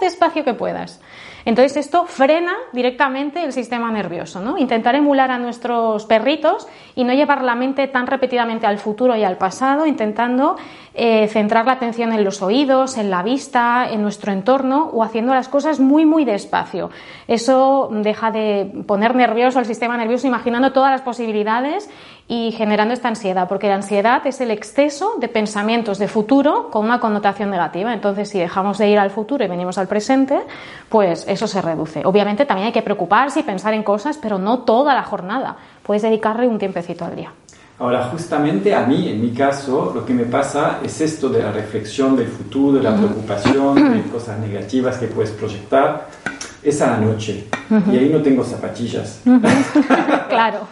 despacio 0.00 0.44
que 0.44 0.54
puedas. 0.54 1.00
Entonces 1.44 1.76
esto 1.76 2.06
frena 2.06 2.54
directamente 2.72 3.42
el 3.42 3.52
sistema 3.52 3.90
nervioso, 3.90 4.40
¿no? 4.40 4.58
Intentar 4.58 4.94
emular 4.94 5.30
a 5.30 5.38
nuestros 5.38 6.06
perritos 6.06 6.68
y 6.94 7.04
no 7.04 7.12
llevar 7.12 7.42
la 7.42 7.54
mente 7.54 7.88
tan 7.88 8.06
repetidamente 8.06 8.66
al 8.66 8.78
futuro 8.78 9.16
y 9.16 9.24
al 9.24 9.38
pasado, 9.38 9.86
intentando 9.86 10.56
eh, 10.94 11.26
centrar 11.28 11.64
la 11.66 11.72
atención 11.72 12.12
en 12.12 12.22
los 12.22 12.42
oídos, 12.42 12.98
en 12.98 13.10
la 13.10 13.22
vista, 13.22 13.88
en 13.90 14.02
nuestro 14.02 14.30
entorno 14.30 14.90
o 14.92 15.02
haciendo 15.02 15.32
las 15.34 15.48
cosas 15.48 15.80
muy 15.80 16.04
muy 16.04 16.24
despacio. 16.24 16.90
Eso 17.28 17.88
deja 17.90 18.30
de 18.30 18.84
poner 18.86 19.14
nervioso 19.14 19.58
al 19.58 19.66
sistema 19.66 19.96
nervioso 19.96 20.26
imaginando 20.26 20.72
todas 20.72 20.90
las 20.90 21.00
posibilidades 21.00 21.88
y 22.28 22.52
generando 22.52 22.94
esta 22.94 23.08
ansiedad, 23.08 23.48
porque 23.48 23.68
la 23.68 23.74
ansiedad 23.74 24.26
es 24.26 24.40
el 24.40 24.50
exceso 24.50 25.14
de 25.18 25.28
pensamientos 25.28 25.98
de 25.98 26.08
futuro 26.08 26.70
con 26.70 26.84
una 26.84 27.00
connotación 27.00 27.50
negativa. 27.50 27.92
Entonces, 27.92 28.28
si 28.28 28.38
dejamos 28.38 28.78
de 28.78 28.88
ir 28.88 28.98
al 28.98 29.10
futuro 29.10 29.44
y 29.44 29.48
venimos 29.48 29.78
al 29.78 29.88
presente, 29.88 30.40
pues 30.88 31.24
eso 31.28 31.46
se 31.46 31.60
reduce. 31.60 32.02
Obviamente 32.04 32.46
también 32.46 32.66
hay 32.66 32.72
que 32.72 32.82
preocuparse 32.82 33.40
y 33.40 33.42
pensar 33.42 33.74
en 33.74 33.82
cosas, 33.82 34.18
pero 34.18 34.38
no 34.38 34.60
toda 34.60 34.94
la 34.94 35.02
jornada. 35.02 35.56
Puedes 35.82 36.02
dedicarle 36.02 36.46
un 36.46 36.58
tiempecito 36.58 37.04
al 37.04 37.16
día. 37.16 37.32
Ahora, 37.78 38.04
justamente 38.04 38.74
a 38.74 38.86
mí, 38.86 39.08
en 39.08 39.20
mi 39.20 39.32
caso, 39.32 39.90
lo 39.92 40.06
que 40.06 40.14
me 40.14 40.24
pasa 40.24 40.78
es 40.84 41.00
esto 41.00 41.28
de 41.28 41.42
la 41.42 41.50
reflexión 41.50 42.16
del 42.16 42.28
futuro, 42.28 42.78
de 42.78 42.84
la 42.84 42.94
preocupación, 42.94 43.74
de 43.74 44.02
cosas 44.04 44.38
negativas 44.38 44.98
que 44.98 45.08
puedes 45.08 45.32
proyectar, 45.32 46.06
es 46.62 46.80
a 46.80 46.92
la 46.92 46.98
noche. 46.98 47.44
Y 47.90 47.96
ahí 47.96 48.10
no 48.12 48.20
tengo 48.20 48.44
zapatillas. 48.44 49.22
claro. 50.28 50.68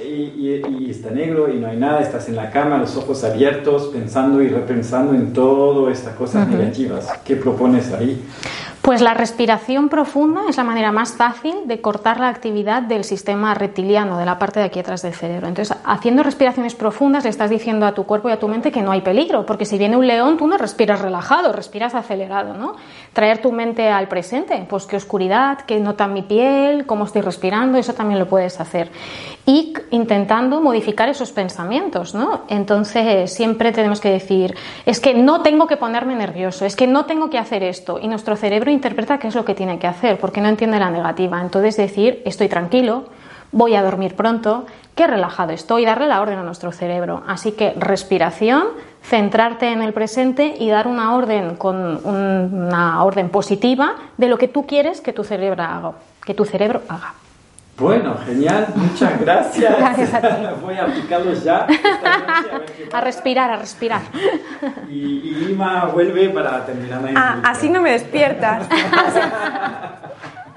Y, 0.00 0.04
y, 0.04 0.62
y, 0.80 0.90
está 0.90 1.10
negro 1.10 1.52
y 1.52 1.58
no 1.58 1.66
hay 1.66 1.76
nada, 1.76 2.00
estás 2.00 2.28
en 2.28 2.36
la 2.36 2.50
cama, 2.50 2.78
los 2.78 2.96
ojos 2.96 3.24
abiertos, 3.24 3.90
pensando 3.92 4.40
y 4.40 4.48
repensando 4.48 5.12
en 5.14 5.32
todas 5.32 5.98
estas 5.98 6.14
cosas 6.14 6.46
negativas. 6.48 7.08
¿Qué 7.24 7.36
propones 7.36 7.92
ahí? 7.92 8.22
Pues 8.86 9.00
la 9.00 9.14
respiración 9.14 9.88
profunda 9.88 10.42
es 10.48 10.58
la 10.58 10.62
manera 10.62 10.92
más 10.92 11.14
fácil 11.14 11.66
de 11.66 11.80
cortar 11.80 12.20
la 12.20 12.28
actividad 12.28 12.82
del 12.82 13.02
sistema 13.02 13.52
reptiliano, 13.52 14.16
de 14.16 14.24
la 14.24 14.38
parte 14.38 14.60
de 14.60 14.66
aquí 14.66 14.78
atrás 14.78 15.02
del 15.02 15.12
cerebro. 15.12 15.48
Entonces, 15.48 15.76
haciendo 15.84 16.22
respiraciones 16.22 16.76
profundas 16.76 17.24
le 17.24 17.30
estás 17.30 17.50
diciendo 17.50 17.84
a 17.84 17.94
tu 17.94 18.04
cuerpo 18.04 18.28
y 18.28 18.32
a 18.32 18.38
tu 18.38 18.46
mente 18.46 18.70
que 18.70 18.82
no 18.82 18.92
hay 18.92 19.00
peligro, 19.00 19.44
porque 19.44 19.64
si 19.64 19.76
viene 19.76 19.96
un 19.96 20.06
león 20.06 20.36
tú 20.36 20.46
no 20.46 20.56
respiras 20.56 21.00
relajado, 21.00 21.52
respiras 21.52 21.96
acelerado, 21.96 22.54
¿no? 22.54 22.76
Traer 23.12 23.42
tu 23.42 23.50
mente 23.50 23.88
al 23.88 24.06
presente, 24.06 24.64
pues 24.68 24.86
qué 24.86 24.94
oscuridad, 24.94 25.25
qué 25.66 25.80
nota 25.80 26.06
mi 26.06 26.22
piel, 26.22 26.86
cómo 26.86 27.04
estoy 27.04 27.22
respirando, 27.22 27.78
eso 27.78 27.94
también 27.94 28.18
lo 28.18 28.26
puedes 28.26 28.60
hacer. 28.60 28.90
Y 29.44 29.74
intentando 29.90 30.60
modificar 30.60 31.08
esos 31.08 31.32
pensamientos, 31.32 32.14
¿no? 32.14 32.42
Entonces, 32.48 33.32
siempre 33.32 33.72
tenemos 33.72 34.00
que 34.00 34.10
decir, 34.10 34.54
es 34.84 35.00
que 35.00 35.14
no 35.14 35.42
tengo 35.42 35.66
que 35.66 35.76
ponerme 35.76 36.16
nervioso, 36.16 36.64
es 36.64 36.76
que 36.76 36.86
no 36.86 37.04
tengo 37.04 37.30
que 37.30 37.38
hacer 37.38 37.62
esto, 37.62 37.98
y 38.00 38.08
nuestro 38.08 38.36
cerebro 38.36 38.70
interpreta 38.70 39.18
qué 39.18 39.28
es 39.28 39.34
lo 39.34 39.44
que 39.44 39.54
tiene 39.54 39.78
que 39.78 39.86
hacer, 39.86 40.18
porque 40.18 40.40
no 40.40 40.48
entiende 40.48 40.78
la 40.78 40.90
negativa. 40.90 41.40
Entonces 41.40 41.76
decir, 41.76 42.22
estoy 42.24 42.48
tranquilo, 42.48 43.04
voy 43.52 43.74
a 43.74 43.82
dormir 43.82 44.14
pronto, 44.14 44.66
qué 44.94 45.06
relajado 45.06 45.52
estoy, 45.52 45.84
darle 45.84 46.06
la 46.06 46.20
orden 46.20 46.38
a 46.38 46.42
nuestro 46.42 46.72
cerebro. 46.72 47.22
Así 47.26 47.52
que 47.52 47.74
respiración, 47.76 48.64
centrarte 49.02 49.72
en 49.72 49.82
el 49.82 49.92
presente 49.92 50.54
y 50.58 50.68
dar 50.68 50.88
una 50.88 51.14
orden 51.14 51.56
con 51.56 52.04
una 52.04 53.04
orden 53.04 53.28
positiva 53.28 53.94
de 54.16 54.28
lo 54.28 54.38
que 54.38 54.48
tú 54.48 54.66
quieres 54.66 55.00
que 55.00 55.12
tu 55.12 55.24
cerebro 55.24 55.62
haga, 55.62 55.92
que 56.24 56.34
tu 56.34 56.44
cerebro 56.44 56.82
haga. 56.88 57.14
Bueno, 57.78 58.16
genial, 58.24 58.68
muchas 58.74 59.20
gracias. 59.20 59.76
Gracias 59.78 60.14
a 60.14 60.20
ti. 60.22 60.46
Voy 60.62 60.76
a 60.76 60.84
aplicarlos 60.84 61.44
ya. 61.44 61.66
A, 62.92 62.96
a 62.96 63.00
respirar, 63.02 63.50
a 63.50 63.56
respirar. 63.56 64.00
Y, 64.88 64.94
y 64.94 65.34
Lima 65.34 65.86
vuelve 65.86 66.28
para 66.30 66.64
terminar 66.64 67.02
la 67.02 67.10
ah, 67.14 67.40
Así 67.44 67.68
no 67.68 67.82
me 67.82 67.92
despiertas. 67.92 68.66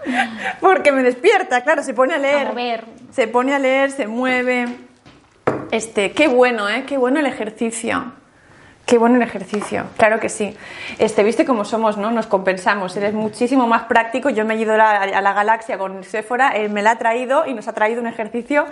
Porque 0.60 0.92
me 0.92 1.04
despierta, 1.04 1.62
claro, 1.62 1.84
se 1.84 1.94
pone 1.94 2.14
a 2.14 2.18
leer. 2.18 2.48
A 2.48 2.50
mover. 2.50 2.86
Se 3.12 3.28
pone 3.28 3.54
a 3.54 3.60
leer, 3.60 3.92
se 3.92 4.08
mueve. 4.08 4.68
Este, 5.72 6.12
qué 6.12 6.28
bueno, 6.28 6.70
¿eh? 6.70 6.86
Qué 6.88 6.98
bueno 6.98 7.20
el 7.20 7.26
ejercicio. 7.26 8.14
Qué 8.90 8.98
bueno 8.98 9.18
el 9.18 9.22
ejercicio, 9.22 9.86
claro 9.98 10.20
que 10.20 10.30
sí. 10.30 10.58
Este, 10.98 11.22
viste 11.22 11.46
cómo 11.46 11.64
somos, 11.64 11.98
¿no? 11.98 12.10
Nos 12.10 12.26
compensamos. 12.26 12.98
Eres 12.98 13.14
muchísimo 13.14 13.68
más 13.68 13.84
práctico. 13.84 14.32
Yo 14.32 14.46
me 14.46 14.56
he 14.56 14.58
ido 14.58 14.74
a 14.74 14.78
la, 15.06 15.34
galaxia 15.34 15.78
con 15.78 16.04
Sephora, 16.04 16.50
él 16.56 16.72
me 16.72 16.82
la 16.82 16.94
ha 16.94 16.96
traído 16.98 17.46
y 17.46 17.54
nos 17.54 17.68
ha 17.68 17.74
traído 17.74 18.02
un 18.02 18.08
ejercicio 18.08 18.66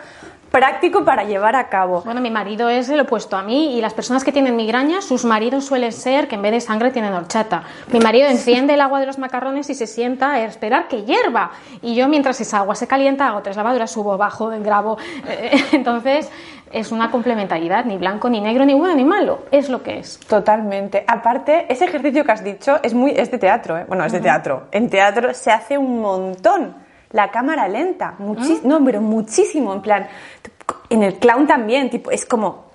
práctico 0.49 1.05
para 1.05 1.23
llevar 1.23 1.55
a 1.55 1.69
cabo. 1.69 2.01
Bueno, 2.01 2.19
mi 2.19 2.31
marido 2.31 2.67
es 2.67 2.89
el 2.89 3.01
opuesto 3.01 3.37
a 3.37 3.43
mí 3.43 3.77
y 3.77 3.81
las 3.81 3.93
personas 3.93 4.23
que 4.23 4.31
tienen 4.31 4.55
migraña, 4.55 5.03
sus 5.03 5.23
maridos 5.23 5.65
suelen 5.65 5.91
ser 5.91 6.27
que 6.27 6.33
en 6.33 6.41
vez 6.41 6.51
de 6.51 6.61
sangre 6.61 6.89
tienen 6.89 7.13
horchata. 7.13 7.61
Mi 7.91 7.99
marido 7.99 8.27
enciende 8.27 8.73
el 8.73 8.81
agua 8.81 8.99
de 8.99 9.05
los 9.05 9.19
macarrones 9.19 9.69
y 9.69 9.75
se 9.75 9.85
sienta 9.85 10.31
a 10.31 10.39
esperar 10.45 10.87
que 10.87 11.03
hierva. 11.03 11.51
Y 11.83 11.93
yo, 11.93 12.07
mientras 12.07 12.41
esa 12.41 12.57
agua 12.57 12.73
se 12.73 12.87
calienta, 12.87 13.27
hago 13.27 13.43
tres 13.43 13.55
lavaduras, 13.55 13.91
subo, 13.91 14.17
bajo, 14.17 14.49
grabo. 14.61 14.97
Entonces, 15.73 16.31
es 16.71 16.91
una 16.91 17.09
complementariedad, 17.11 17.85
ni 17.85 17.97
blanco, 17.97 18.29
ni 18.29 18.41
negro, 18.41 18.65
ni 18.65 18.73
bueno, 18.73 18.95
ni 18.95 19.03
malo. 19.05 19.45
Es 19.51 19.69
lo 19.69 19.83
que 19.83 19.99
es. 19.99 20.19
Totalmente. 20.19 21.03
Aparte, 21.07 21.65
ese 21.69 21.85
ejercicio 21.85 22.23
que 22.25 22.31
has 22.31 22.43
dicho 22.43 22.79
es, 22.83 22.93
muy, 22.93 23.11
es 23.11 23.29
de 23.31 23.37
teatro, 23.37 23.77
¿eh? 23.77 23.85
Bueno, 23.87 24.03
es 24.05 24.11
de 24.11 24.19
teatro. 24.19 24.67
En 24.71 24.89
teatro 24.89 25.33
se 25.33 25.51
hace 25.51 25.77
un 25.77 26.01
montón 26.01 26.75
la 27.11 27.31
cámara 27.31 27.67
lenta, 27.69 28.15
muchis 28.19 28.63
no, 28.65 28.83
pero 28.83 28.99
muchísimo, 29.01 29.73
en 29.73 29.81
plan, 29.81 30.07
en 30.89 31.03
el 31.03 31.15
clown 31.19 31.47
también, 31.47 31.89
tipo, 31.89 32.11
es 32.11 32.25
como... 32.25 32.67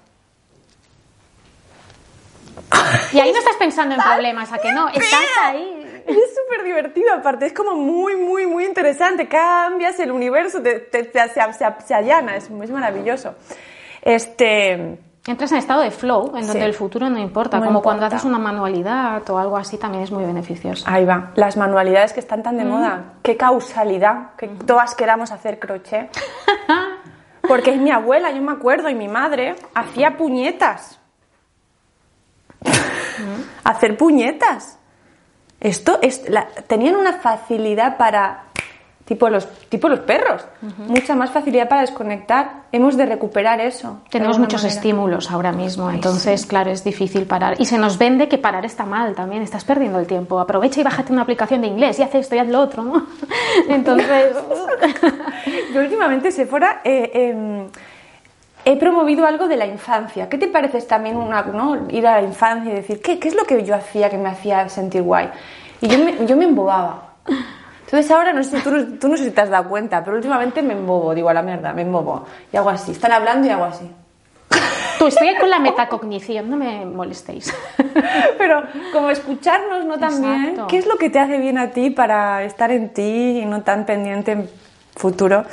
Y 3.12 3.20
ahí 3.20 3.30
no 3.32 3.38
estás 3.38 3.56
pensando 3.58 3.94
en 3.94 4.00
problemas, 4.12 4.52
¿a 4.52 4.58
que 4.58 4.72
no? 4.72 4.88
Estás 4.88 5.20
ahí. 5.42 5.78
Y 6.08 6.10
es 6.10 6.34
súper 6.34 6.64
divertido, 6.64 7.12
aparte, 7.14 7.46
es 7.46 7.52
como 7.52 7.74
muy, 7.74 8.16
muy, 8.16 8.46
muy 8.46 8.64
interesante. 8.64 9.28
Cambias 9.28 10.00
el 10.00 10.10
universo, 10.10 10.60
te, 10.62 10.80
te- 10.80 11.04
te- 11.04 11.28
se, 11.28 11.40
se- 11.52 11.86
se 11.86 11.94
allana, 11.94 12.36
es, 12.36 12.44
es 12.50 12.70
maravilloso. 12.70 13.34
Este. 14.02 14.98
Entras 15.24 15.52
en 15.52 15.58
estado 15.58 15.82
de 15.82 15.92
flow, 15.92 16.32
en 16.36 16.46
donde 16.48 16.54
Sí. 16.54 16.58
el 16.66 16.74
futuro 16.74 17.08
no 17.08 17.16
importa. 17.16 17.60
No 17.60 17.66
como 17.66 17.80
cuando 17.80 18.04
haces 18.06 18.24
una 18.24 18.38
manualidad 18.38 19.22
o 19.30 19.38
algo 19.38 19.56
así, 19.56 19.78
también 19.78 20.02
es 20.02 20.10
muy 20.10 20.24
beneficioso. 20.24 20.84
Ahí 20.88 21.04
va, 21.04 21.30
las 21.36 21.56
manualidades 21.56 22.12
que 22.12 22.18
están 22.18 22.42
tan 22.42 22.56
de 22.56 22.64
moda. 22.64 23.14
Qué 23.22 23.36
causalidad 23.36 24.34
que 24.36 24.48
todas 24.48 24.96
queramos 24.96 25.30
hacer 25.30 25.60
crochet. 25.60 26.10
Porque 27.46 27.70
es 27.72 27.80
mi 27.80 27.92
abuela, 27.92 28.32
yo 28.32 28.42
me 28.42 28.50
acuerdo, 28.50 28.88
y 28.88 28.96
mi 28.96 29.06
madre 29.06 29.54
hacía 29.74 30.16
puñetas. 30.16 30.98
hacer 33.64 33.96
puñetas. 33.96 34.78
Esto 35.60 35.98
es, 36.02 36.28
la- 36.28 36.48
tenían 36.66 36.96
una 36.96 37.14
facilidad 37.14 37.96
para, 37.96 38.46
tipo 39.04 39.28
los, 39.28 39.46
tipo 39.68 39.88
los 39.88 40.00
perros, 40.00 40.44
mucha 40.88 41.14
más 41.14 41.30
facilidad 41.30 41.68
para 41.68 41.82
desconectar. 41.82 42.62
Hemos 42.72 42.96
de 42.96 43.06
recuperar 43.06 43.60
eso. 43.60 44.00
Tenemos 44.10 44.38
muchos 44.38 44.62
manera. 44.62 44.78
estímulos 44.78 45.30
ahora 45.30 45.52
mismo, 45.52 45.90
entonces, 45.90 46.46
claro, 46.46 46.70
es 46.70 46.84
difícil 46.84 47.26
parar. 47.26 47.60
Y 47.60 47.66
se 47.66 47.78
nos 47.78 47.98
vende 47.98 48.28
que 48.28 48.38
parar 48.38 48.64
está 48.64 48.86
mal 48.86 49.14
también, 49.14 49.42
estás 49.42 49.64
perdiendo 49.64 49.98
el 49.98 50.06
tiempo. 50.06 50.40
Aprovecha 50.40 50.80
y 50.80 50.84
bájate 50.84 51.12
una 51.12 51.22
aplicación 51.22 51.60
de 51.60 51.66
inglés 51.66 51.98
y 51.98 52.02
haz 52.02 52.14
esto 52.14 52.34
y 52.36 52.38
haz 52.38 52.48
lo 52.48 52.60
otro, 52.60 52.82
¿no? 52.84 53.06
Entonces, 53.68 54.36
Yo 55.74 55.80
últimamente, 55.80 56.30
Sephora, 56.30 56.80
eh, 56.84 57.10
eh, 57.14 57.66
he 58.64 58.76
promovido 58.76 59.26
algo 59.26 59.48
de 59.48 59.56
la 59.56 59.66
infancia. 59.66 60.28
¿Qué 60.28 60.38
te 60.38 60.48
parece 60.48 60.80
también 60.82 61.16
una, 61.16 61.42
¿no? 61.42 61.88
ir 61.90 62.06
a 62.06 62.20
la 62.20 62.26
infancia 62.26 62.72
y 62.72 62.76
decir, 62.76 63.00
¿qué, 63.00 63.18
qué 63.18 63.28
es 63.28 63.34
lo 63.34 63.44
que 63.44 63.64
yo 63.64 63.74
hacía 63.74 64.08
que 64.10 64.18
me 64.18 64.28
hacía 64.28 64.68
sentir 64.68 65.02
guay? 65.02 65.30
Y 65.80 65.88
yo 65.88 65.98
me, 65.98 66.26
yo 66.26 66.36
me 66.36 66.44
embobaba. 66.44 67.14
Entonces 67.92 68.10
ahora, 68.10 68.32
no 68.32 68.42
sé, 68.42 68.56
si 68.56 68.62
tú, 68.62 68.96
tú 68.96 69.06
no 69.06 69.18
sé 69.18 69.24
si 69.24 69.32
te 69.32 69.42
has 69.42 69.50
dado 69.50 69.68
cuenta, 69.68 70.02
pero 70.02 70.16
últimamente 70.16 70.62
me 70.62 70.72
embobo, 70.72 71.14
digo 71.14 71.28
a 71.28 71.34
la 71.34 71.42
mierda, 71.42 71.74
me 71.74 71.82
embobo. 71.82 72.24
Y 72.50 72.56
hago 72.56 72.70
así, 72.70 72.92
están 72.92 73.12
hablando 73.12 73.46
y 73.46 73.50
hago 73.50 73.64
así. 73.64 73.86
tú 74.98 75.08
estoy 75.08 75.36
con 75.36 75.50
la 75.50 75.58
metacognición, 75.58 76.48
no 76.48 76.56
me 76.56 76.86
molestéis. 76.86 77.54
Pero 78.38 78.62
como 78.94 79.10
escucharnos, 79.10 79.84
¿no? 79.84 79.98
También, 79.98 80.42
Exacto. 80.42 80.68
¿qué 80.68 80.78
es 80.78 80.86
lo 80.86 80.96
que 80.96 81.10
te 81.10 81.18
hace 81.18 81.36
bien 81.36 81.58
a 81.58 81.72
ti 81.72 81.90
para 81.90 82.42
estar 82.44 82.70
en 82.70 82.94
ti 82.94 83.40
y 83.42 83.44
no 83.44 83.60
tan 83.60 83.84
pendiente 83.84 84.32
en 84.32 84.50
futuro 84.96 85.44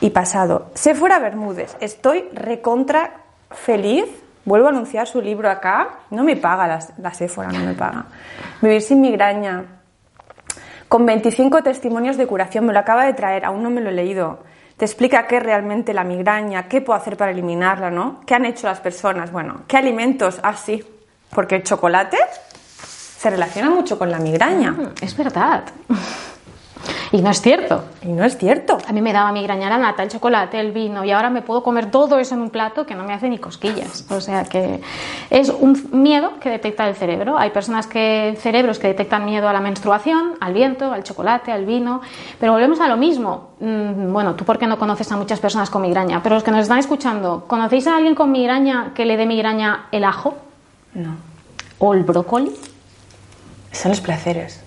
y 0.00 0.08
pasado? 0.08 0.70
Sephora 0.72 1.18
Bermúdez, 1.18 1.76
estoy 1.80 2.30
recontra 2.32 3.10
feliz. 3.50 4.06
Vuelvo 4.46 4.68
a 4.68 4.70
anunciar 4.70 5.06
su 5.06 5.20
libro 5.20 5.50
acá. 5.50 5.98
No 6.08 6.24
me 6.24 6.36
paga 6.36 6.66
la, 6.66 6.78
la 6.96 7.12
Sephora, 7.12 7.48
no 7.48 7.58
me 7.58 7.74
paga. 7.74 8.06
Vivir 8.62 8.80
sin 8.80 9.02
migraña. 9.02 9.73
Con 10.94 11.06
25 11.06 11.64
testimonios 11.64 12.16
de 12.16 12.24
curación, 12.28 12.66
me 12.66 12.72
lo 12.72 12.78
acaba 12.78 13.04
de 13.04 13.14
traer, 13.14 13.44
aún 13.44 13.64
no 13.64 13.68
me 13.68 13.80
lo 13.80 13.90
he 13.90 13.92
leído. 13.92 14.44
Te 14.76 14.84
explica 14.84 15.26
qué 15.26 15.38
es 15.38 15.42
realmente 15.42 15.92
la 15.92 16.04
migraña, 16.04 16.68
qué 16.68 16.82
puedo 16.82 16.96
hacer 16.96 17.16
para 17.16 17.32
eliminarla, 17.32 17.90
¿no? 17.90 18.20
¿Qué 18.24 18.36
han 18.36 18.44
hecho 18.44 18.68
las 18.68 18.78
personas? 18.78 19.32
Bueno, 19.32 19.62
¿qué 19.66 19.76
alimentos? 19.76 20.38
Ah, 20.44 20.54
sí, 20.54 20.84
porque 21.34 21.56
el 21.56 21.64
chocolate 21.64 22.18
se 23.18 23.28
relaciona 23.28 23.70
mucho 23.70 23.98
con 23.98 24.08
la 24.08 24.20
migraña. 24.20 24.92
Es 25.00 25.16
verdad. 25.16 25.64
Y 27.12 27.20
no 27.22 27.30
es 27.30 27.40
cierto. 27.40 27.84
Y 28.02 28.08
no 28.08 28.24
es 28.24 28.36
cierto. 28.36 28.78
A 28.86 28.92
mí 28.92 29.00
me 29.00 29.12
daba 29.12 29.32
migraña 29.32 29.68
la 29.70 29.78
nata, 29.78 30.02
el 30.02 30.08
chocolate, 30.10 30.58
el 30.60 30.72
vino 30.72 31.04
y 31.04 31.10
ahora 31.12 31.30
me 31.30 31.42
puedo 31.42 31.62
comer 31.62 31.90
todo 31.90 32.18
eso 32.18 32.34
en 32.34 32.40
un 32.42 32.50
plato 32.50 32.84
que 32.86 32.94
no 32.94 33.04
me 33.04 33.12
hace 33.14 33.28
ni 33.28 33.38
cosquillas. 33.38 34.06
O 34.10 34.20
sea 34.20 34.44
que 34.44 34.80
es 35.30 35.48
un 35.48 35.88
miedo 35.92 36.32
que 36.40 36.50
detecta 36.50 36.88
el 36.88 36.94
cerebro. 36.94 37.38
Hay 37.38 37.50
personas 37.50 37.86
que 37.86 38.36
cerebros 38.40 38.78
que 38.78 38.88
detectan 38.88 39.24
miedo 39.24 39.48
a 39.48 39.52
la 39.52 39.60
menstruación, 39.60 40.34
al 40.40 40.52
viento, 40.54 40.92
al 40.92 41.02
chocolate, 41.04 41.52
al 41.52 41.64
vino, 41.64 42.00
pero 42.40 42.52
volvemos 42.52 42.80
a 42.80 42.88
lo 42.88 42.96
mismo. 42.96 43.50
Mm, 43.60 44.12
Bueno, 44.12 44.34
tú 44.34 44.44
porque 44.44 44.66
no 44.66 44.78
conoces 44.78 45.10
a 45.12 45.16
muchas 45.16 45.40
personas 45.40 45.70
con 45.70 45.82
migraña, 45.82 46.22
pero 46.22 46.34
los 46.34 46.44
que 46.44 46.50
nos 46.50 46.60
están 46.62 46.78
escuchando, 46.78 47.44
¿conocéis 47.46 47.86
a 47.86 47.96
alguien 47.96 48.14
con 48.14 48.32
migraña 48.32 48.92
que 48.94 49.04
le 49.04 49.16
dé 49.16 49.26
migraña 49.26 49.86
el 49.92 50.04
ajo 50.04 50.34
No. 50.94 51.16
o 51.78 51.94
el 51.94 52.02
brócoli? 52.04 52.50
Son 53.72 53.90
los 53.90 54.00
placeres. 54.00 54.63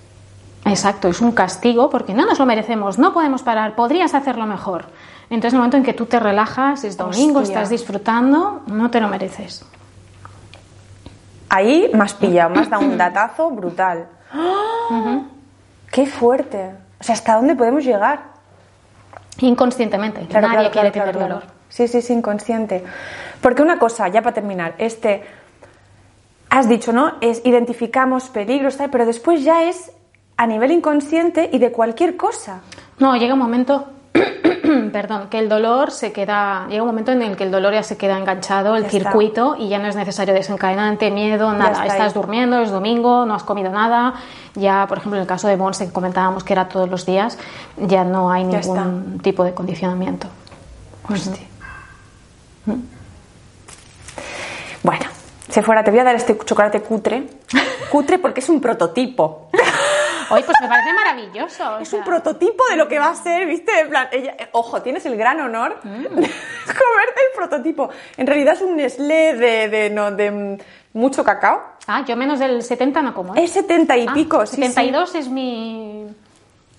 Exacto, 0.68 1.08
es 1.08 1.20
un 1.20 1.32
castigo 1.32 1.90
porque 1.90 2.14
no 2.14 2.26
nos 2.26 2.38
lo 2.38 2.46
merecemos, 2.46 2.98
no 2.98 3.12
podemos 3.12 3.42
parar, 3.42 3.74
podrías 3.74 4.14
hacerlo 4.14 4.46
mejor. 4.46 4.86
Entonces, 5.30 5.52
en 5.52 5.56
el 5.56 5.58
momento 5.58 5.76
en 5.76 5.82
que 5.82 5.92
tú 5.92 6.06
te 6.06 6.18
relajas, 6.18 6.84
es 6.84 6.96
domingo, 6.96 7.40
Hostia. 7.40 7.54
estás 7.54 7.70
disfrutando, 7.70 8.62
no 8.66 8.90
te 8.90 9.00
lo 9.00 9.08
mereces. 9.08 9.64
Ahí 11.50 11.90
me 11.92 12.04
has 12.04 12.14
pillado, 12.14 12.50
me 12.50 12.60
has 12.60 12.70
dado 12.70 12.84
un 12.84 12.96
datazo 12.98 13.50
brutal. 13.50 14.06
¡Qué 15.90 16.06
fuerte! 16.06 16.72
O 17.00 17.04
sea, 17.04 17.14
¿hasta 17.14 17.34
dónde 17.36 17.54
podemos 17.54 17.84
llegar? 17.84 18.20
Inconscientemente, 19.40 20.26
Claro, 20.26 20.48
nadie 20.48 20.58
claro, 20.58 20.72
quiere 20.72 20.92
claro, 20.92 21.10
tener 21.10 21.16
claro, 21.26 21.34
dolor. 21.40 21.52
Sí, 21.68 21.86
sí, 21.88 22.02
sí, 22.02 22.12
inconsciente. 22.12 22.84
Porque 23.40 23.62
una 23.62 23.78
cosa, 23.78 24.08
ya 24.08 24.20
para 24.22 24.34
terminar, 24.34 24.74
este, 24.78 25.22
has 26.50 26.68
dicho, 26.68 26.92
¿no? 26.92 27.12
Es 27.20 27.42
identificamos 27.44 28.30
peligros, 28.30 28.76
tal, 28.76 28.90
pero 28.90 29.06
después 29.06 29.44
ya 29.44 29.64
es 29.64 29.92
a 30.38 30.46
nivel 30.46 30.70
inconsciente 30.70 31.50
y 31.52 31.58
de 31.58 31.70
cualquier 31.72 32.16
cosa. 32.16 32.60
No, 33.00 33.16
llega 33.16 33.34
un 33.34 33.40
momento, 33.40 33.86
perdón, 34.92 35.28
que 35.28 35.38
el 35.40 35.48
dolor 35.48 35.90
se 35.90 36.12
queda, 36.12 36.66
llega 36.68 36.82
un 36.82 36.88
momento 36.88 37.10
en 37.12 37.22
el 37.22 37.36
que 37.36 37.42
el 37.44 37.50
dolor 37.50 37.72
ya 37.74 37.82
se 37.82 37.96
queda 37.96 38.16
enganchado, 38.16 38.76
el 38.76 38.82
Ya 38.84 38.88
está. 38.88 39.10
circuito, 39.10 39.56
y 39.58 39.68
ya 39.68 39.78
no 39.78 39.88
es 39.88 39.96
necesario 39.96 40.32
desencadenante, 40.34 41.10
miedo, 41.10 41.52
nada. 41.52 41.72
está 41.72 41.86
Estás 41.86 42.06
ahí. 42.08 42.12
durmiendo, 42.14 42.60
es 42.62 42.70
domingo, 42.70 43.26
no 43.26 43.34
has 43.34 43.42
comido 43.42 43.70
nada. 43.70 44.14
Ya, 44.54 44.86
por 44.88 44.98
ejemplo, 44.98 45.16
en 45.18 45.22
el 45.22 45.28
caso 45.28 45.48
de 45.48 45.56
Monse, 45.56 45.86
que 45.86 45.92
comentábamos 45.92 46.44
que 46.44 46.52
era 46.52 46.68
todos 46.68 46.88
los 46.88 47.04
días, 47.04 47.36
ya 47.76 48.04
no 48.04 48.30
hay 48.30 48.48
Ya 48.50 48.60
ningún 48.60 49.18
tipo 49.22 49.44
de 49.44 49.52
condicionamiento. 49.54 50.28
Hostia. 51.08 51.46
Bueno, 54.82 55.06
Sephora, 55.48 55.82
te 55.82 55.90
voy 55.90 56.00
a 56.00 56.04
dar 56.04 56.14
este 56.14 56.36
chocolate 56.44 56.80
cutre. 56.82 57.26
Cutre 57.90 58.18
porque 58.18 58.40
es 58.40 58.48
un 58.50 58.60
prototipo. 58.60 59.48
Oye, 60.30 60.42
pues 60.44 60.56
me 60.60 60.68
parece 60.68 60.92
maravilloso. 60.92 61.70
o 61.74 61.78
Es 61.78 61.88
sea, 61.88 61.98
un 62.00 62.04
prototipo 62.04 62.62
de 62.70 62.76
lo 62.76 62.88
que 62.88 62.98
va 62.98 63.10
a 63.10 63.14
ser, 63.14 63.46
¿viste? 63.46 63.72
En 63.80 63.88
plan, 63.88 64.08
ella- 64.12 64.36
ojo, 64.52 64.82
tienes 64.82 65.04
el 65.06 65.16
gran 65.16 65.40
honor 65.40 65.78
Mm. 65.82 66.02
de 66.02 66.08
comerte 66.10 67.20
el 67.30 67.36
prototipo. 67.36 67.90
En 68.16 68.26
realidad 68.26 68.54
es 68.54 68.62
un 68.62 68.76
Nestlé 68.76 69.34
de, 69.34 69.68
de, 69.68 69.90
no, 69.90 70.10
de 70.10 70.58
mucho 70.92 71.24
cacao. 71.24 71.62
Ah, 71.86 72.04
yo 72.06 72.16
menos 72.16 72.38
del 72.38 72.62
70 72.62 73.00
no 73.02 73.14
como. 73.14 73.34
¿eh? 73.34 73.44
Es 73.44 73.52
70 73.52 73.96
y 73.96 74.06
Ah, 74.08 74.12
pico, 74.12 74.44
sí, 74.46 74.56
sí. 74.56 74.62
72 74.62 75.14
es 75.14 75.28
mi... 75.28 76.06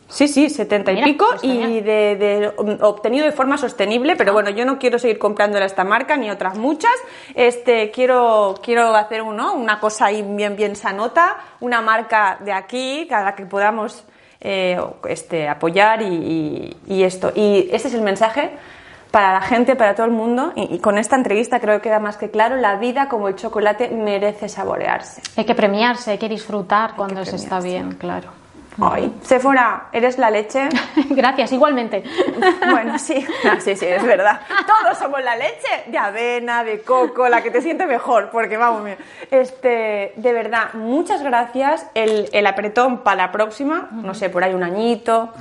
Sí, 0.10 0.28
sí, 0.28 0.50
70 0.50 0.92
y 0.92 0.96
Mira, 0.96 1.06
pico 1.06 1.26
pues 1.30 1.44
y 1.44 1.82
de, 1.82 2.16
de- 2.16 2.52
um, 2.58 2.78
obtenido 2.82 3.26
de 3.26 3.32
forma 3.32 3.58
sostenible, 3.58 4.16
pero 4.16 4.34
bueno, 4.34 4.50
yo 4.50 4.66
no 4.66 4.80
quiero 4.80 4.98
seguir 4.98 5.20
comprándola 5.20 5.66
esta 5.66 5.84
marca 5.84 6.18
ni 6.18 6.30
otras 6.32 6.58
muchas. 6.58 6.92
Este, 7.36 7.92
quiero, 7.92 8.56
quiero 8.64 8.96
hacer 8.96 9.22
uno, 9.22 9.54
una 9.54 9.80
cosa 9.80 10.06
ahí 10.08 10.24
bien, 10.24 10.56
bien 10.56 10.76
sanota, 10.76 11.38
una 11.60 11.82
marca 11.82 12.38
de 12.44 12.52
aquí 12.52 13.08
a 13.12 13.22
la 13.22 13.36
que 13.36 13.46
podamos 13.46 14.04
eh, 14.42 14.80
este, 15.08 15.48
apoyar 15.48 16.02
y, 16.02 16.06
y- 16.08 16.78
y 16.96 17.04
esto. 17.04 17.32
Y 17.36 17.70
este 17.72 17.90
es 17.90 17.94
el 17.94 18.02
mensaje 18.02 18.50
para 19.12 19.32
la 19.34 19.42
gente, 19.42 19.76
para 19.76 19.94
todo 19.94 20.06
el 20.08 20.12
mundo. 20.12 20.54
Y, 20.56 20.76
y 20.76 20.80
con 20.80 20.98
esta 20.98 21.16
entrevista 21.18 21.60
creo 21.60 21.76
que 21.78 21.90
queda 21.90 22.00
más 22.00 22.18
que 22.18 22.32
claro, 22.32 22.56
la 22.56 22.78
vida 22.78 23.08
como 23.10 23.28
el 23.28 23.36
chocolate 23.36 23.90
merece 23.90 24.50
saborearse. 24.50 25.22
Hay 25.38 25.46
que 25.46 25.54
premiarse, 25.56 26.12
hay 26.12 26.18
que 26.18 26.30
disfrutar 26.30 26.96
cuando 26.96 27.24
se 27.26 27.36
está 27.36 27.60
bien, 27.60 27.92
claro. 27.94 28.30
Ay, 28.82 29.14
Sephora, 29.22 29.88
eres 29.92 30.18
la 30.18 30.30
leche. 30.30 30.70
Gracias, 31.10 31.52
igualmente. 31.52 32.04
Bueno, 32.72 32.98
sí, 33.00 33.26
Ah, 33.46 33.58
sí, 33.60 33.76
sí, 33.76 33.86
es 33.86 34.04
verdad. 34.04 34.42
Todos 34.68 34.98
somos 34.98 35.22
la 35.24 35.36
leche 35.36 35.68
de 35.88 35.98
avena, 35.98 36.64
de 36.64 36.82
coco, 36.82 37.28
la 37.28 37.42
que 37.42 37.52
te 37.52 37.62
siente 37.62 37.86
mejor, 37.86 38.30
porque 38.32 38.58
vamos, 38.58 38.84
mira. 38.84 38.98
Este, 39.32 40.14
de 40.16 40.34
verdad, 40.34 40.74
muchas 40.74 41.22
gracias. 41.24 41.86
El, 41.96 42.30
el 42.32 42.46
apretón 42.48 43.00
para 43.00 43.18
la 43.18 43.32
próxima, 43.32 43.88
no 43.92 44.14
sé, 44.14 44.30
por 44.30 44.44
ahí 44.44 44.54
un 44.54 44.64
añito. 44.64 45.34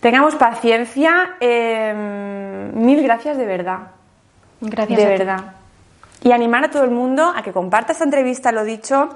Tengamos 0.00 0.34
paciencia. 0.36 1.36
eh, 1.40 1.92
mil 2.74 3.02
gracias 3.02 3.36
de 3.36 3.46
verdad. 3.46 3.78
Gracias. 4.60 4.98
de 4.98 5.06
verdad. 5.06 5.40
Y 6.22 6.32
animar 6.32 6.64
a 6.64 6.70
todo 6.70 6.84
el 6.84 6.90
mundo 6.90 7.32
a 7.34 7.42
que 7.42 7.52
comparta 7.52 7.92
esta 7.92 8.04
entrevista, 8.04 8.52
lo 8.52 8.64
dicho. 8.64 9.08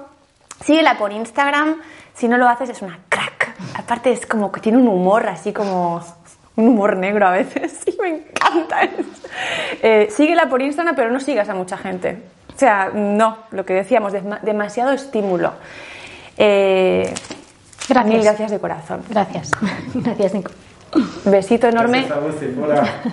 Síguela 0.63 0.97
por 0.97 1.11
Instagram. 1.11 1.77
Si 2.13 2.27
no 2.27 2.37
lo 2.37 2.47
haces, 2.49 2.69
es 2.69 2.81
una 2.81 2.99
crack. 3.07 3.38
Aparte, 3.75 4.11
es 4.11 4.25
como 4.25 4.51
que 4.51 4.59
tiene 4.61 4.77
un 4.77 4.87
humor 4.87 5.27
así 5.27 5.53
como. 5.53 6.03
Un 6.55 6.67
humor 6.69 6.97
negro 6.97 7.27
a 7.27 7.31
veces. 7.31 7.83
Y 7.87 8.01
me 8.01 8.09
encanta 8.09 8.83
eso. 8.83 9.03
Eh, 9.81 10.09
síguela 10.11 10.49
por 10.49 10.61
Instagram, 10.61 10.95
pero 10.95 11.11
no 11.11 11.19
sigas 11.19 11.47
a 11.49 11.53
mucha 11.53 11.77
gente. 11.77 12.21
O 12.53 12.59
sea, 12.59 12.91
no, 12.93 13.37
lo 13.51 13.65
que 13.65 13.73
decíamos, 13.73 14.13
demasiado 14.41 14.91
estímulo. 14.91 15.53
Eh, 16.37 17.13
Gracias. 17.89 18.13
Mil 18.13 18.23
gracias 18.23 18.51
de 18.51 18.59
corazón. 18.59 19.03
Gracias. 19.09 19.51
Gracias, 19.93 20.33
Nico. 20.33 20.51
Besito 21.25 21.67
enorme. 21.67 22.07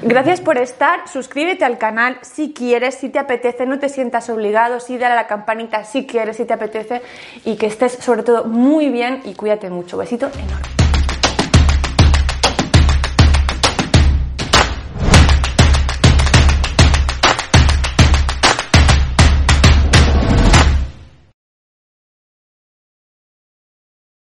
Gracias 0.02 0.40
por 0.40 0.58
estar. 0.58 1.08
Suscríbete 1.08 1.64
al 1.64 1.78
canal 1.78 2.18
si 2.22 2.52
quieres, 2.52 2.96
si 2.96 3.08
te 3.08 3.18
apetece, 3.18 3.66
no 3.66 3.78
te 3.78 3.88
sientas 3.88 4.30
obligado, 4.30 4.80
sí 4.80 4.98
dale 4.98 5.14
a 5.14 5.16
la 5.16 5.26
campanita 5.26 5.84
si 5.84 6.06
quieres, 6.06 6.36
si 6.36 6.44
te 6.44 6.54
apetece 6.54 7.02
y 7.44 7.56
que 7.56 7.66
estés 7.66 7.92
sobre 7.92 8.22
todo 8.22 8.44
muy 8.44 8.88
bien 8.88 9.20
y 9.24 9.34
cuídate 9.34 9.70
mucho. 9.70 9.96
Besito 9.96 10.26
enorme. 10.26 10.85